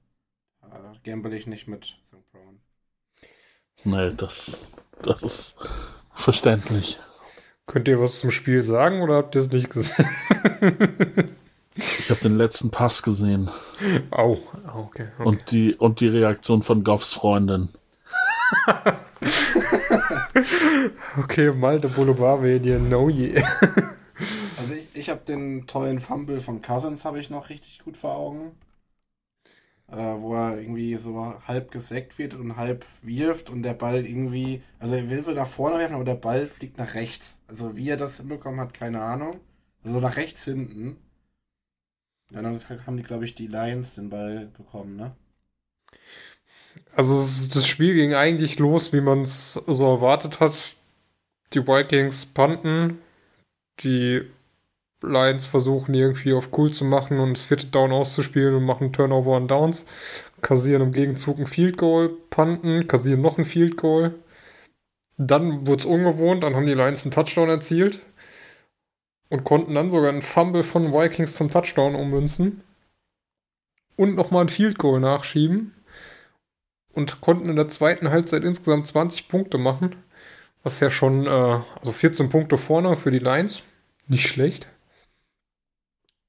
Da 0.61 0.93
gamble 1.05 1.37
ich 1.37 1.47
nicht 1.47 1.69
mit 1.69 1.85
St. 1.87 2.31
Brown. 2.33 2.61
Nee, 3.85 4.13
das, 4.15 4.67
das 5.03 5.23
ist 5.23 5.57
verständlich. 6.13 6.99
Könnt 7.67 7.89
ihr 7.89 8.01
was 8.01 8.21
zum 8.21 8.31
Spiel 8.31 8.63
sagen 8.63 9.03
oder 9.03 9.17
habt 9.17 9.35
ihr 9.35 9.41
es 9.41 9.51
nicht 9.51 9.71
gesehen? 9.71 10.09
Ich 11.79 12.11
habe 12.11 12.21
den 12.21 12.39
letzten 12.39 12.71
Pass 12.71 13.03
gesehen 13.03 13.51
Au, 14.11 14.39
au, 14.67 14.79
okay. 14.79 15.09
okay. 15.19 15.29
und 15.29 15.51
die, 15.51 15.75
und 15.75 16.01
die 16.01 16.09
Reaktion 16.09 16.63
von 16.63 16.85
Goffs 16.85 17.13
Freundin. 17.13 17.69
okay, 21.19 21.53
Malte 21.53 21.89
Boulevard 21.89 22.41
Medien, 22.41 22.89
no 22.89 23.11
yeah. 23.11 23.47
Also 24.59 24.75
ich, 24.75 24.89
ich 24.95 25.11
habe 25.11 25.21
den 25.27 25.67
tollen 25.67 26.01
Fumble 26.01 26.41
von 26.41 26.63
Cousins 26.63 27.05
habe 27.05 27.21
ich 27.21 27.29
noch 27.29 27.51
richtig 27.51 27.81
gut 27.85 27.97
vor 27.99 28.15
Augen. 28.17 28.53
Äh, 29.89 29.95
wo 29.95 30.35
er 30.35 30.59
irgendwie 30.59 30.97
so 30.97 31.41
halb 31.47 31.71
gesackt 31.71 32.19
wird 32.19 32.35
und 32.35 32.57
halb 32.57 32.85
wirft 33.03 33.51
und 33.51 33.63
der 33.63 33.75
Ball 33.75 34.05
irgendwie, 34.05 34.61
also 34.81 34.97
er 34.97 35.09
will 35.09 35.23
so 35.23 35.31
nach 35.31 35.47
vorne 35.47 35.79
werfen, 35.79 35.95
aber 35.95 36.05
der 36.05 36.17
Ball 36.17 36.49
fliegt 36.49 36.77
nach 36.77 36.95
rechts. 36.95 37.39
Also 37.47 37.77
wie 37.77 37.89
er 37.89 37.97
das 37.97 38.17
hinbekommen 38.17 38.59
hat, 38.59 38.75
keine 38.75 39.01
Ahnung. 39.01 39.39
Also 39.85 40.01
nach 40.01 40.17
rechts 40.17 40.45
hinten. 40.45 40.97
Ja, 42.33 42.43
dann 42.43 42.59
haben 42.85 42.97
die, 42.97 43.05
glaube 43.05 43.25
ich, 43.25 43.37
die 43.37 43.47
Lions 43.47 43.95
den 43.95 44.11
Ball 44.11 44.47
bekommen, 44.57 44.97
ne? 44.97 45.15
Also 46.97 47.15
das 47.55 47.67
Spiel 47.69 47.95
ging 47.95 48.13
eigentlich 48.15 48.59
los, 48.59 48.93
wie 48.93 49.01
man 49.01 49.23
es 49.23 49.53
so 49.53 49.85
erwartet 49.85 50.41
hat. 50.41 50.75
Die 51.53 51.65
Vikings 51.65 52.27
panten, 52.27 52.99
die 53.81 54.23
Lions 55.07 55.47
versuchen 55.47 55.95
irgendwie 55.95 56.33
auf 56.33 56.51
cool 56.57 56.73
zu 56.73 56.85
machen 56.85 57.19
und 57.19 57.35
das 57.35 57.45
vierte 57.45 57.67
Down 57.67 57.93
auszuspielen 57.93 58.55
und 58.55 58.65
machen 58.65 58.93
Turnover 58.93 59.33
on 59.33 59.49
Downs, 59.49 59.87
kassieren 60.41 60.83
im 60.83 60.93
Gegenzug 60.93 61.39
ein 61.39 61.47
Field 61.47 61.77
Goal, 61.77 62.11
panten, 62.31 62.87
kassieren 62.87 63.21
noch 63.21 63.39
ein 63.39 63.45
Field 63.45 63.77
Goal. 63.77 64.15
Dann 65.19 65.67
wurde 65.67 65.81
es 65.81 65.87
ungewohnt, 65.87 66.43
dann 66.43 66.55
haben 66.55 66.67
die 66.67 66.75
Lions 66.75 67.05
einen 67.05 67.13
Touchdown 67.13 67.49
erzielt 67.49 68.01
und 69.31 69.45
konnten 69.45 69.75
dann 69.75 69.91
sogar 69.91 70.11
einen 70.11 70.23
Fumble 70.23 70.63
von 70.63 70.93
Vikings 70.93 71.35
zum 71.35 71.51
Touchdown 71.51 71.95
ummünzen 71.95 72.63
und 73.97 74.15
nochmal 74.15 74.45
ein 74.45 74.49
Field 74.49 74.79
Goal 74.79 75.01
nachschieben 75.01 75.75
und 76.93 77.21
konnten 77.21 77.49
in 77.49 77.57
der 77.57 77.69
zweiten 77.69 78.11
Halbzeit 78.11 78.43
insgesamt 78.43 78.87
20 78.87 79.29
Punkte 79.29 79.59
machen. 79.59 79.97
Was 80.63 80.81
ja 80.81 80.91
schon, 80.91 81.27
äh, 81.27 81.61
also 81.79 81.93
14 81.93 82.29
Punkte 82.29 82.59
vorne 82.59 82.97
für 82.97 83.11
die 83.11 83.19
Lions. 83.21 83.63
Nicht 84.09 84.29
schlecht. 84.29 84.67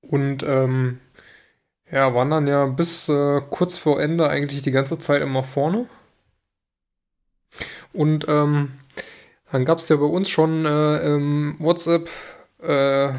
Und 0.07 0.43
ähm, 0.43 0.99
ja, 1.91 2.13
waren 2.13 2.29
dann 2.29 2.47
ja 2.47 2.65
bis 2.65 3.09
äh, 3.09 3.41
kurz 3.49 3.77
vor 3.77 4.01
Ende 4.01 4.29
eigentlich 4.29 4.61
die 4.61 4.71
ganze 4.71 4.97
Zeit 4.99 5.21
immer 5.21 5.43
vorne. 5.43 5.87
Und 7.93 8.25
ähm, 8.27 8.73
dann 9.51 9.65
gab 9.65 9.77
es 9.79 9.89
ja 9.89 9.95
bei 9.95 10.05
uns 10.05 10.29
schon 10.29 10.65
äh, 10.65 11.15
im 11.15 11.55
WhatsApp 11.59 12.09
äh, 12.61 13.13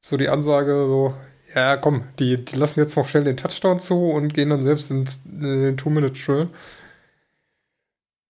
so 0.00 0.16
die 0.16 0.28
Ansage, 0.28 0.86
so, 0.86 1.14
ja, 1.54 1.76
komm, 1.76 2.04
die, 2.18 2.44
die 2.44 2.56
lassen 2.56 2.80
jetzt 2.80 2.96
noch 2.96 3.08
schnell 3.08 3.24
den 3.24 3.36
Touchdown 3.36 3.80
zu 3.80 4.10
und 4.10 4.34
gehen 4.34 4.50
dann 4.50 4.62
selbst 4.62 4.90
ins, 4.90 5.24
in 5.26 5.62
den 5.62 5.76
Two-Minute-Drill. 5.76 6.48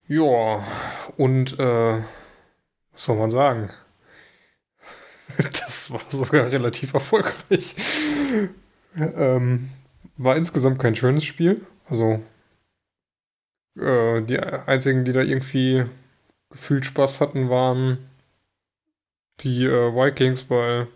Ja, 0.07 0.63
und 1.17 1.59
äh, 1.59 2.03
was 2.93 3.05
soll 3.05 3.17
man 3.17 3.31
sagen? 3.31 3.71
Das 5.53 5.91
war 5.91 6.01
sogar 6.09 6.51
relativ 6.51 6.95
erfolgreich. 6.95 7.75
ähm, 8.97 9.69
war 10.17 10.37
insgesamt 10.37 10.79
kein 10.79 10.95
schönes 10.95 11.25
Spiel. 11.25 11.67
Also 11.89 12.23
äh, 13.77 14.23
die 14.23 14.39
einzigen, 14.39 15.05
die 15.05 15.13
da 15.13 15.21
irgendwie 15.21 15.85
gefühlt 16.51 16.85
Spaß 16.87 17.21
hatten, 17.21 17.51
waren 17.51 17.99
die 19.41 19.65
äh, 19.65 19.93
Vikings, 19.95 20.49
weil 20.49 20.87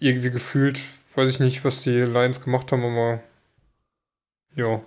irgendwie 0.00 0.30
gefühlt, 0.30 0.80
weiß 1.14 1.30
ich 1.30 1.40
nicht, 1.40 1.64
was 1.64 1.82
die 1.82 2.00
Lions 2.00 2.40
gemacht 2.40 2.72
haben, 2.72 2.84
aber 2.84 3.22
ja, 4.54 4.82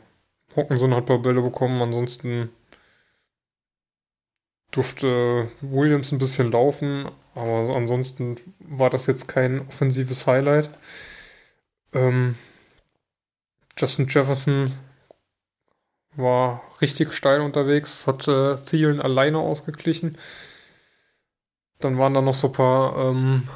Hawkinson 0.55 0.93
hat 0.93 1.03
ein 1.03 1.05
paar 1.05 1.19
Bälle 1.19 1.41
bekommen, 1.41 1.81
ansonsten 1.81 2.49
durfte 4.71 5.49
Williams 5.61 6.11
ein 6.11 6.19
bisschen 6.19 6.51
laufen, 6.51 7.09
aber 7.39 7.75
ansonsten 7.75 8.35
war 8.59 8.89
das 8.89 9.07
jetzt 9.07 9.27
kein 9.27 9.61
offensives 9.67 10.27
Highlight. 10.27 10.69
Ähm, 11.93 12.35
Justin 13.77 14.07
Jefferson 14.07 14.73
war 16.15 16.61
richtig 16.81 17.13
steil 17.13 17.41
unterwegs, 17.41 18.07
hat 18.07 18.27
äh, 18.27 18.55
Thielen 18.57 19.01
alleine 19.01 19.39
ausgeglichen. 19.39 20.17
Dann 21.79 21.97
waren 21.97 22.13
da 22.13 22.21
noch 22.21 22.33
so 22.33 22.47
ein 22.47 22.53
paar 22.53 22.97
ähm, 22.97 23.47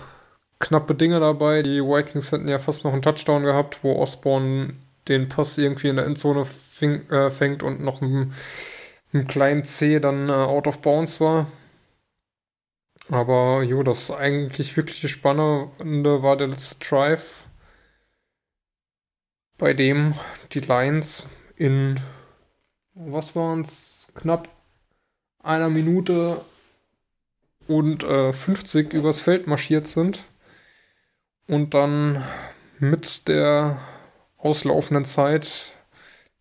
knappe 0.60 0.96
Dinge 0.96 1.20
dabei. 1.20 1.62
Die 1.62 1.82
Vikings 1.82 2.32
hätten 2.32 2.48
ja 2.48 2.60
fast 2.60 2.86
noch 2.86 2.94
einen 2.94 3.02
Touchdown 3.02 3.44
gehabt, 3.44 3.84
wo 3.84 3.96
Osborne 3.98 4.76
den 5.10 5.28
Pass 5.28 5.58
irgendwie 5.58 5.90
in 5.90 5.98
der 5.98 6.06
Endzone 6.06 6.46
fing, 6.46 7.10
äh, 7.10 7.30
fängt 7.30 7.64
und 7.64 7.82
noch 7.82 8.02
ein, 8.02 8.34
ein 9.14 9.28
kleinen 9.28 9.66
C 9.66 10.00
dann 10.00 10.30
äh, 10.30 10.32
out 10.32 10.68
of 10.68 10.82
bounds 10.82 11.20
war. 11.20 11.48
Aber 13.10 13.64
jo, 13.64 13.84
das 13.84 14.12
eigentlich 14.12 14.78
wirklich 14.78 15.12
Spannende 15.12 16.24
war 16.24 16.38
der 16.38 16.48
letzte 16.48 16.80
Drive, 16.80 17.44
bei 19.58 19.74
dem 19.74 20.14
die 20.52 20.62
Lions 20.62 21.28
in, 21.56 22.00
was 22.94 23.36
waren 23.36 23.62
es, 23.62 24.12
knapp 24.16 24.48
einer 25.40 25.70
Minute 25.70 26.42
und 27.68 28.04
äh, 28.04 28.32
50 28.32 28.94
übers 28.94 29.20
Feld 29.20 29.48
marschiert 29.48 29.88
sind 29.88 30.26
und 31.48 31.74
dann 31.74 32.24
mit 32.80 33.28
der 33.28 33.80
auslaufenden 34.38 35.06
Zeit 35.06 35.74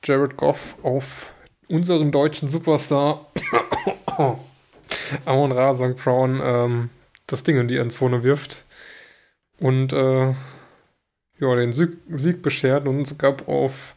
Jared 0.05 0.37
Goff 0.37 0.77
auf 0.85 1.33
unseren 1.69 2.13
deutschen 2.13 2.49
Superstar 2.49 3.27
Amon 5.25 5.53
Ra 5.53 5.75
St. 5.75 5.97
Brown 5.97 6.41
ähm, 6.43 6.91
das 7.27 7.45
Ding 7.45 7.59
in 7.59 7.69
die 7.69 7.77
Endzone 7.77 8.23
wirft 8.23 8.65
und 9.59 9.93
äh, 9.93 10.35
ja, 11.39 11.57
den 11.57 11.73
Sieg, 11.73 11.91
Sieg 12.15 12.43
beschert 12.43 12.87
und 12.87 13.03
es 13.03 13.19
gab 13.19 13.49
auf 13.49 13.95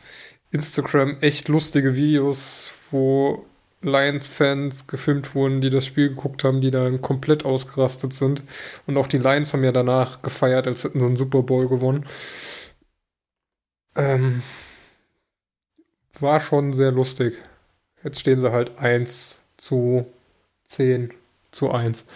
Instagram 0.52 1.18
echt 1.22 1.48
lustige 1.48 1.96
Videos, 1.96 2.72
wo 2.92 3.46
Lions-Fans 3.82 4.88
gefilmt 4.88 5.36
wurden, 5.36 5.62
die 5.62 5.70
das 5.70 5.86
Spiel 5.86 6.10
geguckt 6.10 6.44
haben, 6.44 6.62
die 6.62 6.72
dann 6.72 7.02
komplett 7.02 7.46
ausgerastet 7.46 8.14
sind. 8.14 8.42
Und 8.88 8.98
auch 8.98 9.08
die 9.08 9.20
Lions 9.20 9.54
haben 9.54 9.64
ja 9.64 9.72
danach 9.72 10.22
gefeiert, 10.22 10.68
als 10.68 10.84
hätten 10.84 11.00
sie 11.00 11.06
einen 11.06 11.16
Super 11.16 11.44
Bowl 11.44 11.68
gewonnen. 11.68 12.06
Ähm, 13.96 14.42
war 16.20 16.40
schon 16.40 16.74
sehr 16.74 16.92
lustig. 16.92 17.38
Jetzt 18.04 18.20
stehen 18.20 18.40
sie 18.40 18.52
halt 18.52 18.78
1 18.78 19.42
zu 19.58 20.06
10 20.66 21.14
zu 21.52 21.72
1. 21.72 22.08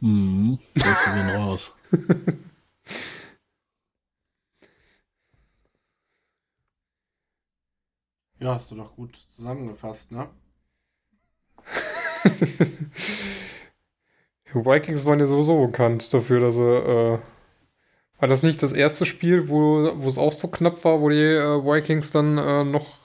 Hm, 0.00 0.58
das 0.74 1.04
sieht 1.04 1.14
genau 1.14 1.52
aus. 1.52 1.72
Ja, 8.42 8.54
hast 8.56 8.72
du 8.72 8.74
doch 8.74 8.96
gut 8.96 9.14
zusammengefasst, 9.36 10.10
ne? 10.10 10.28
Die 14.48 14.54
Vikings 14.54 15.04
waren 15.04 15.20
ja 15.20 15.26
sowieso 15.26 15.64
bekannt 15.66 16.12
dafür, 16.12 16.40
dass 16.40 16.54
sie. 16.56 16.62
Äh, 16.62 17.18
war 18.18 18.28
das 18.28 18.42
nicht 18.42 18.62
das 18.62 18.72
erste 18.72 19.06
Spiel, 19.06 19.48
wo, 19.48 19.92
wo 19.96 20.08
es 20.08 20.18
auch 20.18 20.32
so 20.32 20.48
knapp 20.48 20.84
war, 20.84 21.00
wo 21.00 21.08
die 21.08 21.16
äh, 21.16 21.64
Vikings 21.64 22.10
dann 22.10 22.38
äh, 22.38 22.64
noch 22.64 22.98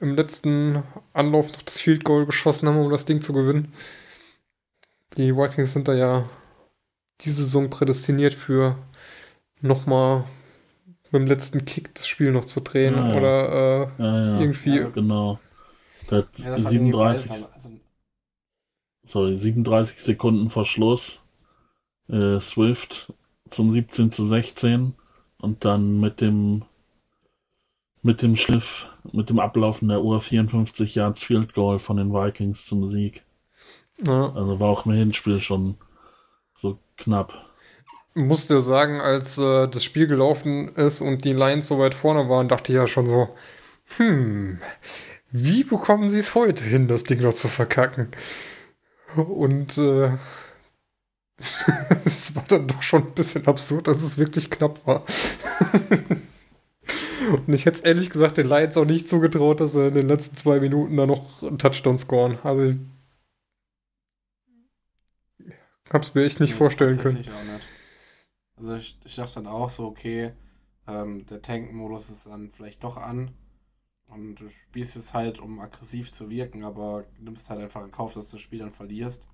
im 0.00 0.14
letzten 0.16 0.82
Anlauf 1.12 1.52
noch 1.52 1.62
das 1.62 1.80
Field 1.80 2.04
Goal 2.04 2.26
geschossen 2.26 2.68
haben, 2.68 2.78
um 2.78 2.90
das 2.90 3.04
Ding 3.06 3.22
zu 3.22 3.32
gewinnen? 3.32 3.72
Die 5.16 5.34
Vikings 5.36 5.72
sind 5.72 5.88
da 5.88 5.94
ja 5.94 6.24
diese 7.20 7.44
Saison 7.44 7.70
prädestiniert 7.70 8.34
für 8.34 8.76
nochmal 9.60 10.24
mit 11.10 11.22
dem 11.22 11.26
letzten 11.26 11.64
Kick 11.64 11.94
das 11.94 12.08
Spiel 12.08 12.32
noch 12.32 12.44
zu 12.44 12.60
drehen 12.60 12.94
Ja, 12.94 13.08
ja. 13.08 13.16
oder 13.16 13.92
äh, 13.98 14.02
Ja, 14.02 14.34
ja, 14.34 14.40
irgendwie. 14.40 14.86
genau. 14.92 15.38
Das 16.08 16.26
irgendwie 16.38 16.62
37, 16.64 17.30
beides, 17.30 17.52
also, 17.52 17.70
sorry, 19.04 19.36
37 19.36 20.00
Sekunden 20.02 20.50
vor 20.50 20.64
Schluss. 20.64 21.22
Äh, 22.08 22.40
Swift 22.40 23.12
zum 23.48 23.72
17 23.72 24.10
zu 24.10 24.24
16 24.24 24.94
und 25.38 25.64
dann 25.64 26.00
mit 26.00 26.20
dem 26.20 26.64
mit 28.04 28.20
dem 28.20 28.36
Schliff, 28.36 28.88
mit 29.12 29.30
dem 29.30 29.40
Ablaufen 29.40 29.88
der 29.88 30.02
Uhr 30.02 30.20
54 30.20 30.94
Yards 30.94 31.22
Field 31.24 31.54
Goal 31.54 31.78
von 31.78 31.96
den 31.96 32.12
Vikings 32.12 32.66
zum 32.66 32.86
Sieg. 32.86 33.24
Ja. 34.06 34.30
Also 34.34 34.60
war 34.60 34.68
auch 34.68 34.84
im 34.86 34.92
Hinspiel 34.92 35.40
schon 35.40 35.76
so 36.54 36.78
knapp. 36.98 37.32
musste 38.14 38.60
sagen, 38.60 39.00
als 39.00 39.38
äh, 39.38 39.68
das 39.68 39.82
Spiel 39.82 40.06
gelaufen 40.06 40.68
ist 40.74 41.00
und 41.00 41.24
die 41.24 41.32
Lions 41.32 41.66
so 41.66 41.78
weit 41.78 41.94
vorne 41.94 42.28
waren, 42.28 42.48
dachte 42.48 42.72
ich 42.72 42.76
ja 42.76 42.86
schon 42.86 43.06
so, 43.06 43.28
hm, 43.96 44.58
wie 45.30 45.64
bekommen 45.64 46.10
sie 46.10 46.18
es 46.18 46.34
heute 46.34 46.62
hin, 46.62 46.88
das 46.88 47.04
Ding 47.04 47.22
noch 47.22 47.34
zu 47.34 47.48
verkacken? 47.48 48.08
Und 49.16 49.78
äh, 49.78 50.10
es 52.04 52.36
war 52.36 52.44
dann 52.48 52.68
doch 52.68 52.82
schon 52.82 53.02
ein 53.02 53.14
bisschen 53.14 53.46
absurd, 53.46 53.88
als 53.88 54.02
es 54.02 54.18
wirklich 54.18 54.50
knapp 54.50 54.86
war. 54.86 55.04
und 57.30 57.48
ich 57.52 57.66
hätte 57.66 57.76
es 57.78 57.80
ehrlich 57.82 58.10
gesagt 58.10 58.38
den 58.38 58.48
Lions 58.48 58.76
auch 58.76 58.84
nicht 58.84 59.08
zugetraut, 59.08 59.60
dass 59.60 59.72
sie 59.72 59.88
in 59.88 59.94
den 59.94 60.08
letzten 60.08 60.36
zwei 60.36 60.60
Minuten 60.60 60.96
da 60.96 61.06
noch 61.06 61.42
einen 61.42 61.58
Touchdown 61.58 61.98
scoren. 61.98 62.38
Also 62.42 62.74
ich 65.38 65.56
hab's 65.90 66.14
mir 66.14 66.24
echt 66.24 66.40
nicht 66.40 66.52
nee, 66.52 66.56
vorstellen 66.56 66.98
können. 66.98 67.16
Auch 67.16 67.22
nicht. 67.22 67.30
Also 68.56 68.74
ich, 68.76 68.98
ich 69.04 69.16
dachte 69.16 69.34
dann 69.34 69.46
auch 69.46 69.70
so, 69.70 69.84
okay, 69.86 70.32
ähm, 70.86 71.26
der 71.26 71.42
Tank-Modus 71.42 72.10
ist 72.10 72.26
dann 72.26 72.50
vielleicht 72.50 72.84
doch 72.84 72.96
an. 72.96 73.32
Und 74.06 74.36
du 74.36 74.48
spielst 74.48 74.96
es 74.96 75.14
halt, 75.14 75.40
um 75.40 75.60
aggressiv 75.60 76.12
zu 76.12 76.30
wirken, 76.30 76.64
aber 76.64 77.04
nimmst 77.18 77.50
halt 77.50 77.60
einfach 77.60 77.82
in 77.84 77.90
Kauf, 77.90 78.14
dass 78.14 78.30
du 78.30 78.36
das 78.36 78.42
Spiel 78.42 78.60
dann 78.60 78.72
verlierst. 78.72 79.26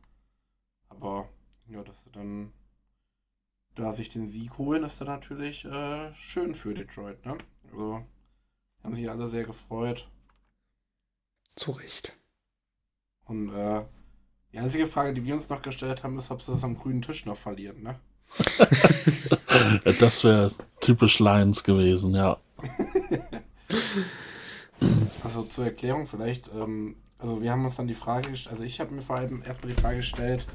Aber 0.88 1.28
ja, 1.68 1.82
dass 1.82 2.05
du 2.05 2.11
dann 2.11 2.53
da 3.74 3.93
sich 3.93 4.09
den 4.09 4.26
Sieg 4.26 4.59
holen, 4.59 4.84
ist 4.84 5.01
dann 5.01 5.09
natürlich 5.09 5.64
äh, 5.64 6.12
schön 6.14 6.55
für 6.55 6.74
Detroit, 6.74 7.24
ne? 7.24 7.38
Also 7.70 8.04
haben 8.82 8.94
sich 8.94 9.08
alle 9.10 9.28
sehr 9.28 9.44
gefreut. 9.44 10.08
Zu 11.56 11.72
Recht. 11.72 12.16
Und 13.24 13.52
äh, 13.54 13.84
die 14.52 14.58
einzige 14.58 14.86
Frage, 14.86 15.14
die 15.14 15.24
wir 15.24 15.34
uns 15.34 15.48
noch 15.48 15.62
gestellt 15.62 16.02
haben, 16.02 16.18
ist, 16.18 16.30
ob 16.30 16.42
sie 16.42 16.52
das 16.52 16.64
am 16.64 16.76
grünen 16.76 17.02
Tisch 17.02 17.26
noch 17.26 17.36
verlieren, 17.36 17.82
ne? 17.82 18.00
Das 20.00 20.24
wäre 20.24 20.50
typisch 20.80 21.18
Lions 21.18 21.64
gewesen, 21.64 22.14
ja. 22.14 22.38
Also 25.22 25.42
zur 25.42 25.66
Erklärung 25.66 26.06
vielleicht, 26.06 26.50
ähm, 26.54 26.96
also 27.18 27.42
wir 27.42 27.52
haben 27.52 27.66
uns 27.66 27.76
dann 27.76 27.86
die 27.86 27.94
Frage 27.94 28.30
gestellt, 28.30 28.52
also 28.52 28.64
ich 28.64 28.80
habe 28.80 28.94
mir 28.94 29.02
vor 29.02 29.16
allem 29.16 29.42
erstmal 29.42 29.72
die 29.72 29.80
Frage 29.80 29.98
gestellt, 29.98 30.46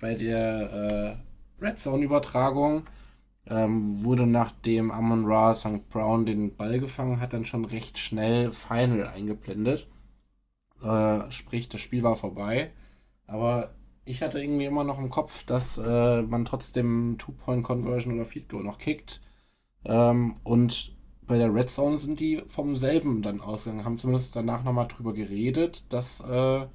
bei 0.00 0.14
der 0.14 1.20
äh, 1.60 1.64
Red 1.64 1.78
Zone-Übertragung 1.78 2.86
ähm, 3.48 4.04
wurde 4.04 4.26
nachdem 4.26 4.90
Amon 4.90 5.24
Ra 5.26 5.54
St. 5.54 5.88
Brown 5.88 6.26
den 6.26 6.56
Ball 6.56 6.80
gefangen 6.80 7.20
hat, 7.20 7.32
dann 7.32 7.44
schon 7.44 7.64
recht 7.64 7.98
schnell 7.98 8.52
Final 8.52 9.06
eingeblendet. 9.08 9.88
Äh, 10.82 11.30
sprich, 11.30 11.68
das 11.68 11.80
Spiel 11.80 12.02
war 12.02 12.16
vorbei. 12.16 12.72
Aber 13.26 13.74
ich 14.04 14.22
hatte 14.22 14.40
irgendwie 14.40 14.66
immer 14.66 14.84
noch 14.84 14.98
im 14.98 15.10
Kopf, 15.10 15.44
dass 15.44 15.78
äh, 15.78 16.22
man 16.22 16.44
trotzdem 16.44 17.16
Two-Point-Conversion 17.18 18.14
oder 18.14 18.24
Feed 18.24 18.48
Goal 18.48 18.64
noch 18.64 18.78
kickt. 18.78 19.20
Ähm, 19.84 20.36
und 20.44 20.96
bei 21.26 21.38
der 21.38 21.52
Red 21.52 21.68
Zone 21.70 21.98
sind 21.98 22.20
die 22.20 22.42
vom 22.46 22.76
selben 22.76 23.22
dann 23.22 23.40
ausgegangen, 23.40 23.84
haben 23.84 23.98
zumindest 23.98 24.36
danach 24.36 24.62
nochmal 24.64 24.86
drüber 24.88 25.12
geredet, 25.12 25.84
dass 25.88 26.20
äh, 26.20 26.66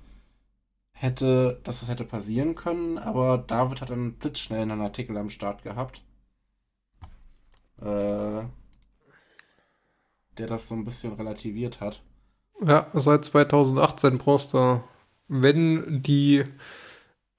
hätte, 0.91 1.59
dass 1.63 1.81
es 1.81 1.89
hätte 1.89 2.03
passieren 2.05 2.55
können, 2.55 2.97
aber 2.97 3.37
David 3.37 3.81
hat 3.81 3.89
dann 3.89 4.13
blitzschnell 4.13 4.61
einen 4.61 4.81
Artikel 4.81 5.17
am 5.17 5.29
Start 5.29 5.63
gehabt. 5.63 6.03
Äh, 7.81 8.43
der 10.37 10.47
das 10.47 10.67
so 10.67 10.75
ein 10.75 10.83
bisschen 10.83 11.13
relativiert 11.13 11.81
hat. 11.81 12.01
Ja, 12.63 12.87
seit 12.93 13.25
2018 13.25 14.17
brauchst 14.17 14.53
du, 14.53 14.81
wenn 15.27 16.01
die 16.01 16.43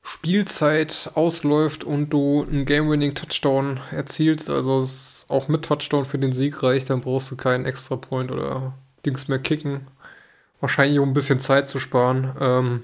Spielzeit 0.03 1.12
ausläuft 1.14 1.84
und 1.84 2.11
du 2.11 2.43
einen 2.43 2.64
Game-Winning-Touchdown 2.64 3.80
erzielst, 3.93 4.51
also 4.51 4.80
es 4.80 5.26
auch 5.28 5.49
mit 5.49 5.64
Touchdown 5.64 6.05
für 6.05 6.18
den 6.18 6.32
Sieg 6.32 6.62
reicht, 6.62 6.90
dann 6.90 7.01
brauchst 7.01 7.30
du 7.30 7.36
keinen 7.36 7.66
Extra-Point 7.66 8.32
oder 8.32 8.74
Dings 9.07 9.28
mehr 9.28 9.38
kicken. 9.38 9.86
Wahrscheinlich 10.61 10.99
um 10.99 11.11
ein 11.11 11.14
bisschen 11.14 11.40
Zeit 11.40 11.68
zu 11.68 11.78
sparen. 11.78 12.34
Ähm, 12.40 12.82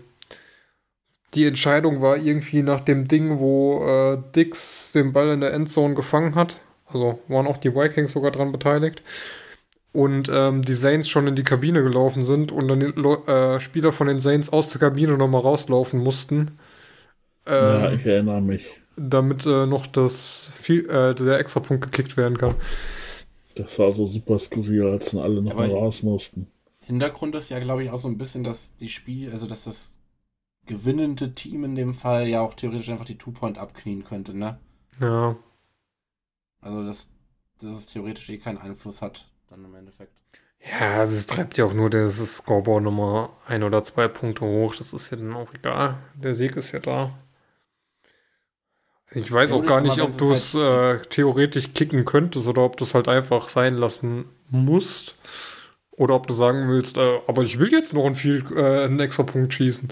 die 1.34 1.46
Entscheidung 1.46 2.00
war 2.00 2.16
irgendwie 2.16 2.62
nach 2.62 2.80
dem 2.80 3.06
Ding, 3.06 3.38
wo 3.38 3.84
äh, 3.84 4.22
Dix 4.34 4.92
den 4.92 5.12
Ball 5.12 5.30
in 5.30 5.40
der 5.40 5.52
Endzone 5.52 5.94
gefangen 5.94 6.34
hat. 6.36 6.56
Also 6.93 7.18
waren 7.28 7.47
auch 7.47 7.57
die 7.59 7.74
Vikings 7.74 8.12
sogar 8.12 8.30
dran 8.30 8.53
beteiligt. 8.53 9.03
Und 9.93 10.28
ähm, 10.32 10.62
die 10.62 10.74
Saints 10.74 11.09
schon 11.09 11.26
in 11.26 11.34
die 11.34 11.43
Kabine 11.43 11.82
gelaufen 11.82 12.22
sind 12.22 12.53
und 12.53 12.68
dann 12.68 12.80
die 12.80 12.86
äh, 12.86 13.59
Spieler 13.59 13.91
von 13.93 14.07
den 14.07 14.18
Saints 14.20 14.53
aus 14.53 14.68
der 14.68 14.80
Kabine 14.80 15.16
nochmal 15.16 15.41
rauslaufen 15.41 16.01
mussten. 16.01 16.53
Ähm, 17.47 17.80
ja, 17.82 17.93
ich 17.93 18.05
erinnere 18.07 18.43
mich. 18.43 18.80
damit 18.97 19.47
äh, 19.47 19.66
noch 19.66 19.86
das 19.86 20.53
viel, 20.55 20.89
äh, 20.91 21.14
der 21.14 21.39
Extrapunkt 21.39 21.84
gekickt 21.84 22.16
werden 22.16 22.36
kann. 22.36 22.55
Das 23.55 23.78
war 23.78 23.93
so 23.93 24.05
super 24.07 24.39
skurril, 24.39 24.86
als 24.89 25.11
dann 25.11 25.20
alle 25.20 25.43
noch 25.43 25.53
Aber- 25.53 25.66
mal 25.66 25.74
raus 25.74 26.03
mussten. 26.03 26.47
Hintergrund 26.82 27.34
ist 27.34 27.49
ja, 27.51 27.59
glaube 27.59 27.84
ich, 27.84 27.91
auch 27.91 27.99
so 27.99 28.09
ein 28.09 28.16
bisschen, 28.18 28.45
dass 28.45 28.74
die 28.76 28.89
Spiel, 28.89 29.30
also 29.32 29.47
dass 29.47 29.64
das 29.64 29.93
gewinnende 30.66 31.34
Team 31.34 31.64
in 31.64 31.74
dem 31.74 31.93
Fall 31.95 32.26
ja 32.28 32.41
auch 32.41 32.55
theoretisch 32.55 32.89
einfach 32.91 33.05
die 33.05 33.18
Two-Point 33.18 33.59
abknien 33.59 34.05
könnte, 34.05 34.34
ne? 34.36 34.59
Ja. 35.01 35.36
Also 36.61 36.84
dass, 36.84 37.09
dass 37.59 37.72
es 37.74 37.86
theoretisch 37.86 38.28
eh 38.30 38.38
keinen 38.38 38.59
Einfluss 38.59 39.02
hat, 39.02 39.28
dann 39.48 39.64
im 39.64 39.74
Endeffekt. 39.74 40.12
Ja, 40.62 41.00
also 41.00 41.14
es 41.14 41.26
treibt 41.26 41.56
ja 41.59 41.64
auch 41.64 41.72
nur 41.72 41.90
das 41.90 42.18
Scoreboard 42.36 42.82
nochmal 42.84 43.30
ein 43.46 43.62
oder 43.64 43.82
zwei 43.82 44.06
Punkte 44.09 44.44
hoch. 44.44 44.74
Das 44.76 44.92
ist 44.92 45.11
ja 45.11 45.16
dann 45.16 45.32
auch 45.34 45.52
egal. 45.54 45.98
Der 46.14 46.34
Sieg 46.34 46.56
ist 46.56 46.72
ja 46.72 46.78
da. 46.80 47.16
Ich 49.11 49.30
weiß 49.32 49.52
Ja, 49.52 49.56
auch 49.56 49.64
gar 49.64 49.80
nicht, 49.80 50.00
ob 50.00 50.18
du 50.18 50.32
es 50.32 50.54
es 50.54 50.54
äh, 50.54 50.98
theoretisch 51.09 51.72
kicken 51.74 52.04
könntest 52.04 52.46
oder 52.46 52.62
ob 52.62 52.76
du 52.76 52.84
es 52.84 52.94
halt 52.94 53.09
einfach 53.09 53.48
sein 53.48 53.74
lassen 53.76 54.26
musst. 54.50 55.14
Oder 55.92 56.14
ob 56.14 56.26
du 56.28 56.34
sagen 56.34 56.68
willst, 56.68 56.96
äh, 56.98 57.20
aber 57.26 57.42
ich 57.42 57.59
will 57.59 57.72
jetzt 57.72 57.92
noch 57.92 58.04
einen, 58.06 58.14
viel, 58.14 58.44
äh, 58.54 58.84
einen 58.84 59.00
extra 59.00 59.24
Punkt 59.24 59.52
schießen. 59.52 59.88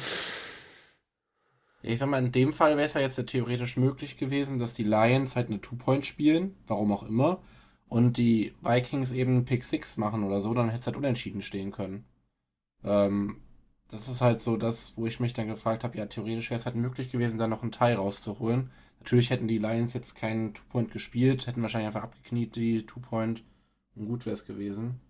Ich 1.87 1.99
sag 1.99 2.09
mal, 2.09 2.25
in 2.25 2.33
dem 2.33 2.53
Fall 2.53 2.77
wäre 2.77 2.87
es 2.87 2.95
ja 2.95 3.01
jetzt 3.01 3.19
ja 3.19 3.25
theoretisch 3.25 3.77
möglich 3.77 4.17
gewesen, 4.17 4.59
dass 4.59 4.75
die 4.75 4.85
Lions 4.85 5.37
halt 5.37 5.49
eine 5.49 5.61
Two-Point 5.61 6.05
spielen, 6.07 6.57
warum 6.67 6.93
auch 6.93 7.03
immer, 7.05 7.41
und 7.89 8.17
die 8.17 8.55
Vikings 8.63 9.13
eben 9.13 9.45
Pick 9.45 9.65
Six 9.65 9.97
machen 9.97 10.25
oder 10.25 10.41
so, 10.41 10.53
dann 10.55 10.69
hätte 10.69 10.81
es 10.81 10.87
halt 10.87 10.97
unentschieden 10.97 11.43
stehen 11.43 11.73
können. 11.73 12.05
Ähm, 12.85 13.41
das 13.89 14.09
ist 14.09 14.21
halt 14.21 14.41
so 14.41 14.57
das, 14.57 14.97
wo 14.97 15.07
ich 15.07 15.21
mich 15.21 15.33
dann 15.33 15.49
gefragt 15.49 15.85
habe, 15.85 15.97
ja, 15.99 16.07
theoretisch 16.07 16.51
wäre 16.51 16.59
es 16.59 16.67
halt 16.67 16.77
möglich 16.77 17.13
gewesen, 17.13 17.39
da 17.39 17.47
noch 17.47 17.63
einen 17.63 17.73
Teil 17.73 17.97
rauszuholen. 17.97 18.71
Natürlich 19.01 19.31
hätten 19.31 19.49
die 19.49 19.59
Lions 19.59 19.93
jetzt 19.95 20.17
keinen 20.17 20.55
Two-Point 20.55 20.91
gespielt, 20.93 21.47
hätten 21.47 21.63
wahrscheinlich 21.63 21.89
einfach 21.89 22.03
abgekniet, 22.03 22.57
die 22.57 22.85
Two-Point, 22.87 23.45
und 23.95 24.07
gut 24.07 24.27
wäre 24.27 24.35
es 24.35 24.45
gewesen. 24.45 25.01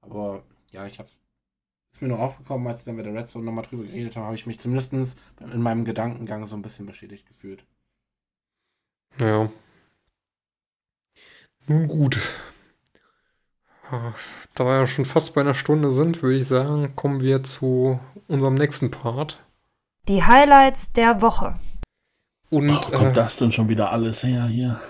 Aber 0.00 0.44
ja, 0.72 0.86
ich 0.86 0.98
habe 0.98 1.08
ist 1.92 2.02
mir 2.02 2.08
nur 2.08 2.20
aufgekommen, 2.20 2.66
als 2.68 2.84
wir 2.84 2.92
dann 2.92 2.96
mit 2.96 3.06
der 3.06 3.14
Red 3.14 3.28
Zone 3.28 3.44
nochmal 3.44 3.64
drüber 3.64 3.84
geredet 3.84 4.16
haben, 4.16 4.24
habe 4.24 4.34
ich 4.34 4.46
mich 4.46 4.60
zumindest 4.60 4.92
in 4.92 5.62
meinem 5.62 5.84
Gedankengang 5.84 6.46
so 6.46 6.56
ein 6.56 6.62
bisschen 6.62 6.86
beschädigt 6.86 7.26
gefühlt. 7.26 7.64
Ja. 9.20 9.50
Nun 11.66 11.88
gut. 11.88 12.18
Da 14.54 14.64
wir 14.64 14.80
ja 14.80 14.86
schon 14.86 15.06
fast 15.06 15.34
bei 15.34 15.40
einer 15.40 15.54
Stunde 15.54 15.92
sind, 15.92 16.22
würde 16.22 16.36
ich 16.36 16.46
sagen, 16.46 16.94
kommen 16.94 17.20
wir 17.20 17.42
zu 17.42 17.98
unserem 18.26 18.54
nächsten 18.54 18.90
Part. 18.90 19.38
Die 20.08 20.22
Highlights 20.22 20.92
der 20.92 21.22
Woche. 21.22 21.58
Und 22.50 22.70
Ach, 22.70 22.92
wo 22.92 22.96
kommt 22.96 23.10
äh, 23.10 23.14
das 23.14 23.36
denn 23.36 23.52
schon 23.52 23.68
wieder 23.68 23.90
alles 23.90 24.22
her 24.22 24.46
hier? 24.46 24.80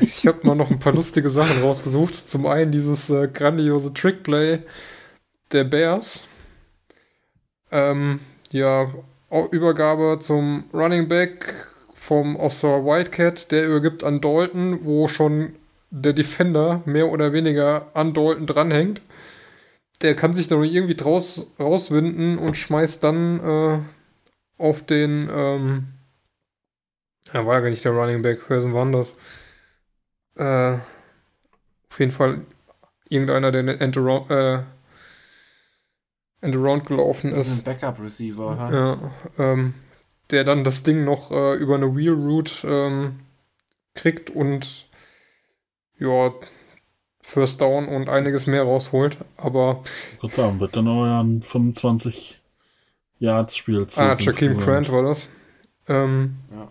ich 0.00 0.26
habe 0.26 0.46
mal 0.46 0.54
noch 0.54 0.70
ein 0.70 0.78
paar 0.78 0.92
lustige 0.92 1.30
Sachen 1.30 1.62
rausgesucht. 1.62 2.14
Zum 2.14 2.46
einen 2.46 2.72
dieses 2.72 3.10
äh, 3.10 3.28
grandiose 3.28 3.92
Trickplay 3.92 4.60
der 5.52 5.64
Bears. 5.64 6.24
Ähm, 7.70 8.20
ja, 8.50 8.92
Übergabe 9.50 10.18
zum 10.20 10.64
Running 10.72 11.08
Back 11.08 11.66
vom 11.94 12.36
der 12.36 12.84
Wildcat, 12.84 13.50
der 13.50 13.66
übergibt 13.66 14.04
an 14.04 14.20
Dalton, 14.20 14.84
wo 14.84 15.08
schon 15.08 15.54
der 15.90 16.12
Defender 16.12 16.82
mehr 16.86 17.08
oder 17.08 17.32
weniger 17.32 17.88
an 17.94 18.14
Dalton 18.14 18.46
dranhängt. 18.46 19.02
Der 20.00 20.14
kann 20.14 20.32
sich 20.32 20.48
dann 20.48 20.62
irgendwie 20.62 20.94
draus 20.94 21.50
rauswinden 21.58 22.38
und 22.38 22.56
schmeißt 22.56 23.02
dann 23.02 23.40
äh, 23.40 23.78
auf 24.62 24.86
den 24.86 25.28
ähm, 25.30 25.88
ja, 27.32 27.44
war 27.44 27.56
ja 27.56 27.60
gar 27.60 27.70
nicht 27.70 27.84
der 27.84 27.92
Running 27.92 28.22
Back, 28.22 28.40
wer 28.48 28.72
war 28.72 28.84
denn 28.84 28.92
das? 28.92 29.14
Äh, 30.36 30.78
auf 31.90 31.98
jeden 31.98 32.12
Fall 32.12 32.42
irgendeiner, 33.08 33.50
der 33.50 33.62
den 33.62 33.80
End-Around, 33.80 34.30
äh, 34.30 34.62
End-Around 36.40 36.86
gelaufen 36.86 37.32
Ein 37.32 37.40
ist. 37.40 37.64
Backup-Receiver, 37.64 38.58
ha? 38.58 38.72
Ja, 38.72 38.98
ähm, 39.38 39.74
der 40.30 40.44
dann 40.44 40.64
das 40.64 40.82
Ding 40.82 41.04
noch 41.04 41.30
äh, 41.30 41.54
über 41.56 41.74
eine 41.76 41.96
Wheel 41.96 42.12
Route 42.12 42.66
ähm, 42.66 43.20
kriegt 43.94 44.30
und 44.30 44.88
ja, 45.98 46.32
First 47.22 47.60
Down 47.60 47.88
und 47.88 48.08
einiges 48.08 48.46
mehr 48.46 48.62
rausholt. 48.62 49.18
Aber 49.36 49.82
Gott 50.20 50.34
sei 50.34 50.42
Dank 50.42 50.60
wird 50.60 50.76
dann 50.76 50.88
aber 50.88 51.06
ja 51.06 51.20
ein 51.20 51.42
25 51.42 52.40
Yards 53.18 53.56
Spielzug. 53.56 54.02
ah, 54.02 54.16
Jakeem. 54.18 54.58
Grant 54.60 54.90
war 54.92 55.02
das. 55.02 55.28
Ähm, 55.88 56.36
Ja. 56.52 56.70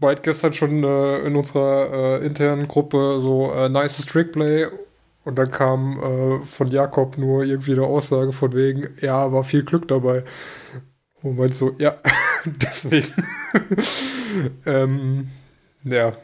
Bald 0.00 0.22
gestern 0.22 0.52
schon 0.52 0.82
äh, 0.84 1.18
in 1.20 1.36
unserer 1.36 2.20
äh, 2.20 2.26
internen 2.26 2.68
Gruppe 2.68 3.18
so 3.20 3.52
äh, 3.52 3.68
nice 3.68 4.04
Trickplay 4.06 4.66
und 5.26 5.34
dann 5.34 5.50
kam 5.50 5.98
äh, 5.98 6.46
von 6.46 6.68
Jakob 6.68 7.18
nur 7.18 7.42
irgendwie 7.42 7.72
eine 7.72 7.82
Aussage 7.82 8.32
von 8.32 8.52
wegen, 8.52 8.96
ja, 9.00 9.32
war 9.32 9.42
viel 9.42 9.64
Glück 9.64 9.88
dabei. 9.88 10.22
Und 11.20 11.36
meint 11.36 11.52
so, 11.52 11.74
ja, 11.78 11.96
deswegen. 12.44 13.12
ähm, 14.66 15.28
ja, 15.82 16.16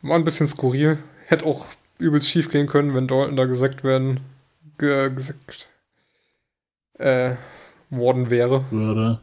war 0.00 0.16
ein 0.16 0.24
bisschen 0.24 0.46
skurril. 0.46 0.96
Hätte 1.26 1.44
auch 1.44 1.66
übelst 1.98 2.30
schief 2.30 2.50
gehen 2.50 2.66
können, 2.66 2.94
wenn 2.94 3.06
Dalton 3.06 3.36
da 3.36 3.44
gesagt 3.44 3.84
werden, 3.84 4.20
ge 4.78 5.10
gesagt 5.10 5.68
äh, 6.98 7.34
worden 7.90 8.30
wäre. 8.30 8.64
Würde. 8.70 9.20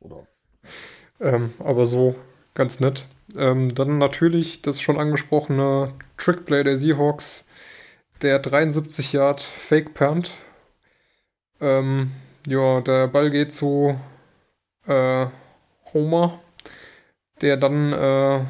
Oder 0.00 0.26
Ähm, 1.18 1.54
aber 1.60 1.86
so 1.86 2.14
ganz 2.52 2.78
nett. 2.78 3.06
Ähm, 3.38 3.74
dann 3.74 3.96
natürlich 3.96 4.60
das 4.60 4.82
schon 4.82 4.98
angesprochene 4.98 5.94
Trickplay 6.18 6.62
der 6.62 6.76
Seahawks, 6.76 7.46
der 8.22 8.38
73 8.38 9.12
Yard 9.12 9.40
Fake 9.40 9.94
Punt. 9.94 10.32
Ähm, 11.60 12.12
ja, 12.46 12.80
der 12.80 13.08
Ball 13.08 13.30
geht 13.30 13.52
zu 13.52 13.98
äh, 14.86 15.26
Homer, 15.92 16.40
der 17.40 17.56
dann 17.56 17.92
äh, 17.92 18.44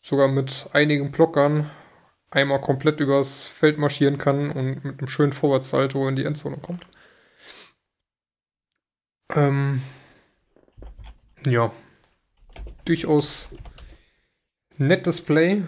sogar 0.00 0.28
mit 0.28 0.68
einigen 0.72 1.10
Blockern 1.12 1.70
einmal 2.30 2.60
komplett 2.60 3.00
übers 3.00 3.46
Feld 3.46 3.78
marschieren 3.78 4.18
kann 4.18 4.50
und 4.50 4.84
mit 4.84 4.98
einem 4.98 5.08
schönen 5.08 5.32
Vorwärtssalto 5.32 6.08
in 6.08 6.16
die 6.16 6.24
Endzone 6.24 6.56
kommt. 6.56 6.86
Ähm, 9.34 9.82
ja, 11.46 11.72
durchaus 12.84 13.54
nettes 14.76 15.20
Play. 15.20 15.62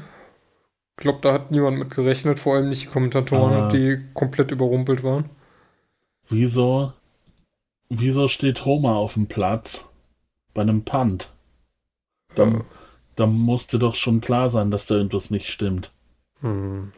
Ich 0.97 1.03
glaube, 1.03 1.19
da 1.23 1.33
hat 1.33 1.51
niemand 1.51 1.79
mit 1.79 1.91
gerechnet, 1.91 2.39
vor 2.39 2.55
allem 2.57 2.69
nicht 2.69 2.85
die 2.85 2.89
Kommentatoren, 2.89 3.53
Aber- 3.55 3.69
die 3.69 4.01
komplett 4.15 4.51
überrumpelt 4.53 5.03
waren. 5.03 5.29
wieso, 6.29 6.93
wieso 7.89 8.29
steht 8.29 8.65
Homer 8.65 8.97
auf 8.97 9.15
dem 9.15 9.27
Platz 9.27 9.89
bei 10.55 10.63
einem 10.63 10.85
Punt? 10.85 11.31
Da, 12.35 12.45
Äh, 12.45 12.61
da 13.17 13.27
musste 13.27 13.79
doch 13.79 13.95
schon 13.95 14.21
klar 14.21 14.49
sein, 14.51 14.71
dass 14.71 14.87
da 14.87 14.95
irgendwas 14.97 15.31
nicht 15.31 15.49
stimmt. 15.49 15.93
hm. 16.41 16.93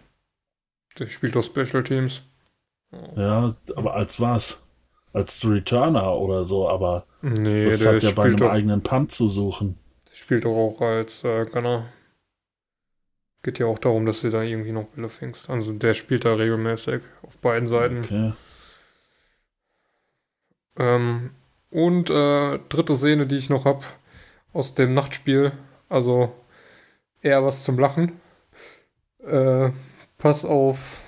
Der 0.99 1.07
spielt 1.09 1.37
doch 1.37 1.43
Special 1.45 1.83
Teams. 1.85 2.23
Ja, 3.17 3.55
aber 3.75 3.95
als 3.95 4.19
was? 4.21 4.63
Als 5.13 5.45
Returner 5.47 6.17
oder 6.17 6.45
so, 6.47 6.69
aber 6.69 7.07
Nee, 7.21 7.67
das 7.67 7.81
der 7.81 7.97
hat 7.97 8.03
ja 8.03 8.11
bei 8.13 8.25
einem 8.25 8.37
doch, 8.37 8.51
eigenen 8.51 8.83
Punt 8.83 9.13
zu 9.13 9.29
suchen. 9.29 9.79
der 10.09 10.15
spielt 10.15 10.45
doch 10.47 10.55
auch 10.57 10.81
als 10.81 11.23
äh, 11.25 11.45
Gunner. 11.47 11.87
Geht 13.47 13.61
ja 13.61 13.67
auch 13.67 13.79
darum, 13.79 14.07
dass 14.07 14.23
du 14.23 14.31
da 14.31 14.43
irgendwie 14.43 14.73
noch 14.73 14.87
Bälle 14.87 15.09
fängst. 15.09 15.49
Also 15.49 15.73
der 15.73 15.95
spielt 15.95 16.25
da 16.25 16.35
regelmäßig 16.35 17.01
auf 17.23 17.39
beiden 17.39 17.69
Seiten. 17.69 18.01
Okay. 18.01 18.33
Ähm, 20.79 21.31
und 21.71 22.11
äh, 22.11 22.59
dritte 22.69 22.97
Szene, 22.97 23.29
die 23.29 23.37
ich 23.37 23.49
noch 23.49 23.65
habe 23.65 23.85
aus 24.53 24.75
dem 24.75 24.95
Nachtspiel. 24.95 25.53
Also 25.89 26.35
eher 27.23 27.45
was 27.45 27.63
zum 27.63 27.79
Lachen. 27.79 28.21
Äh, 29.25 29.71
Pass 30.19 30.45
auf, 30.45 30.99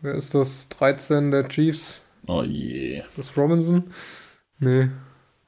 wer 0.00 0.14
ist 0.14 0.32
das? 0.34 0.70
13 0.70 1.30
der 1.30 1.46
Chiefs. 1.46 2.06
Oh 2.26 2.42
je. 2.42 3.00
Ist 3.00 3.18
das 3.18 3.36
Robinson? 3.36 3.92
Nee, 4.58 4.88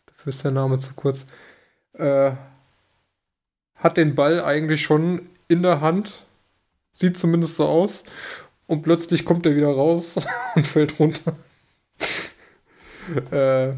dafür 0.05 0.29
ist 0.29 0.45
der 0.45 0.51
Name 0.51 0.77
zu 0.77 0.93
kurz. 0.93 1.27
Äh, 1.95 2.33
hat 3.77 3.97
den 3.97 4.15
Ball 4.15 4.45
eigentlich 4.45 4.83
schon 4.83 5.31
in 5.53 5.63
der 5.63 5.81
Hand. 5.81 6.25
Sieht 6.95 7.17
zumindest 7.17 7.57
so 7.57 7.67
aus. 7.67 8.05
Und 8.67 8.83
plötzlich 8.83 9.25
kommt 9.25 9.47
er 9.47 9.55
wieder 9.55 9.69
raus 9.69 10.17
und 10.55 10.67
fällt 10.67 10.99
runter. 10.99 11.37
äh, 13.31 13.69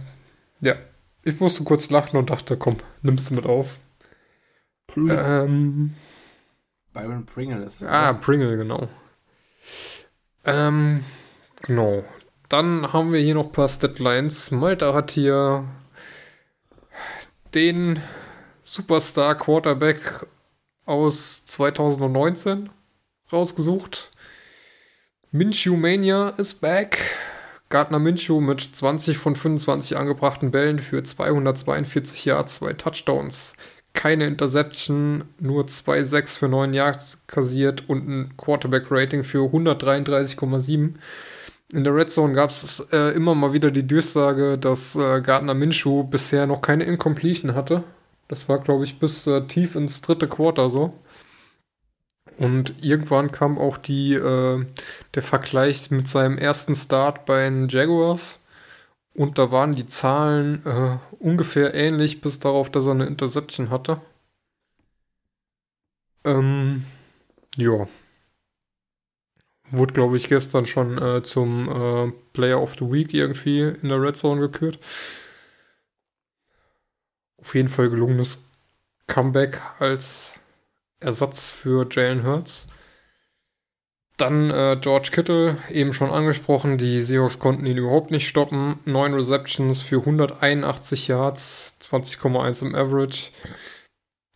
ja, 0.60 0.76
ich 1.22 1.40
musste 1.40 1.64
kurz 1.64 1.90
lachen 1.90 2.16
und 2.16 2.30
dachte, 2.30 2.56
komm, 2.56 2.76
nimmst 3.02 3.30
du 3.30 3.34
mit 3.34 3.46
auf. 3.46 3.78
Puh. 4.86 5.08
Ähm, 5.10 5.94
Byron 6.92 7.26
Pringle 7.26 7.64
ist 7.64 7.82
das. 7.82 7.88
Ah, 7.88 8.12
ne? 8.12 8.18
Pringle, 8.20 8.56
genau. 8.56 8.88
Ähm, 10.44 11.04
genau. 11.62 12.04
Dann 12.48 12.92
haben 12.92 13.12
wir 13.12 13.20
hier 13.20 13.34
noch 13.34 13.46
ein 13.46 13.52
paar 13.52 13.68
Statlines. 13.68 14.50
Malta 14.50 14.94
hat 14.94 15.10
hier 15.10 15.64
den 17.54 18.00
Superstar 18.62 19.34
Quarterback 19.34 20.26
aus 20.86 21.44
2019 21.46 22.70
rausgesucht. 23.32 24.10
Minshew 25.30 25.76
Mania 25.76 26.30
ist 26.30 26.60
back. 26.60 26.98
Gardner 27.70 27.98
Minshew 27.98 28.40
mit 28.40 28.60
20 28.60 29.18
von 29.18 29.34
25 29.34 29.96
angebrachten 29.96 30.50
Bällen 30.50 30.78
für 30.78 31.02
242 31.02 32.24
Yards, 32.24 32.56
zwei 32.56 32.72
Touchdowns, 32.74 33.54
keine 33.94 34.26
Interception, 34.26 35.24
nur 35.40 35.64
2,6 35.64 36.38
für 36.38 36.48
9 36.48 36.74
Yards 36.74 37.26
kassiert 37.26 37.88
und 37.88 38.08
ein 38.08 38.36
Quarterback-Rating 38.36 39.24
für 39.24 39.48
133,7. 39.48 40.94
In 41.72 41.82
der 41.82 41.94
Red 41.96 42.10
Zone 42.10 42.34
gab 42.34 42.50
es 42.50 42.86
äh, 42.92 43.14
immer 43.14 43.34
mal 43.34 43.52
wieder 43.52 43.70
die 43.72 43.86
Durchsage, 43.86 44.58
dass 44.58 44.94
äh, 44.94 45.20
Gardner 45.20 45.54
Minshew 45.54 46.04
bisher 46.04 46.46
noch 46.46 46.60
keine 46.60 46.84
Incompletion 46.84 47.54
hatte. 47.54 47.82
Das 48.28 48.48
war, 48.48 48.58
glaube 48.58 48.84
ich, 48.84 48.98
bis 48.98 49.26
äh, 49.26 49.46
tief 49.46 49.74
ins 49.74 50.00
dritte 50.00 50.28
Quarter 50.28 50.70
so. 50.70 50.94
Und 52.36 52.74
irgendwann 52.82 53.30
kam 53.30 53.58
auch 53.58 53.78
die, 53.78 54.14
äh, 54.14 54.64
der 55.14 55.22
Vergleich 55.22 55.90
mit 55.90 56.08
seinem 56.08 56.38
ersten 56.38 56.74
Start 56.74 57.26
bei 57.26 57.44
den 57.44 57.68
Jaguars. 57.68 58.40
Und 59.14 59.38
da 59.38 59.50
waren 59.52 59.72
die 59.72 59.86
Zahlen 59.86 60.66
äh, 60.66 60.98
ungefähr 61.20 61.74
ähnlich, 61.74 62.20
bis 62.20 62.40
darauf, 62.40 62.70
dass 62.70 62.86
er 62.86 62.92
eine 62.92 63.06
Interception 63.06 63.70
hatte. 63.70 64.00
Ähm, 66.24 66.84
ja. 67.56 67.86
Wurde, 69.70 69.92
glaube 69.92 70.16
ich, 70.16 70.28
gestern 70.28 70.66
schon 70.66 70.98
äh, 70.98 71.22
zum 71.22 71.68
äh, 71.68 72.12
Player 72.32 72.60
of 72.60 72.74
the 72.78 72.90
Week 72.90 73.14
irgendwie 73.14 73.60
in 73.60 73.88
der 73.88 74.00
Red 74.00 74.16
Zone 74.16 74.40
gekürt. 74.40 74.78
Auf 77.44 77.54
jeden 77.54 77.68
Fall 77.68 77.90
gelungenes 77.90 78.46
Comeback 79.06 79.60
als 79.78 80.32
Ersatz 80.98 81.50
für 81.50 81.86
Jalen 81.90 82.24
Hurts. 82.24 82.66
Dann 84.16 84.50
äh, 84.50 84.78
George 84.80 85.10
Kittle, 85.12 85.58
eben 85.70 85.92
schon 85.92 86.10
angesprochen, 86.10 86.78
die 86.78 87.00
Seahawks 87.00 87.40
konnten 87.40 87.66
ihn 87.66 87.76
überhaupt 87.76 88.10
nicht 88.10 88.28
stoppen. 88.28 88.78
Neun 88.84 89.12
Receptions 89.12 89.82
für 89.82 89.98
181 89.98 91.08
Yards, 91.08 91.78
20,1 91.82 92.62
im 92.62 92.74
Average. 92.74 93.30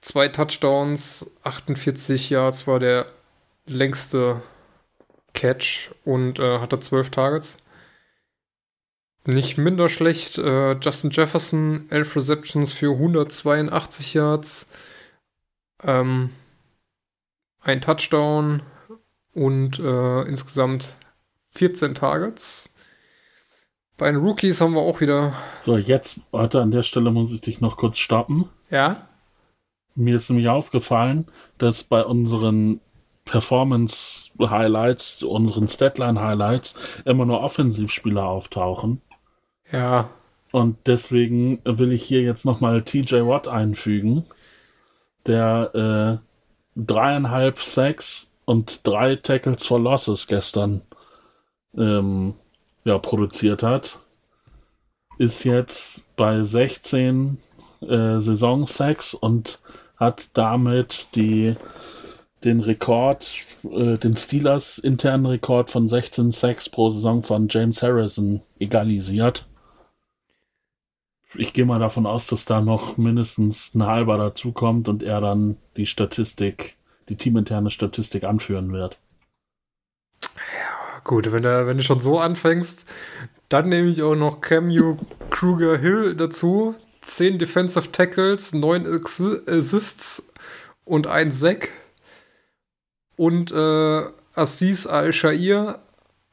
Zwei 0.01 0.29
Touchdowns, 0.29 1.31
48 1.45 2.31
Yards 2.31 2.67
war 2.67 2.81
der 2.81 3.07
längste 3.67 4.43
Catch 5.33 5.93
und 6.05 6.41
äh, 6.41 6.59
hatte 6.59 6.81
12 6.81 7.11
Targets. 7.11 7.59
Nicht 9.31 9.59
minder 9.59 9.91
schlecht, 9.91 10.39
äh, 10.39 10.73
Justin 10.81 11.11
Jefferson, 11.11 11.85
11 11.91 12.17
Receptions 12.17 12.73
für 12.73 12.93
182 12.93 14.15
Yards. 14.15 14.71
Ähm, 15.83 16.31
ein 17.61 17.83
Touchdown 17.83 18.63
und 19.35 19.81
äh, 19.81 20.23
insgesamt 20.23 20.97
14 21.51 21.95
Targets. 21.95 22.71
Bei 23.99 24.11
den 24.11 24.19
Rookies 24.23 24.63
haben 24.63 24.73
wir 24.73 24.81
auch 24.81 25.03
wieder. 25.03 25.35
So, 25.61 25.77
jetzt, 25.77 26.21
warte, 26.31 26.63
an 26.63 26.71
der 26.71 26.83
Stelle 26.83 27.11
muss 27.11 27.31
ich 27.31 27.43
dich 27.43 27.61
noch 27.61 27.77
kurz 27.77 27.99
stoppen. 27.99 28.49
Ja? 28.71 29.03
Mir 29.95 30.17
ist 30.17 30.31
nämlich 30.31 30.49
aufgefallen, 30.49 31.27
dass 31.59 31.85
bei 31.85 32.03
unseren 32.03 32.81
Performance 33.27 34.31
Highlights, 34.41 35.23
unseren 35.23 35.69
Statline 35.69 36.19
Highlights 36.19 36.77
immer 37.05 37.27
nur 37.27 37.43
Offensivspieler 37.43 38.25
auftauchen. 38.25 39.03
Ja. 39.73 40.11
Und 40.53 40.79
deswegen 40.87 41.61
will 41.65 41.93
ich 41.93 42.03
hier 42.05 42.23
jetzt 42.23 42.47
nochmal 42.47 42.83
TJ 42.83 43.17
Watt 43.27 43.49
einfügen, 43.49 44.25
der 45.27 46.21
äh, 46.25 46.29
dreieinhalb 46.75 47.61
Sacks 47.61 48.31
und 48.47 48.87
drei 48.87 49.17
Tackles 49.17 49.67
for 49.67 49.79
Losses 49.79 50.27
gestern 50.27 50.83
ähm, 51.77 52.35
ja, 52.85 52.99
produziert 52.99 53.63
hat, 53.63 53.99
ist 55.19 55.45
jetzt 55.45 56.05
bei 56.17 56.43
16 56.43 57.39
äh, 57.83 58.19
Saison-Sacks 58.19 59.13
und 59.13 59.61
hat 59.97 60.31
damit 60.35 61.09
die, 61.15 61.57
den 62.45 62.61
Rekord, 62.61 63.31
äh, 63.65 63.99
den 63.99 64.17
Steelers 64.17 64.79
internen 64.79 65.27
Rekord 65.27 65.71
von 65.71 65.87
16 65.89 66.31
Sacks 66.31 66.71
pro 66.71 66.89
Saison 66.89 67.23
von 67.23 67.49
James 67.51 67.83
Harrison 67.83 68.41
egalisiert. 68.59 69.45
Ich 71.35 71.53
gehe 71.53 71.67
mal 71.67 71.79
davon 71.79 72.07
aus, 72.07 72.27
dass 72.27 72.47
da 72.47 72.61
noch 72.61 72.97
mindestens 72.97 73.75
ein 73.75 73.85
halber 73.85 74.17
dazukommt 74.17 74.89
und 74.89 75.03
er 75.03 75.21
dann 75.21 75.57
die 75.77 75.87
Statistik, 75.87 76.77
die 77.09 77.17
teaminterne 77.17 77.71
Statistik 77.71 78.25
anführen 78.25 78.73
wird. 78.73 78.99
Ja, 80.23 81.01
gut, 81.05 81.31
wenn, 81.31 81.43
du, 81.43 81.67
wenn 81.67 81.77
du 81.77 81.83
schon 81.83 82.01
so 82.01 82.19
anfängst, 82.19 82.87
dann 83.49 83.69
nehme 83.69 83.89
ich 83.89 84.03
auch 84.03 84.15
noch 84.15 84.41
Camu 84.41 84.97
Kruger 85.31 85.79
Hill 85.79 86.15
dazu. 86.17 86.75
10 87.03 87.39
Defensive 87.39 87.91
Tackles, 87.91 88.53
9 88.53 88.87
Assists 89.47 90.33
und 90.85 91.07
ein 91.07 91.31
Sack. 91.31 91.71
Und 93.17 93.51
äh, 93.51 94.03
Assis 94.35 94.87
Al-Shair, 94.87 95.81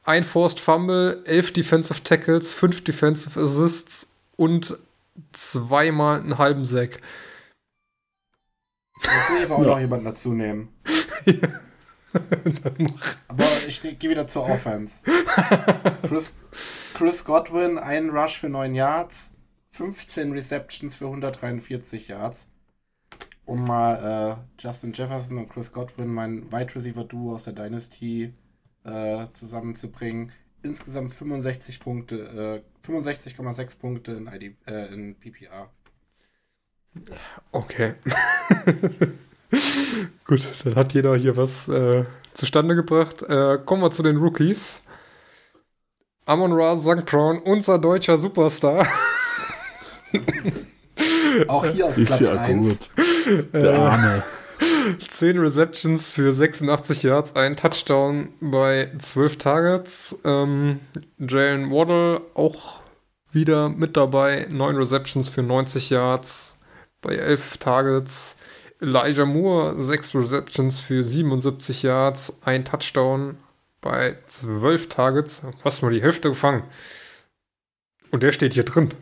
ein 0.04 0.24
Forced 0.24 0.60
Fumble, 0.60 1.22
11 1.24 1.52
Defensive 1.54 2.02
Tackles, 2.02 2.52
5 2.52 2.84
Defensive 2.84 3.40
Assists 3.40 4.10
und 4.36 4.78
zweimal 5.32 6.20
einen 6.20 6.38
halben 6.38 6.64
Sack. 6.64 7.00
Jetzt 9.02 9.30
will 9.30 9.38
ich 9.38 9.44
aber 9.44 9.56
auch 9.56 9.66
noch 9.66 9.78
jemanden 9.78 10.06
dazu 10.06 10.32
nehmen. 10.32 10.68
aber 13.28 13.44
ich 13.66 13.82
gehe 13.82 14.10
wieder 14.10 14.26
zur 14.26 14.48
Offense. 14.48 15.02
Chris, 16.08 16.30
Chris 16.94 17.24
Godwin, 17.24 17.78
ein 17.78 18.10
Rush 18.10 18.38
für 18.38 18.48
9 18.48 18.74
Yards, 18.74 19.32
15 19.70 20.32
Receptions 20.32 20.94
für 20.94 21.06
143 21.06 22.08
Yards. 22.08 22.46
Um 23.44 23.64
mal 23.64 24.38
äh, 24.38 24.62
Justin 24.62 24.92
Jefferson 24.92 25.38
und 25.38 25.48
Chris 25.48 25.70
Godwin, 25.70 26.08
mein 26.08 26.50
Wide 26.50 26.74
Receiver 26.74 27.04
Duo 27.04 27.34
aus 27.34 27.44
der 27.44 27.52
Dynasty, 27.52 28.34
äh, 28.84 29.26
zusammenzubringen 29.32 30.32
insgesamt 30.66 31.12
65 31.12 31.80
Punkte, 31.80 32.62
äh, 32.84 32.86
65,6 32.86 33.78
Punkte 33.78 34.12
in, 34.12 34.26
ID, 34.26 34.56
äh, 34.66 34.92
in 34.92 35.14
PPR. 35.14 35.70
Okay. 37.52 37.94
Gut, 40.24 40.42
dann 40.64 40.74
hat 40.74 40.92
jeder 40.94 41.16
hier 41.16 41.36
was 41.36 41.68
äh, 41.68 42.04
zustande 42.32 42.74
gebracht. 42.74 43.22
Äh, 43.22 43.58
kommen 43.64 43.82
wir 43.82 43.90
zu 43.90 44.02
den 44.02 44.16
Rookies. 44.16 44.82
Amon 46.24 46.52
Ra 46.52 46.76
St. 46.76 47.06
Brown, 47.06 47.38
unser 47.38 47.78
deutscher 47.78 48.18
Superstar. 48.18 48.86
Auch 51.46 51.66
hier 51.66 51.86
auf 51.86 51.94
Platz 51.94 52.20
ja 52.20 52.32
1. 52.32 52.68
Gut. 52.68 52.90
Der 53.52 53.78
Arme. 53.78 54.22
10 55.08 55.38
Receptions 55.38 56.12
für 56.12 56.32
86 56.32 57.02
Yards, 57.02 57.34
ein 57.34 57.56
Touchdown 57.56 58.28
bei 58.40 58.90
12 58.98 59.38
Targets. 59.38 60.20
Ähm, 60.24 60.80
Jalen 61.18 61.70
Waddle 61.70 62.22
auch 62.34 62.80
wieder 63.32 63.68
mit 63.68 63.96
dabei, 63.96 64.46
9 64.50 64.76
Receptions 64.76 65.28
für 65.28 65.42
90 65.42 65.90
Yards 65.90 66.60
bei 67.00 67.16
11 67.16 67.58
Targets. 67.58 68.36
Elijah 68.80 69.24
Moore, 69.24 69.80
6 69.80 70.14
Receptions 70.14 70.80
für 70.80 71.02
77 71.02 71.82
Yards, 71.82 72.42
ein 72.44 72.64
Touchdown 72.64 73.38
bei 73.80 74.18
12 74.26 74.88
Targets. 74.88 75.42
Fast 75.62 75.82
nur 75.82 75.90
die 75.90 76.02
Hälfte 76.02 76.28
gefangen. 76.28 76.64
Und 78.10 78.22
der 78.22 78.32
steht 78.32 78.54
hier 78.54 78.64
drin. 78.64 78.92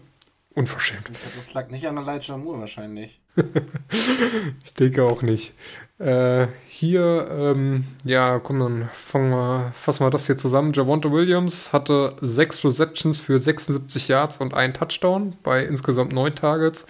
Unverschämt. 0.55 1.11
Das 1.11 1.53
lag 1.53 1.71
nicht 1.71 1.87
an 1.89 1.97
Elijah 1.97 2.37
Moore 2.37 2.61
wahrscheinlich. 2.61 3.21
ich 4.65 4.75
denke 4.75 5.05
auch 5.05 5.23
nicht. 5.23 5.55
Äh, 5.99 6.49
hier, 6.69 7.29
ähm, 7.31 7.85
ja, 8.05 8.41
komm, 8.41 8.59
dann 8.59 8.91
fangen 8.93 9.31
wir, 9.31 9.73
fassen 9.75 10.05
wir 10.05 10.11
das 10.11 10.27
hier 10.27 10.37
zusammen. 10.37 10.73
Javonte 10.73 11.13
Williams 11.13 11.73
hatte 11.73 12.17
sechs 12.21 12.65
Receptions 12.65 13.21
für 13.21 13.39
76 13.39 14.09
Yards 14.09 14.41
und 14.41 14.55
einen 14.55 14.75
Touchdown 14.75 15.37
bei 15.43 15.65
insgesamt 15.65 16.13
neun 16.13 16.35
Targets 16.35 16.87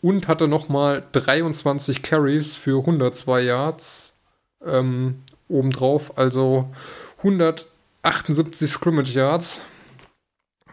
und 0.00 0.28
hatte 0.28 0.46
nochmal 0.46 1.04
23 1.12 2.02
Carries 2.02 2.54
für 2.54 2.78
102 2.78 3.40
Yards 3.42 4.16
ähm, 4.64 5.22
obendrauf, 5.48 6.16
also 6.16 6.70
178 7.18 8.70
Scrimmage 8.70 9.14
Yards. 9.14 9.60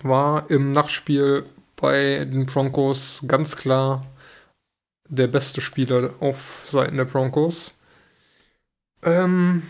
War 0.04 0.50
im 0.50 0.72
Nachspiel 0.72 1.46
bei 1.76 2.26
den 2.26 2.46
Broncos 2.46 3.24
ganz 3.28 3.56
klar 3.56 4.06
der 5.12 5.28
beste 5.28 5.62
Spieler 5.62 6.16
auf 6.20 6.64
Seiten 6.66 6.98
der 6.98 7.06
Broncos. 7.06 7.74
Ähm, 9.04 9.64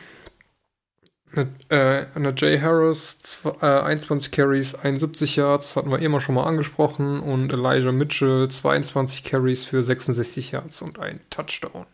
äh, 1.70 2.06
Jay 2.36 2.60
Harris, 2.60 3.40
äh, 3.62 3.66
21 3.66 4.32
Carries, 4.32 4.76
71 4.76 5.36
Yards, 5.38 5.76
hatten 5.76 5.90
wir 5.90 6.00
immer 6.00 6.22
schon 6.22 6.36
mal 6.36 6.44
angesprochen. 6.44 7.20
Und 7.20 7.52
Elijah 7.52 7.92
Mitchell, 7.92 8.50
22 8.50 9.24
Carries 9.24 9.66
für 9.66 9.82
66 9.82 10.52
Yards 10.52 10.82
und 10.82 11.00
ein 11.00 11.20
Touchdown. 11.30 11.86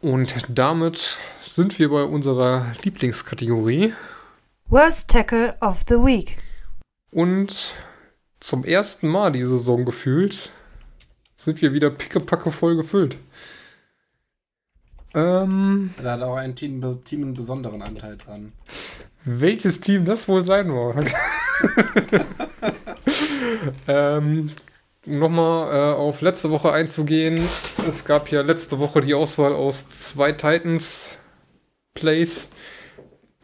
Und 0.00 0.34
damit 0.48 1.18
sind 1.42 1.78
wir 1.78 1.90
bei 1.90 2.04
unserer 2.04 2.72
Lieblingskategorie. 2.84 3.92
Worst 4.68 5.10
Tackle 5.10 5.56
of 5.60 5.82
the 5.88 5.96
Week. 5.96 6.38
Und 7.10 7.74
zum 8.38 8.64
ersten 8.64 9.08
Mal 9.08 9.32
die 9.32 9.44
Saison 9.44 9.84
gefühlt 9.84 10.52
sind 11.40 11.62
wir 11.62 11.72
wieder 11.72 11.90
pickepacke 11.90 12.52
voll 12.52 12.76
gefüllt. 12.76 13.16
Ähm, 15.14 15.94
Da 16.02 16.12
hat 16.12 16.22
auch 16.22 16.36
ein 16.36 16.54
Team, 16.54 17.02
Team 17.04 17.22
einen 17.22 17.34
besonderen 17.34 17.80
Anteil 17.80 18.18
dran. 18.18 18.52
welches 19.24 19.80
Team 19.80 20.04
das 20.04 20.28
wohl 20.28 20.44
sein 20.44 20.68
mag. 20.68 20.96
ähm, 23.88 24.50
um 25.06 25.18
nochmal 25.18 25.72
äh, 25.72 25.94
auf 25.94 26.20
letzte 26.20 26.50
Woche 26.50 26.72
einzugehen. 26.72 27.48
Es 27.86 28.04
gab 28.04 28.30
ja 28.30 28.42
letzte 28.42 28.78
Woche 28.78 29.00
die 29.00 29.14
Auswahl 29.14 29.54
aus 29.54 29.88
zwei 29.88 30.32
Titans 30.32 31.16
Plays. 31.94 32.50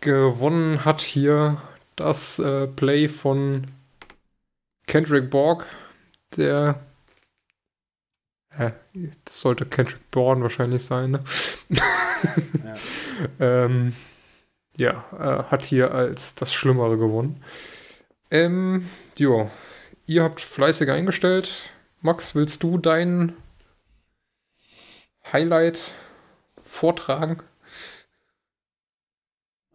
Gewonnen 0.00 0.84
hat 0.84 1.00
hier 1.00 1.62
das 1.96 2.38
äh, 2.38 2.66
Play 2.66 3.08
von 3.08 3.68
Kendrick 4.86 5.30
Borg, 5.30 5.64
der 6.36 6.78
äh, 8.58 8.72
das 9.24 9.40
sollte 9.40 9.66
Kendrick 9.66 10.10
Bourne 10.10 10.42
wahrscheinlich 10.42 10.84
sein, 10.84 11.12
ne? 11.12 11.24
Ja. 11.68 12.74
ähm, 13.64 13.94
ja, 14.76 15.04
äh, 15.12 15.44
hat 15.50 15.64
hier 15.64 15.92
als 15.92 16.34
das 16.34 16.52
Schlimmere 16.52 16.98
gewonnen. 16.98 17.42
Ähm, 18.30 18.88
jo, 19.16 19.50
ihr 20.06 20.22
habt 20.22 20.40
fleißig 20.40 20.90
eingestellt. 20.90 21.70
Max, 22.00 22.34
willst 22.34 22.62
du 22.62 22.78
dein 22.78 23.34
Highlight 25.32 25.92
vortragen? 26.62 27.42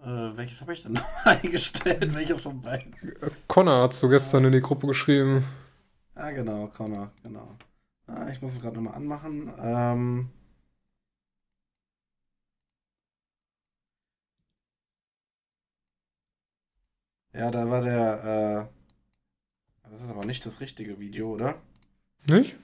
Äh, 0.01 0.35
welches 0.35 0.61
habe 0.61 0.73
ich 0.73 0.83
denn 0.83 0.93
noch 0.93 1.07
eingestellt? 1.25 2.13
Welches 2.15 2.41
von 2.41 2.61
beiden? 2.61 2.95
Connor 3.47 3.87
hast 3.87 4.01
du 4.01 4.09
gestern 4.09 4.45
in 4.45 4.51
die 4.53 4.61
Gruppe 4.61 4.87
geschrieben. 4.87 5.43
Ah, 6.15 6.31
genau, 6.31 6.67
Connor, 6.67 7.11
genau. 7.23 7.57
Ah, 8.13 8.27
ich 8.29 8.41
muss 8.41 8.53
es 8.53 8.61
gerade 8.61 8.75
nochmal 8.75 8.95
anmachen. 8.95 9.53
Ähm, 9.57 10.29
ja, 17.33 17.49
da 17.51 17.69
war 17.69 17.81
der. 17.81 18.69
Äh, 19.85 19.89
das 19.89 20.01
ist 20.03 20.09
aber 20.09 20.25
nicht 20.25 20.45
das 20.45 20.59
richtige 20.59 20.99
Video, 20.99 21.29
oder? 21.31 21.55
Nicht? 22.27 22.55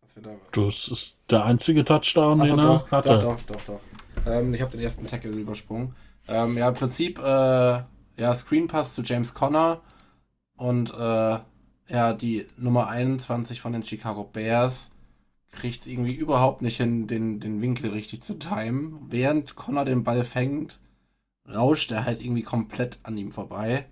Was 0.00 0.16
wir 0.16 0.22
da 0.22 0.36
Das 0.52 0.88
ist 0.88 1.16
der 1.30 1.44
einzige 1.44 1.84
Touchdown, 1.84 2.40
Achso, 2.40 2.56
den 2.56 2.64
er 2.64 2.78
doch, 2.78 2.90
hatte. 2.90 3.18
doch, 3.18 3.40
doch, 3.42 3.56
doch, 3.56 3.64
doch. 3.64 4.26
Ähm, 4.26 4.54
ich 4.54 4.60
habe 4.62 4.70
den 4.72 4.80
ersten 4.80 5.06
Tackle 5.06 5.30
übersprungen. 5.30 5.94
Ähm, 6.26 6.56
ja, 6.56 6.68
im 6.68 6.74
Prinzip, 6.74 7.18
äh, 7.18 7.22
ja, 7.22 8.34
Screen 8.34 8.66
Pass 8.66 8.94
zu 8.94 9.02
James 9.02 9.34
Conner 9.34 9.80
und 10.56 10.90
äh, 10.92 11.38
ja, 11.88 12.12
die 12.12 12.46
Nummer 12.56 12.88
21 12.88 13.60
von 13.60 13.72
den 13.72 13.84
Chicago 13.84 14.24
Bears 14.24 14.90
kriegt 15.52 15.80
es 15.80 15.86
irgendwie 15.86 16.14
überhaupt 16.14 16.62
nicht 16.62 16.76
hin, 16.76 17.06
den, 17.06 17.40
den 17.40 17.60
Winkel 17.60 17.90
richtig 17.90 18.22
zu 18.22 18.34
timen. 18.34 19.00
Während 19.08 19.56
Connor 19.56 19.84
den 19.84 20.04
Ball 20.04 20.24
fängt, 20.24 20.80
rauscht 21.48 21.90
er 21.90 22.04
halt 22.04 22.22
irgendwie 22.22 22.42
komplett 22.42 22.98
an 23.02 23.16
ihm 23.16 23.32
vorbei. 23.32 23.86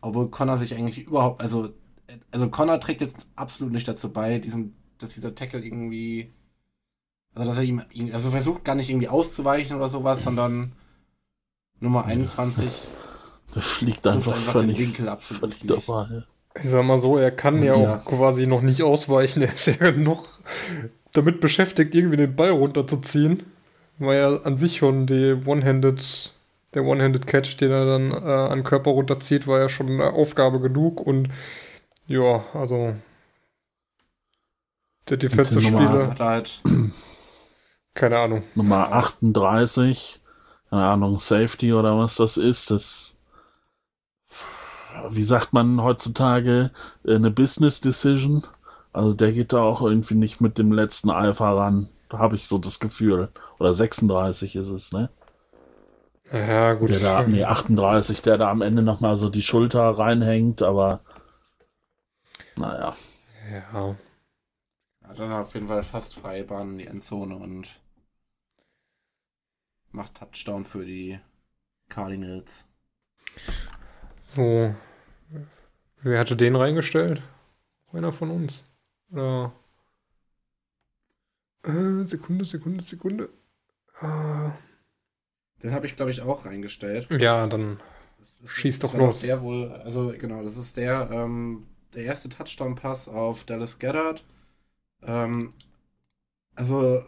Obwohl 0.00 0.30
Connor 0.30 0.58
sich 0.58 0.74
eigentlich 0.74 0.98
überhaupt, 0.98 1.40
also, 1.40 1.72
also 2.30 2.48
Connor 2.50 2.80
trägt 2.80 3.00
jetzt 3.00 3.26
absolut 3.36 3.72
nicht 3.72 3.88
dazu 3.88 4.12
bei, 4.12 4.38
diesen, 4.38 4.74
dass 4.98 5.14
dieser 5.14 5.34
Tackle 5.34 5.64
irgendwie, 5.64 6.32
also 7.34 7.50
dass 7.50 7.58
er 7.58 7.64
ihm, 7.64 7.82
also 8.12 8.30
versucht 8.30 8.64
gar 8.64 8.74
nicht 8.74 8.90
irgendwie 8.90 9.08
auszuweichen 9.08 9.76
oder 9.76 9.88
sowas, 9.88 10.24
sondern 10.24 10.72
Nummer 11.80 12.04
21 12.04 12.88
Der 13.54 13.62
fliegt 13.62 14.06
einfach, 14.06 14.32
einfach 14.32 14.52
den 14.52 14.62
völlig, 14.62 14.78
Winkel 14.78 15.08
absolut 15.08 15.54
völlig 15.54 15.64
nicht. 15.64 15.88
Ich 16.62 16.70
sag 16.70 16.84
mal 16.84 16.98
so, 16.98 17.18
er 17.18 17.30
kann 17.32 17.62
ja, 17.62 17.76
Ja. 17.76 17.96
auch 17.96 18.04
quasi 18.04 18.46
noch 18.46 18.62
nicht 18.62 18.82
ausweichen. 18.82 19.42
Er 19.42 19.52
ist 19.54 19.66
ja 19.66 19.90
noch 19.92 20.26
damit 21.12 21.40
beschäftigt, 21.40 21.94
irgendwie 21.94 22.16
den 22.16 22.36
Ball 22.36 22.50
runterzuziehen. 22.50 23.42
Weil 23.98 24.16
er 24.18 24.46
an 24.46 24.56
sich 24.56 24.78
schon 24.78 25.06
die 25.06 25.34
One-Handed, 25.46 26.32
der 26.74 26.84
One-Handed 26.84 27.26
Catch, 27.28 27.56
den 27.60 27.70
er 27.70 27.86
dann 27.86 28.10
äh, 28.10 28.14
an 28.50 28.58
den 28.58 28.64
Körper 28.64 28.90
runterzieht, 28.90 29.46
war 29.46 29.60
ja 29.60 29.68
schon 29.68 29.88
eine 29.88 30.12
Aufgabe 30.12 30.58
genug. 30.60 31.00
Und 31.00 31.28
ja, 32.08 32.44
also 32.54 32.94
der 35.08 35.16
Defensive 35.16 35.60
Nummer- 35.70 35.86
Spieler, 35.88 36.08
Hat 36.08 36.20
er 36.20 36.26
halt, 36.26 36.62
keine 37.94 38.18
Ahnung. 38.18 38.42
Nummer 38.54 38.90
38, 38.92 40.20
keine 40.70 40.84
Ahnung, 40.86 41.18
Safety 41.18 41.72
oder 41.72 41.96
was 41.98 42.16
das 42.16 42.36
ist, 42.36 42.70
das, 42.72 43.13
wie 45.10 45.22
sagt 45.22 45.52
man 45.52 45.82
heutzutage, 45.82 46.70
äh, 47.04 47.14
eine 47.14 47.30
Business 47.30 47.80
Decision. 47.80 48.46
Also 48.92 49.14
der 49.14 49.32
geht 49.32 49.52
da 49.52 49.62
auch 49.62 49.82
irgendwie 49.82 50.14
nicht 50.14 50.40
mit 50.40 50.58
dem 50.58 50.72
letzten 50.72 51.10
Alpha 51.10 51.52
ran. 51.52 51.88
Da 52.08 52.18
habe 52.18 52.36
ich 52.36 52.46
so 52.48 52.58
das 52.58 52.78
Gefühl. 52.80 53.30
Oder 53.58 53.74
36 53.74 54.56
ist 54.56 54.68
es, 54.68 54.92
ne? 54.92 55.10
Ja, 56.32 56.74
gut. 56.74 56.90
Der 56.90 57.00
da, 57.00 57.22
nee, 57.26 57.44
38, 57.44 58.22
der 58.22 58.38
da 58.38 58.50
am 58.50 58.62
Ende 58.62 58.82
nochmal 58.82 59.16
so 59.16 59.28
die 59.28 59.42
Schulter 59.42 59.82
reinhängt, 59.82 60.62
aber 60.62 61.00
naja. 62.56 62.96
Ja. 63.50 63.96
hat 65.02 65.18
dann 65.18 65.32
auf 65.32 65.54
jeden 65.54 65.68
Fall 65.68 65.82
fast 65.82 66.14
freie 66.14 66.44
Bahn 66.44 66.72
in 66.72 66.78
die 66.78 66.86
Endzone 66.86 67.36
und 67.36 67.80
macht 69.90 70.14
Touchdown 70.14 70.64
für 70.64 70.84
die 70.84 71.20
Cardinals. 71.88 72.66
So. 74.18 74.74
Wer 76.04 76.18
hatte 76.20 76.36
den 76.36 76.54
reingestellt? 76.54 77.22
Einer 77.92 78.12
von 78.12 78.30
uns. 78.30 78.64
Oder. 79.10 79.52
Äh, 81.64 82.04
Sekunde, 82.04 82.44
Sekunde, 82.44 82.84
Sekunde. 82.84 83.30
Äh, 84.00 84.50
Den 85.62 85.72
habe 85.72 85.86
ich, 85.86 85.96
glaube 85.96 86.10
ich, 86.10 86.20
auch 86.20 86.44
reingestellt. 86.44 87.08
ja, 87.10 87.46
dann. 87.46 87.80
Ist- 88.20 88.48
Schieß 88.48 88.78
das 88.80 88.92
doch 88.92 88.98
los. 88.98 89.20
Der 89.20 89.40
wohl, 89.40 89.72
also 89.72 90.12
genau, 90.18 90.42
das 90.42 90.56
ist 90.58 90.76
der, 90.76 91.08
ähm, 91.10 91.66
der 91.94 92.04
erste 92.04 92.28
Touchdown-Pass 92.28 93.08
auf 93.08 93.44
Dallas 93.44 93.78
Goddard. 93.78 94.22
Ähm, 95.02 95.48
also 96.54 97.02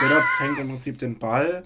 Goddard 0.00 0.24
fängt 0.38 0.58
im 0.58 0.68
Prinzip 0.68 0.98
den 0.98 1.18
Ball 1.18 1.62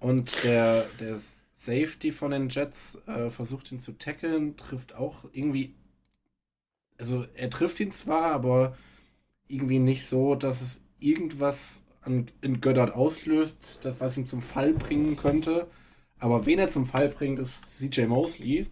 und 0.00 0.42
der, 0.42 0.84
der 0.98 1.16
Safety 1.52 2.10
von 2.10 2.32
den 2.32 2.48
Jets 2.48 2.98
äh, 3.06 3.30
versucht 3.30 3.70
ihn 3.70 3.78
zu 3.78 3.92
tackeln, 3.92 4.56
trifft 4.56 4.96
auch 4.96 5.26
irgendwie, 5.32 5.76
also 6.98 7.24
er 7.34 7.50
trifft 7.50 7.80
ihn 7.80 7.92
zwar, 7.92 8.32
aber 8.32 8.76
irgendwie 9.48 9.78
nicht 9.78 10.06
so, 10.06 10.34
dass 10.34 10.60
es 10.60 10.82
irgendwas 10.98 11.84
an, 12.02 12.26
in 12.40 12.60
Goddard 12.60 12.94
auslöst, 12.94 13.80
das 13.82 14.00
was 14.00 14.16
ihn 14.16 14.26
zum 14.26 14.42
Fall 14.42 14.72
bringen 14.72 15.16
könnte. 15.16 15.68
Aber 16.18 16.46
wen 16.46 16.58
er 16.58 16.70
zum 16.70 16.86
Fall 16.86 17.08
bringt, 17.08 17.38
ist 17.38 17.78
CJ 17.78 18.06
Mosley, 18.06 18.66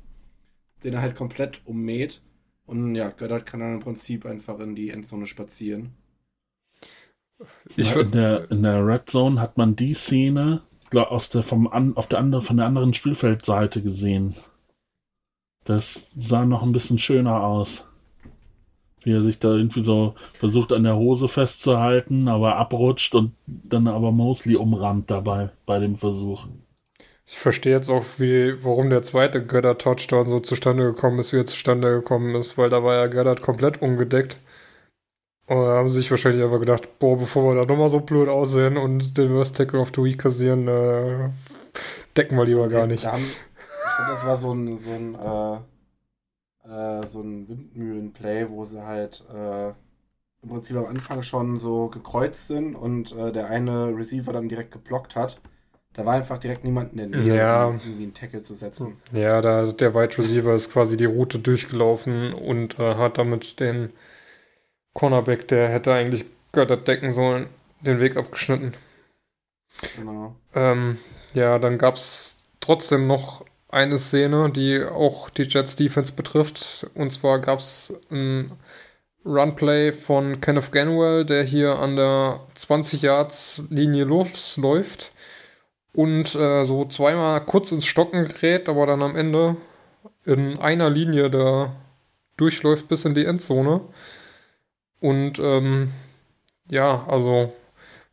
den 0.85 0.95
er 0.95 1.03
halt 1.03 1.17
komplett 1.17 1.61
ummäht. 1.65 2.23
Und 2.65 2.95
ja, 2.95 3.11
Goddard 3.11 3.47
kann 3.47 3.61
dann 3.61 3.75
im 3.75 3.81
Prinzip 3.81 4.25
einfach 4.25 4.61
in 4.61 4.77
die 4.77 4.91
Endzone 4.91 5.27
spazieren. 5.27 5.91
Ich 7.77 7.97
in, 7.97 8.11
der, 8.11 8.51
in 8.51 8.63
der 8.63 8.87
Red 8.87 9.09
Zone 9.09 9.41
hat 9.41 9.57
man 9.57 9.75
die 9.75 9.95
Szene 9.95 10.63
glaub, 10.91 11.11
aus 11.11 11.31
der, 11.31 11.43
vom 11.43 11.67
an, 11.69 11.97
auf 11.97 12.07
der 12.07 12.19
andere, 12.19 12.43
von 12.43 12.57
der 12.57 12.67
anderen 12.67 12.95
Spielfeldseite 12.95 13.83
gesehen. 13.83 14.37
Das 15.65 16.11
sah 16.15 16.45
noch 16.45 16.63
ein 16.63 16.73
bisschen 16.73 16.99
schöner 16.99 17.43
aus. 17.43 17.87
Wie 19.03 19.13
er 19.13 19.23
sich 19.23 19.39
da 19.39 19.49
irgendwie 19.49 19.83
so 19.83 20.15
versucht 20.35 20.73
an 20.73 20.85
der 20.85 20.97
Hose 20.97 21.29
festzuhalten, 21.29 22.29
aber 22.29 22.57
abrutscht 22.57 23.15
und 23.15 23.33
dann 23.47 23.89
aber 23.89 24.13
Mosley 24.13 24.57
umrammt 24.57 25.11
dabei 25.11 25.51
bei 25.67 25.79
dem 25.79 25.97
Versuch. 25.97 26.47
Ich 27.27 27.39
verstehe 27.39 27.73
jetzt 27.73 27.89
auch, 27.89 28.05
wie, 28.19 28.63
warum 28.65 28.91
der 28.91 29.05
zweite 29.05 29.47
Goddard-Touchdown 29.47 30.29
so 30.29 30.41
zustande 30.41 30.83
gekommen 30.83 31.21
ist, 31.21 31.33
wie 31.33 31.39
er 31.39 31.47
zustande 31.47 31.89
gekommen 31.93 32.35
ist, 32.35 32.59
weil 32.59 32.71
da 32.71 32.83
war 32.83 32.97
ja 32.97 33.07
Goddard 33.07 33.41
komplett 33.41 33.81
ungedeckt. 33.81 34.37
Und 35.47 35.57
da 35.57 35.77
haben 35.77 35.89
sie 35.89 35.99
sich 35.99 36.11
wahrscheinlich 36.11 36.43
einfach 36.43 36.59
gedacht, 36.59 36.99
boah, 36.99 37.17
bevor 37.17 37.45
wir 37.45 37.61
da 37.61 37.67
nochmal 37.67 37.89
so 37.89 38.01
blöd 38.01 38.29
aussehen 38.29 38.77
und 38.77 39.17
den 39.17 39.33
Worst 39.33 39.57
Tackle 39.57 39.81
of 39.81 39.93
the 39.95 40.03
Week 40.03 40.19
kassieren, 40.19 40.67
äh, 40.67 41.31
decken 42.17 42.37
wir 42.37 42.45
lieber 42.45 42.69
gar 42.69 42.87
nicht. 42.87 43.05
Da 43.05 43.13
haben, 43.13 43.23
ich 43.23 43.97
glaube, 43.97 44.13
das 44.13 44.27
war 44.27 44.37
so 44.37 44.53
ein, 44.53 44.79
so 44.79 44.91
ein, 44.91 45.15
äh, 45.15 45.59
äh, 46.65 47.07
so 47.07 47.21
ein 47.21 47.49
Windmühlen-Play, 47.49 48.49
wo 48.51 48.65
sie 48.65 48.85
halt 48.85 49.25
äh, 49.33 49.69
im 50.43 50.49
Prinzip 50.49 50.77
am 50.77 50.87
Anfang 50.87 51.23
schon 51.23 51.57
so 51.57 51.89
gekreuzt 51.89 52.49
sind 52.49 52.75
und 52.75 53.13
äh, 53.13 53.33
der 53.33 53.49
eine 53.49 53.95
Receiver 53.97 54.33
dann 54.33 54.49
direkt 54.49 54.73
geblockt 54.73 55.17
hat. 55.17 55.41
Da 55.93 56.07
war 56.07 56.15
einfach 56.15 56.39
direkt 56.39 56.65
niemand 56.65 56.93
in 56.93 56.99
der 56.99 57.07
Nähe, 57.09 57.37
Ja. 57.37 57.67
um 57.67 57.75
irgendwie 57.81 58.05
einen 58.05 58.15
Tackle 58.15 58.43
zu 58.43 58.55
setzen. 58.55 58.97
Ja, 59.13 59.41
da 59.41 59.67
der 59.73 59.95
Wide 59.95 60.17
Receiver 60.19 60.55
ist 60.55 60.73
quasi 60.73 60.97
die 60.97 61.05
Route 61.05 61.39
durchgelaufen 61.41 62.33
und 62.33 62.79
äh, 62.79 62.95
hat 62.95 63.19
damit 63.19 63.59
den 63.61 63.93
Cornerback, 64.95 65.49
der 65.49 65.69
hätte 65.69 65.93
eigentlich 65.93 66.27
Goddard 66.53 66.87
decken 66.87 67.11
sollen, 67.13 67.49
den 67.81 68.01
Weg 68.01 68.17
abgeschnitten. 68.17 68.73
Genau. 69.97 70.37
Ähm, 70.55 70.99
ja, 71.35 71.59
dann 71.59 71.79
gab 71.79 71.97
es 71.97 72.47
trotzdem 72.61 73.07
noch 73.07 73.45
eine 73.71 73.99
Szene, 73.99 74.51
die 74.51 74.83
auch 74.85 75.31
die 75.31 75.43
Jets 75.45 75.77
Defense 75.77 76.13
betrifft. 76.13 76.87
Und 76.95 77.13
zwar 77.13 77.39
gab 77.39 77.61
es 77.61 78.01
ein 78.11 78.53
Runplay 79.25 79.93
von 79.93 80.41
Kenneth 80.41 80.73
Ganwell, 80.73 81.25
der 81.25 81.43
hier 81.45 81.79
an 81.79 81.97
der 81.97 82.41
20 82.55 83.03
Yards 83.03 83.65
Linie 83.71 84.05
losläuft 84.05 85.13
und 85.93 86.35
äh, 86.35 86.65
so 86.65 86.85
zweimal 86.87 87.41
kurz 87.45 87.73
ins 87.73 87.87
Stocken 87.87 88.27
gerät, 88.27 88.69
aber 88.69 88.87
dann 88.87 89.03
am 89.03 89.17
Ende 89.17 89.57
in 90.25 90.59
einer 90.59 90.89
Linie 90.91 91.31
da 91.31 91.73
durchläuft 92.37 92.89
bis 92.89 93.05
in 93.05 93.15
die 93.15 93.25
Endzone. 93.25 93.83
Und 95.01 95.39
ähm, 95.39 95.91
ja, 96.71 97.05
also 97.07 97.53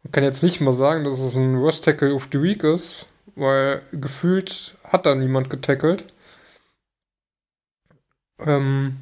man 0.04 0.12
kann 0.12 0.24
jetzt 0.24 0.44
nicht 0.44 0.62
mal 0.62 0.74
sagen, 0.74 1.04
dass 1.04 1.20
es 1.20 1.36
ein 1.36 1.60
Worst 1.62 1.84
Tackle 1.84 2.14
of 2.14 2.28
the 2.32 2.42
Week 2.42 2.64
ist, 2.64 3.06
weil 3.36 3.82
gefühlt 3.92 4.77
hat 4.88 5.06
da 5.06 5.16
niemand 5.16 5.50
getackelt. 5.50 6.06
Ähm, 8.40 8.98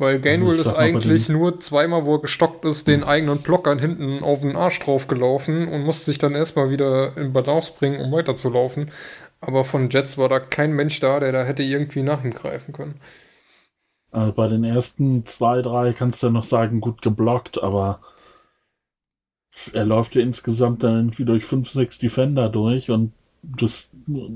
weil 0.00 0.18
Gainwell 0.18 0.52
Also 0.52 0.62
ich 0.62 0.66
ist 0.66 0.74
eigentlich 0.74 1.28
nur 1.28 1.60
zweimal, 1.60 2.06
wo 2.06 2.14
er 2.14 2.22
gestockt 2.22 2.64
ist, 2.64 2.88
den 2.88 3.04
eigenen 3.04 3.42
Blockern 3.42 3.78
hinten 3.78 4.22
auf 4.22 4.40
den 4.40 4.56
Arsch 4.56 4.80
drauf 4.80 5.08
gelaufen 5.08 5.68
und 5.68 5.82
musste 5.82 6.06
sich 6.06 6.16
dann 6.16 6.34
erstmal 6.34 6.70
wieder 6.70 7.16
in 7.18 7.34
Balance 7.34 7.72
bringen, 7.78 8.00
um 8.00 8.10
weiterzulaufen. 8.10 8.90
Aber 9.42 9.64
von 9.64 9.90
Jets 9.90 10.16
war 10.16 10.30
da 10.30 10.40
kein 10.40 10.72
Mensch 10.72 11.00
da, 11.00 11.20
der 11.20 11.32
da 11.32 11.44
hätte 11.44 11.62
irgendwie 11.62 12.02
nach 12.02 12.24
ihm 12.24 12.30
greifen 12.30 12.72
können. 12.72 12.98
Also 14.10 14.32
bei 14.32 14.48
den 14.48 14.64
ersten 14.64 15.24
zwei, 15.26 15.60
drei 15.60 15.92
kannst 15.92 16.22
du 16.22 16.28
ja 16.28 16.32
noch 16.32 16.44
sagen, 16.44 16.80
gut 16.80 17.02
geblockt, 17.02 17.62
aber 17.62 18.00
er 19.72 19.84
läuft 19.84 20.14
ja 20.14 20.22
insgesamt 20.22 20.82
dann 20.82 20.96
irgendwie 20.96 21.24
durch 21.24 21.44
fünf, 21.44 21.70
sechs 21.70 21.98
Defender 21.98 22.48
durch 22.48 22.90
und 22.90 23.12
das 23.42 23.90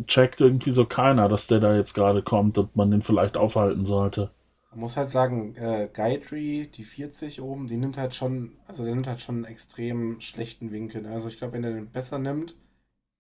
checkt 0.07 0.41
irgendwie 0.41 0.73
so 0.73 0.85
keiner, 0.87 1.29
dass 1.29 1.47
der 1.47 1.61
da 1.61 1.77
jetzt 1.77 1.95
gerade 1.95 2.23
kommt 2.23 2.59
und 2.59 2.75
man 2.77 2.91
den 2.91 3.03
vielleicht 3.03 3.37
aufhalten 3.37 3.87
sollte. 3.87 4.31
Man 4.71 4.81
muss 4.81 4.97
halt 4.97 5.11
sagen, 5.11 5.55
äh, 5.57 5.89
Guytree, 5.93 6.67
die 6.67 6.85
40 6.85 7.41
oben, 7.41 7.69
die 7.69 7.77
nimmt 7.77 7.97
halt 7.97 8.15
schon, 8.15 8.57
also 8.67 8.85
der 8.85 8.95
nimmt 8.95 9.07
halt 9.07 9.21
schon 9.21 9.37
einen 9.37 9.45
extrem 9.45 10.21
schlechten 10.21 10.73
Winkel. 10.73 11.07
Also 11.07 11.29
ich 11.29 11.37
glaube, 11.37 11.53
wenn 11.53 11.65
er 11.65 11.73
den 11.73 11.91
besser 11.91 12.19
nimmt, 12.19 12.57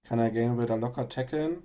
kann 0.05 0.19
er 0.19 0.31
Gainwell 0.31 0.66
da 0.66 0.74
locker 0.74 1.09
tackeln. 1.09 1.62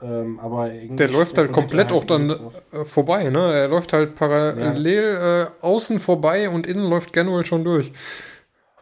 Ähm, 0.00 0.38
aber 0.38 0.72
irgendwie 0.72 0.96
Der 0.96 1.10
läuft 1.10 1.38
halt 1.38 1.52
komplett 1.52 1.90
auch 1.90 2.04
dann 2.04 2.30
äh, 2.72 2.84
vorbei, 2.84 3.30
ne? 3.30 3.52
Er 3.52 3.68
läuft 3.68 3.92
halt 3.92 4.14
parallel 4.14 5.48
äh, 5.60 5.64
außen 5.64 5.98
vorbei 5.98 6.48
und 6.48 6.66
innen 6.66 6.88
läuft 6.88 7.12
Ganwell 7.12 7.44
schon 7.44 7.64
durch. 7.64 7.92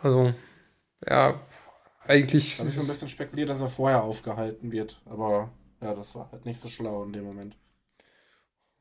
Also, 0.00 0.32
ja, 1.08 1.40
eigentlich. 2.08 2.58
Habe 2.58 2.68
ich 2.68 2.74
schon 2.74 2.84
ein 2.84 2.88
bisschen 2.88 3.08
spekuliert, 3.08 3.48
dass 3.50 3.60
er 3.60 3.68
vorher 3.68 4.02
aufgehalten 4.02 4.72
wird. 4.72 5.00
Aber 5.06 5.50
ja, 5.80 5.94
das 5.94 6.14
war 6.14 6.30
halt 6.32 6.44
nicht 6.44 6.60
so 6.60 6.68
schlau 6.68 7.04
in 7.04 7.12
dem 7.12 7.24
Moment. 7.24 7.56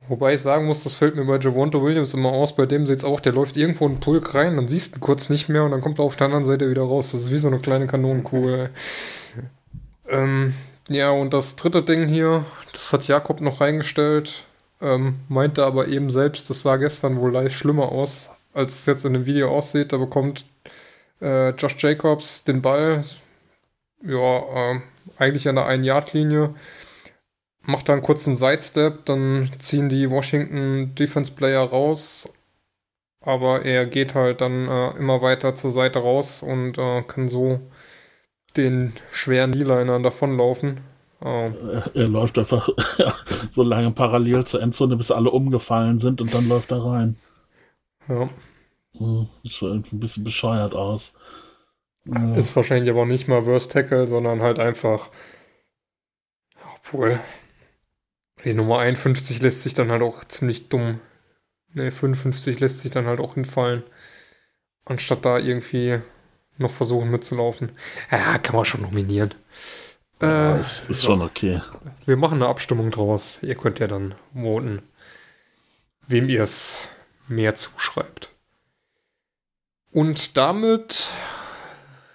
Wobei 0.07 0.35
ich 0.35 0.41
sagen 0.41 0.65
muss, 0.65 0.83
das 0.83 0.95
fällt 0.95 1.15
mir 1.15 1.25
bei 1.25 1.39
Javonte 1.39 1.81
Williams 1.81 2.13
immer 2.13 2.31
aus. 2.31 2.55
Bei 2.55 2.65
dem 2.65 2.85
sieht's 2.85 3.03
auch, 3.03 3.19
der 3.19 3.33
läuft 3.33 3.57
irgendwo 3.57 3.87
in 3.87 3.95
den 3.95 3.99
Pulk 3.99 4.35
rein, 4.35 4.55
dann 4.55 4.67
siehst 4.67 4.93
du 4.93 4.97
ihn 4.97 5.01
kurz 5.01 5.29
nicht 5.29 5.49
mehr 5.49 5.63
und 5.63 5.71
dann 5.71 5.81
kommt 5.81 5.99
er 5.99 6.05
auf 6.05 6.15
der 6.15 6.25
anderen 6.25 6.45
Seite 6.45 6.69
wieder 6.69 6.83
raus. 6.83 7.11
Das 7.11 7.21
ist 7.21 7.31
wie 7.31 7.39
so 7.39 7.47
eine 7.47 7.59
kleine 7.59 7.87
Kanonenkugel. 7.87 8.69
ähm, 10.07 10.53
ja, 10.89 11.09
und 11.09 11.33
das 11.33 11.55
dritte 11.55 11.81
Ding 11.81 12.07
hier, 12.07 12.45
das 12.71 12.93
hat 12.93 13.07
Jakob 13.07 13.41
noch 13.41 13.61
reingestellt, 13.61 14.45
ähm, 14.79 15.21
meinte 15.27 15.65
aber 15.65 15.87
eben 15.87 16.11
selbst, 16.11 16.49
das 16.51 16.61
sah 16.61 16.77
gestern 16.77 17.17
wohl 17.17 17.31
live 17.31 17.55
schlimmer 17.55 17.91
aus, 17.91 18.29
als 18.53 18.75
es 18.75 18.85
jetzt 18.85 19.05
in 19.05 19.13
dem 19.13 19.25
Video 19.25 19.49
aussieht. 19.49 19.91
Da 19.91 19.97
bekommt 19.97 20.45
äh, 21.21 21.49
Josh 21.51 21.77
Jacobs 21.83 22.43
den 22.43 22.61
Ball, 22.61 23.03
ja, 24.03 24.43
ähm, 24.71 24.83
eigentlich 25.17 25.47
an 25.49 25.55
der 25.55 25.67
1-Yard-Linie 25.67 26.55
macht 27.63 27.89
da 27.89 27.93
einen 27.93 28.01
kurzen 28.01 28.35
Sidestep, 28.35 29.05
dann 29.05 29.49
ziehen 29.59 29.89
die 29.89 30.09
Washington 30.09 30.93
Defense 30.95 31.31
Player 31.33 31.63
raus, 31.63 32.33
aber 33.21 33.63
er 33.65 33.85
geht 33.87 34.15
halt 34.15 34.41
dann 34.41 34.67
äh, 34.69 34.91
immer 34.97 35.21
weiter 35.21 35.55
zur 35.55 35.71
Seite 35.71 35.99
raus 35.99 36.43
und 36.43 36.77
äh, 36.77 37.03
kann 37.03 37.29
so 37.29 37.61
den 38.57 38.93
schweren 39.11 39.51
D-Liner 39.53 39.99
davonlaufen. 40.01 40.81
Äh, 41.21 41.51
Er, 41.73 41.95
er 41.95 42.07
läuft 42.07 42.37
einfach 42.39 42.69
so 43.51 43.63
lange 43.63 43.91
parallel 43.91 44.45
zur 44.45 44.61
Endzone, 44.61 44.95
bis 44.97 45.11
alle 45.11 45.31
umgefallen 45.31 45.99
sind 45.99 46.21
und 46.21 46.33
dann 46.33 46.47
läuft 46.47 46.71
er 46.71 46.83
rein. 46.85 47.17
ja. 48.07 48.29
Sieht 49.43 49.51
schon 49.53 49.69
irgendwie 49.71 49.95
ein 49.95 49.99
bisschen 49.99 50.23
bescheuert 50.23 50.73
aus. 50.73 51.13
Ist 52.35 52.55
wahrscheinlich 52.55 52.89
aber 52.89 53.05
nicht 53.05 53.27
mal 53.27 53.45
Worst 53.45 53.71
Tackle, 53.71 54.07
sondern 54.07 54.41
halt 54.41 54.59
einfach. 54.59 55.09
Obwohl. 56.77 57.19
Die 58.43 58.53
Nummer 58.53 58.79
51 58.79 59.41
lässt 59.41 59.63
sich 59.63 59.73
dann 59.73 59.89
halt 59.91 60.03
auch 60.03 60.23
ziemlich 60.25 60.69
dumm. 60.69 60.99
Ne, 61.73 61.91
55 61.91 62.59
lässt 62.59 62.79
sich 62.81 62.91
dann 62.91 63.07
halt 63.07 63.19
auch 63.19 63.33
hinfallen. 63.33 63.83
Anstatt 64.85 65.25
da 65.25 65.39
irgendwie 65.39 65.99
noch 66.57 66.71
versuchen 66.71 67.09
mitzulaufen. 67.09 67.71
Ja, 68.11 68.37
kann 68.37 68.55
man 68.55 68.65
schon 68.65 68.81
nominieren. 68.81 69.33
Ja, 70.21 70.57
Äh, 70.57 70.61
ist, 70.61 70.89
ist 70.89 71.03
schon 71.03 71.21
okay. 71.21 71.61
wir 72.05 72.17
machen 72.17 72.35
eine 72.35 72.47
Abstimmung 72.47 72.91
draus. 72.91 73.41
Ihr 73.43 73.55
könnt 73.55 73.79
ja 73.79 73.87
dann 73.87 74.15
voten, 74.33 74.81
wem 76.07 76.29
ihr 76.29 76.41
es 76.43 76.87
mehr 77.27 77.55
zuschreibt. 77.55 78.31
Und 79.95 80.35
damit 80.35 81.09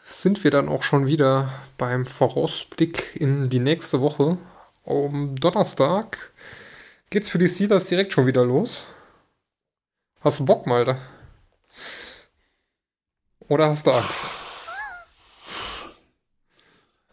sind 0.05 0.44
wir 0.44 0.51
dann 0.51 0.69
auch 0.69 0.82
schon 0.82 1.07
wieder 1.07 1.51
beim 1.78 2.07
Vorausblick 2.07 3.16
in 3.16 3.48
die 3.48 3.59
nächste 3.59 4.02
Woche. 4.02 4.36
Am 4.85 5.35
Donnerstag 5.36 6.31
geht's 7.09 7.31
für 7.31 7.39
die 7.39 7.48
Steelers 7.48 7.86
direkt 7.86 8.12
schon 8.12 8.27
wieder 8.27 8.44
los. 8.44 8.85
Hast 10.20 10.40
du 10.40 10.44
Bock, 10.44 10.66
Malte? 10.66 10.98
Oder 13.48 13.69
hast 13.69 13.86
du 13.86 13.93
Angst? 13.93 14.31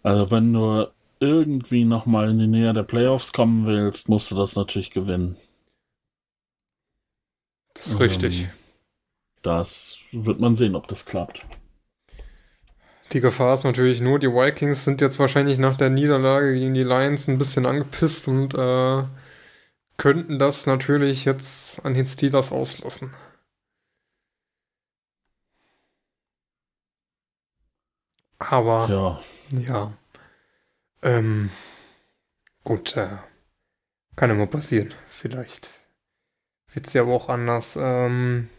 Also 0.04 0.30
wenn 0.32 0.52
du 0.52 0.92
irgendwie 1.22 1.86
nochmal 1.86 2.30
in 2.30 2.40
die 2.40 2.48
Nähe 2.48 2.74
der 2.74 2.84
Playoffs 2.84 3.32
kommen 3.32 3.66
willst, 3.68 4.10
musst 4.10 4.32
du 4.32 4.36
das 4.36 4.58
natürlich 4.58 4.92
gewinnen. 4.92 5.38
Das 7.74 7.88
ist 7.88 8.00
richtig. 8.02 8.50
Das 9.48 10.00
wird 10.12 10.42
man 10.42 10.58
sehen, 10.58 10.76
ob 10.76 10.90
das 10.90 11.06
klappt. 11.06 11.46
Die 13.14 13.22
Gefahr 13.22 13.54
ist 13.54 13.64
natürlich 13.64 14.02
nur, 14.02 14.20
die 14.20 14.28
Vikings 14.28 14.84
sind 14.84 15.00
jetzt 15.00 15.20
wahrscheinlich 15.20 15.58
nach 15.58 15.78
der 15.78 15.90
Niederlage 15.90 16.54
gegen 16.54 16.74
die 16.74 16.84
Lions 16.84 17.30
ein 17.30 17.38
bisschen 17.38 17.66
angepisst 17.66 18.28
und 18.28 18.54
äh, 18.56 19.04
könnten 19.96 20.38
das 20.38 20.66
natürlich 20.66 21.24
jetzt 21.24 21.86
an 21.86 21.94
den 21.94 22.06
Steelers 22.06 22.52
auslassen. 22.52 23.14
Aber 28.40 28.90
Ja, 28.90 29.22
ja, 29.58 29.94
ähm, 31.02 31.50
gut, 32.66 32.98
äh, 32.98 33.16
kann 34.18 34.30
immer 34.30 34.48
passieren. 34.48 34.94
Vielleicht 35.08 35.70
wird 36.74 36.88
es 36.88 36.94
ja 36.94 37.04
aber 37.04 37.14
auch 37.14 37.30
anders. 37.30 37.80
Ähm, 37.82 38.50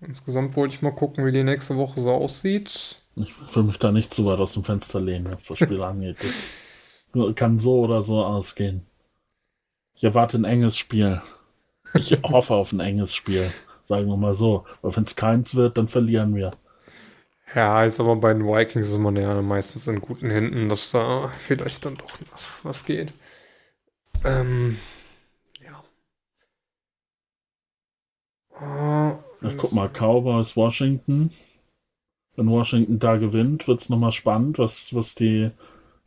insgesamt 0.00 0.56
wollte 0.56 0.74
ich 0.74 0.82
mal 0.82 0.94
gucken, 0.94 1.24
wie 1.24 1.32
die 1.32 1.44
nächste 1.44 1.76
Woche 1.76 2.00
so 2.00 2.12
aussieht. 2.12 3.02
ich 3.16 3.34
will 3.54 3.62
mich 3.64 3.78
da 3.78 3.92
nicht 3.92 4.12
zu 4.12 4.24
weit 4.26 4.38
aus 4.38 4.54
dem 4.54 4.64
Fenster 4.64 5.00
lehnen, 5.00 5.30
was 5.30 5.44
das 5.44 5.58
Spiel 5.58 5.82
angeht. 5.82 6.18
Das 6.20 7.34
kann 7.34 7.58
so 7.58 7.80
oder 7.80 8.02
so 8.02 8.24
ausgehen. 8.24 8.86
Ich 9.94 10.04
erwarte 10.04 10.36
ein 10.36 10.44
enges 10.44 10.76
Spiel. 10.76 11.22
Ich 11.94 12.12
hoffe 12.22 12.54
auf 12.54 12.72
ein 12.72 12.80
enges 12.80 13.14
Spiel. 13.14 13.50
Sagen 13.84 14.08
wir 14.08 14.16
mal 14.16 14.34
so. 14.34 14.66
Weil 14.82 14.96
wenn 14.96 15.04
es 15.04 15.16
keins 15.16 15.54
wird, 15.54 15.78
dann 15.78 15.88
verlieren 15.88 16.34
wir. 16.34 16.52
Ja, 17.54 17.84
ist 17.84 18.00
aber 18.00 18.16
bei 18.16 18.32
den 18.34 18.44
Vikings 18.44 18.88
ist 18.88 18.98
man 18.98 19.16
ja 19.16 19.40
meistens 19.40 19.86
in 19.86 20.00
guten 20.00 20.30
Händen, 20.30 20.68
dass 20.68 20.90
da 20.90 21.28
vielleicht 21.38 21.84
dann 21.84 21.94
doch 21.94 22.18
was, 22.32 22.58
was 22.64 22.84
geht. 22.84 23.14
Ähm, 24.24 24.78
ja. 28.60 29.05
Äh, 29.05 29.05
Ja, 29.42 29.52
guck 29.56 29.72
mal, 29.72 29.88
Cowboys 29.88 30.56
Washington. 30.56 31.32
Wenn 32.36 32.50
Washington 32.50 32.98
da 32.98 33.16
gewinnt, 33.16 33.66
wird 33.66 33.80
es 33.80 33.88
nochmal 33.88 34.12
spannend, 34.12 34.58
was, 34.58 34.94
was, 34.94 35.14
die, 35.14 35.50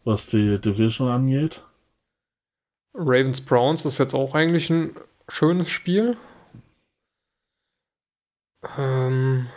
was 0.03 0.27
die 0.27 0.59
Division 0.59 1.09
angeht. 1.09 1.63
Ravens 2.93 3.41
Browns 3.41 3.85
ist 3.85 3.97
jetzt 3.97 4.13
auch 4.13 4.33
eigentlich 4.33 4.69
ein 4.69 4.95
schönes 5.27 5.69
Spiel. 5.69 6.17
Ähm, 8.77 9.47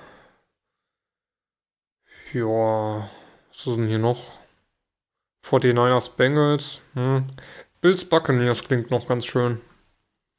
ja, 2.33 3.11
was 3.49 3.67
ist 3.67 3.77
denn 3.77 3.89
hier 3.89 3.99
noch? 3.99 4.39
49ers 5.45 6.17
Bengals. 6.17 6.81
Hm. 6.95 7.27
Bills 7.81 8.05
Buccaneers 8.05 8.63
klingt 8.63 8.91
noch 8.91 9.09
ganz 9.09 9.27
schön. 9.27 9.61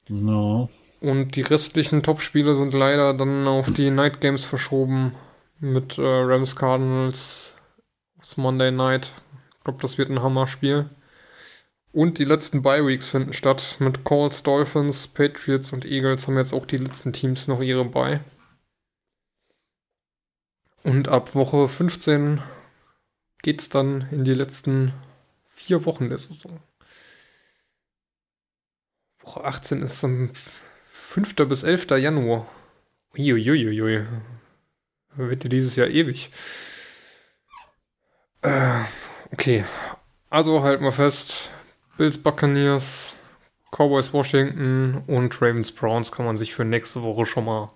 No. 0.08 0.70
Und 1.04 1.36
die 1.36 1.42
restlichen 1.42 2.02
Top-Spiele 2.02 2.56
sind 2.56 2.74
leider 2.74 3.14
dann 3.14 3.46
auf 3.46 3.74
die 3.74 3.90
Night 3.90 4.22
Games 4.22 4.46
verschoben. 4.46 5.14
Mit 5.60 5.98
äh, 5.98 6.02
Rams 6.02 6.56
Cardinals 6.56 7.58
aufs 8.18 8.38
Monday 8.38 8.72
Night. 8.72 9.12
Ich 9.58 9.64
glaube, 9.66 9.82
das 9.82 9.98
wird 9.98 10.10
ein 10.10 10.24
Hammer-Spiel. 10.24 10.90
Und 11.92 12.20
die 12.20 12.24
letzten 12.24 12.62
Bye 12.62 12.88
Weeks 12.88 13.10
finden 13.10 13.34
statt. 13.34 13.76
Mit 13.80 14.06
Colts, 14.06 14.44
Dolphins, 14.44 15.10
Patriots 15.10 15.74
und 15.74 15.84
Eagles 15.84 16.26
haben 16.28 16.38
jetzt 16.38 16.54
auch 16.54 16.66
die 16.66 16.78
letzten 16.78 17.12
Teams 17.12 17.50
noch 17.50 17.62
ihre 17.62 17.84
Bye. 17.84 18.22
Und 20.84 21.10
ab 21.10 21.36
Woche 21.36 21.68
15 21.68 22.42
geht's 23.42 23.68
dann 23.68 24.08
in 24.12 24.24
die 24.24 24.34
letzten 24.34 24.94
vier 25.50 25.84
Wochen 25.84 26.08
der 26.08 26.18
Saison. 26.18 26.62
Woche 29.22 29.44
18 29.44 29.82
ist 29.82 30.02
am 30.06 30.32
5. 31.14 31.36
bis 31.48 31.62
11. 31.62 31.92
Januar. 32.00 32.48
Uiuiuiui. 33.16 34.04
Wird 35.16 35.44
ja 35.44 35.48
dieses 35.48 35.76
Jahr 35.76 35.88
ewig. 35.88 36.32
Äh, 38.42 38.80
okay. 39.32 39.64
Also 40.32 40.64
halten 40.64 40.84
wir 40.84 40.92
fest. 40.92 41.52
Bills 41.98 42.18
Buccaneers, 42.18 43.16
Cowboys 43.70 44.12
Washington 44.12 45.04
und 45.06 45.40
Ravens 45.40 45.72
Browns 45.72 46.12
kann 46.12 46.26
man 46.26 46.38
sich 46.38 46.56
für 46.56 46.66
nächste 46.66 47.04
Woche 47.04 47.28
schon 47.28 47.46
mal 47.46 47.72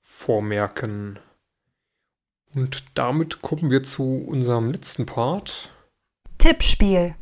vormerken. 0.00 1.20
Und 2.56 2.82
damit 2.94 3.40
kommen 3.40 3.70
wir 3.70 3.84
zu 3.84 4.24
unserem 4.26 4.72
letzten 4.72 5.06
Part. 5.06 5.70
Tippspiel. 6.38 7.14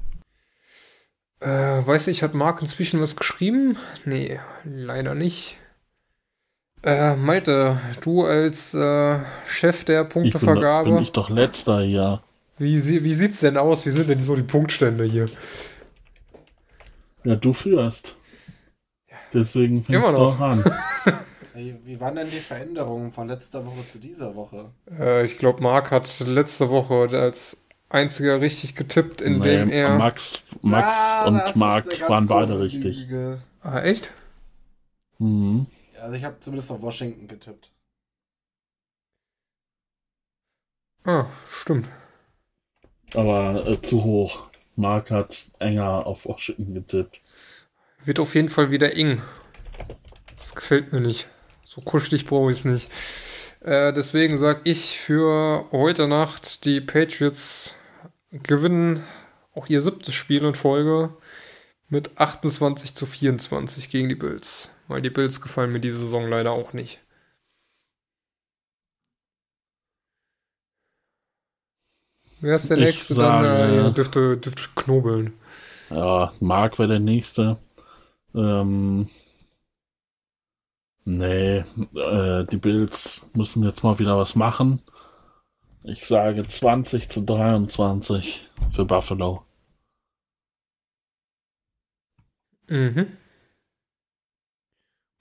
Äh, 1.43 1.87
weiß 1.87 2.07
ich, 2.09 2.23
hat 2.23 2.35
Marc 2.35 2.61
inzwischen 2.61 3.01
was 3.01 3.17
geschrieben? 3.17 3.77
Nee, 4.05 4.39
leider 4.65 5.15
nicht. 5.15 5.57
Äh, 6.85 7.17
Malte, 7.17 7.81
du 8.01 8.25
als 8.25 8.75
äh, 8.75 9.19
Chef 9.47 9.85
der 9.85 10.03
Ich 10.03 10.09
bin, 10.09 10.23
Punktevergabe, 10.23 10.91
bin 10.91 11.03
ich 11.03 11.13
doch 11.13 11.31
letzter 11.31 11.81
hier. 11.83 12.23
wie, 12.59 13.05
wie 13.05 13.15
sieht's 13.15 13.41
denn 13.41 13.57
aus? 13.57 13.87
Wie 13.87 13.91
sind 13.91 14.11
denn 14.11 14.21
so 14.21 14.35
die 14.37 14.43
Punktstände 14.43 15.05
hier? 15.05 15.27
Ja, 17.25 17.37
du 17.37 17.53
führst. 17.53 18.17
Deswegen 19.33 19.85
fängst 19.85 20.09
Immer 20.09 20.17
du 20.17 20.25
auch 20.25 20.41
an. 20.41 20.65
Wie 21.55 22.01
waren 22.01 22.17
denn 22.17 22.31
die 22.31 22.39
Veränderungen 22.39 23.13
von 23.13 23.29
letzter 23.29 23.65
Woche 23.67 23.87
zu 23.87 23.99
dieser 23.99 24.35
Woche? 24.35 24.71
Äh, 24.99 25.23
ich 25.23 25.39
glaube, 25.39 25.63
Marc 25.63 25.91
hat 25.91 26.21
letzte 26.21 26.71
Woche 26.71 27.11
als 27.19 27.62
einziger 27.93 28.41
richtig 28.41 28.75
getippt, 28.75 29.21
indem 29.21 29.69
Nee, 29.69 29.81
er. 29.81 29.97
Max, 29.99 30.43
Max 30.63 30.95
Ah, 30.95 31.27
und 31.27 31.39
ganz 31.39 32.09
waren 32.09 32.27
beide 32.27 32.61
richtig. 32.61 33.03
Lüge. 33.03 33.43
Ah, 33.63 33.81
echt? 33.81 34.11
Mhm. 35.19 35.67
Also 36.01 36.15
ich 36.15 36.25
habe 36.25 36.41
zumindest 36.41 36.71
auf 36.71 36.83
Washington 36.83 37.29
getippt. 37.29 37.71
Ah, 41.05 41.27
stimmt. 41.61 41.89
Aber 43.15 43.67
äh, 43.67 43.81
zu 43.81 44.03
hoch. 44.05 44.49
Marc 44.75 45.11
hat 45.11 45.51
enger 45.59 46.07
auf 46.07 46.25
Washington 46.25 46.75
getippt. 46.75 47.21
Wird 48.05 48.19
auf 48.19 48.35
jeden 48.35 48.49
Fall 48.49 48.71
wieder 48.71 48.97
eng. 48.97 49.21
Das 50.39 50.55
gefällt 50.55 50.93
mir 50.93 51.01
nicht. 51.01 51.29
So 51.65 51.81
kuschelig 51.83 52.27
brauche 52.27 52.51
ich 52.51 52.59
es 52.59 52.65
nicht. 52.65 52.91
Äh, 53.61 53.93
deswegen 53.93 54.39
sage 54.39 54.63
ich 54.65 54.99
für 54.99 55.67
heute 55.71 56.09
Nacht, 56.09 56.65
die 56.65 56.81
Patriots 56.81 57.75
gewinnen 58.33 59.03
auch 59.55 59.69
ihr 59.69 59.83
siebtes 59.83 60.15
Spiel 60.15 60.45
in 60.45 60.55
Folge 60.55 61.15
mit 61.89 62.19
28 62.19 62.95
zu 62.95 63.07
24 63.07 63.91
gegen 63.91 64.09
die 64.09 64.15
Bills. 64.15 64.71
Weil 64.89 65.03
die 65.03 65.11
Bills 65.11 65.41
gefallen 65.41 65.73
mir 65.73 65.81
diese 65.81 65.99
Saison 65.99 66.29
leider 66.29 66.53
auch 66.53 66.73
nicht. 66.73 67.01
Wer 72.41 72.57
ist 72.57 72.69
der 72.71 72.79
Ich 72.79 72.85
Nächste? 72.87 73.15
sage- 73.15 73.47
Dann 73.47 73.87
äh, 73.91 73.93
dürfte, 73.93 74.37
dürfte 74.37 74.63
knobeln. 74.75 75.33
Ja, 75.91 76.33
Marc 76.41 76.79
wäre 76.79 76.89
der 76.89 77.01
nächste. 77.01 77.59
Ähm, 78.35 79.09
nee, 81.05 81.59
äh, 81.59 82.45
die 82.47 82.57
Bills 82.57 83.27
müssen 83.35 83.63
jetzt 83.65 83.83
mal 83.83 83.99
wieder 83.99 84.17
was 84.19 84.35
machen. 84.35 84.83
Ich 85.85 86.07
sage 86.07 86.47
20 86.47 87.09
zu 87.09 87.23
23 87.25 88.49
für 88.71 88.85
Buffalo. 88.85 89.45
Mhm. 92.69 93.17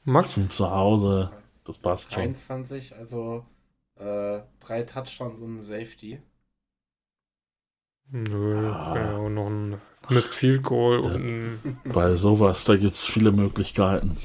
Max? 0.03 0.33
Sind 0.33 0.51
zu 0.51 0.69
Hause. 0.69 1.31
Das 1.65 1.77
passt 1.77 2.13
schon. 2.13 2.23
23, 2.23 2.95
also 2.95 3.45
äh, 3.95 4.41
drei 4.59 4.83
Touchdowns 4.83 5.39
und 5.39 5.57
ein 5.57 5.61
Safety. 5.61 6.21
Nö, 8.13 8.71
Ah. 8.71 8.95
ja, 8.95 9.17
und 9.17 9.33
noch 9.35 9.47
ein 9.47 9.81
Missed 10.09 10.33
Field 10.33 10.63
Goal 10.63 11.01
Ja. 11.03 11.11
und 11.11 11.23
ein, 11.25 11.79
Bei 11.85 12.15
sowas, 12.15 12.65
da 12.65 12.75
gibt 12.75 12.91
es 12.91 13.05
viele 13.05 13.31
Möglichkeiten. 13.31 14.17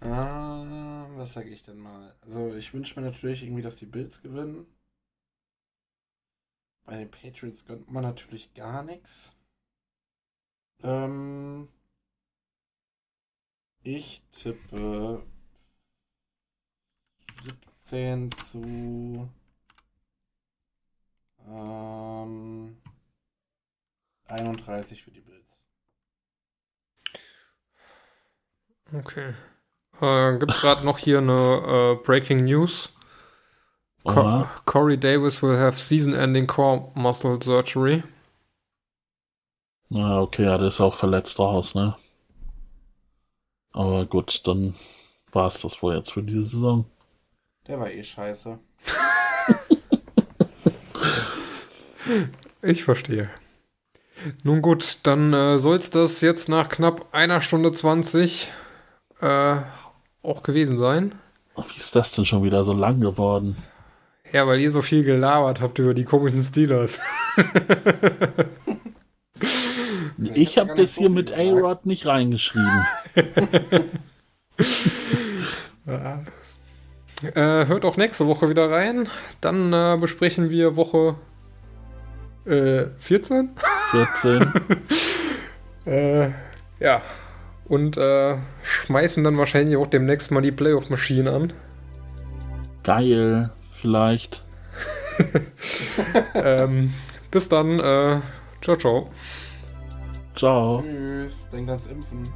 Ah, 0.00 0.31
was 1.22 1.34
sage 1.34 1.50
ich 1.50 1.62
denn 1.62 1.78
mal? 1.78 2.14
Also 2.22 2.54
ich 2.54 2.74
wünsche 2.74 2.98
mir 2.98 3.06
natürlich 3.06 3.44
irgendwie, 3.44 3.62
dass 3.62 3.76
die 3.76 3.86
Bills 3.86 4.22
gewinnen. 4.22 4.66
Bei 6.84 6.96
den 6.96 7.10
Patriots 7.10 7.64
gönnt 7.64 7.90
man 7.90 8.02
natürlich 8.02 8.52
gar 8.54 8.82
nichts. 8.82 9.30
Ähm, 10.82 11.68
ich 13.84 14.22
tippe 14.32 15.24
17 17.44 18.32
zu 18.32 19.30
ähm, 21.46 22.76
31 24.24 25.02
für 25.04 25.12
die 25.12 25.20
Bills. 25.20 25.56
okay. 28.92 29.34
Äh, 30.02 30.36
gibt 30.38 30.52
gerade 30.52 30.84
noch 30.84 30.98
hier 30.98 31.18
eine 31.18 31.96
äh, 32.00 32.04
Breaking 32.04 32.44
News. 32.44 32.92
Co 34.04 34.20
Oha. 34.20 34.50
Corey 34.64 34.98
Davis 34.98 35.42
will 35.42 35.56
have 35.56 35.78
season-ending 35.78 36.48
core 36.48 36.90
muscle 36.94 37.40
surgery. 37.40 38.02
Ah, 39.94 40.20
okay, 40.20 40.44
ja, 40.44 40.58
der 40.58 40.68
ist 40.68 40.80
auch 40.80 40.94
verletzt 40.94 41.38
raus, 41.38 41.74
ne? 41.74 41.96
Aber 43.72 44.04
gut, 44.06 44.46
dann 44.46 44.74
war 45.30 45.46
es 45.46 45.60
das 45.60 45.82
wohl 45.82 45.94
jetzt 45.94 46.12
für 46.12 46.22
diese 46.22 46.44
Saison. 46.44 46.84
Der 47.68 47.78
war 47.78 47.90
eh 47.90 48.02
scheiße. 48.02 48.58
Ich 52.64 52.84
verstehe. 52.84 53.28
Nun 54.44 54.62
gut, 54.62 54.98
dann 55.02 55.32
äh, 55.32 55.58
soll 55.58 55.76
es 55.76 55.90
das 55.90 56.20
jetzt 56.20 56.48
nach 56.48 56.68
knapp 56.68 57.06
einer 57.12 57.40
Stunde 57.40 57.72
20 57.72 58.52
äh, 59.20 59.56
auch 60.22 60.42
gewesen 60.42 60.78
sein. 60.78 61.14
Wie 61.56 61.78
ist 61.78 61.94
das 61.94 62.12
denn 62.12 62.24
schon 62.24 62.42
wieder 62.42 62.64
so 62.64 62.72
lang 62.72 63.00
geworden? 63.00 63.56
Ja, 64.32 64.46
weil 64.46 64.60
ihr 64.60 64.70
so 64.70 64.80
viel 64.80 65.04
gelabert 65.04 65.60
habt 65.60 65.78
über 65.78 65.94
die 65.94 66.04
komischen 66.04 66.42
Steelers. 66.42 67.00
Ich 70.34 70.56
hab 70.56 70.68
habe 70.68 70.76
gar 70.76 70.84
das 70.84 70.94
so 70.94 71.00
hier 71.00 71.10
mit. 71.10 71.36
A-Rod 71.36 71.84
nicht 71.86 72.06
reingeschrieben. 72.06 72.86
Äh, 77.34 77.66
hört 77.66 77.84
auch 77.84 77.96
nächste 77.96 78.26
Woche 78.26 78.48
wieder 78.48 78.68
rein. 78.68 79.08
Dann 79.40 79.72
äh, 79.72 79.96
besprechen 80.00 80.50
wir 80.50 80.74
Woche 80.74 81.14
äh, 82.46 82.86
14. 82.98 83.50
14. 83.90 84.52
Äh, 85.84 86.30
ja. 86.78 87.02
Und 87.66 87.96
äh, 87.96 88.36
schmeißen 88.62 89.24
dann 89.24 89.38
wahrscheinlich 89.38 89.76
auch 89.76 89.86
demnächst 89.86 90.30
mal 90.30 90.40
die 90.40 90.52
Playoff-Maschinen 90.52 91.28
an. 91.28 91.52
Geil, 92.82 93.50
vielleicht. 93.70 94.44
ähm, 96.34 96.92
bis 97.30 97.48
dann. 97.48 97.78
Äh, 97.78 98.20
ciao, 98.60 98.76
ciao. 98.76 99.08
Ciao. 100.34 100.82
Tschüss, 100.82 101.48
denkt 101.50 101.70
ans 101.70 101.86
Impfen. 101.86 102.28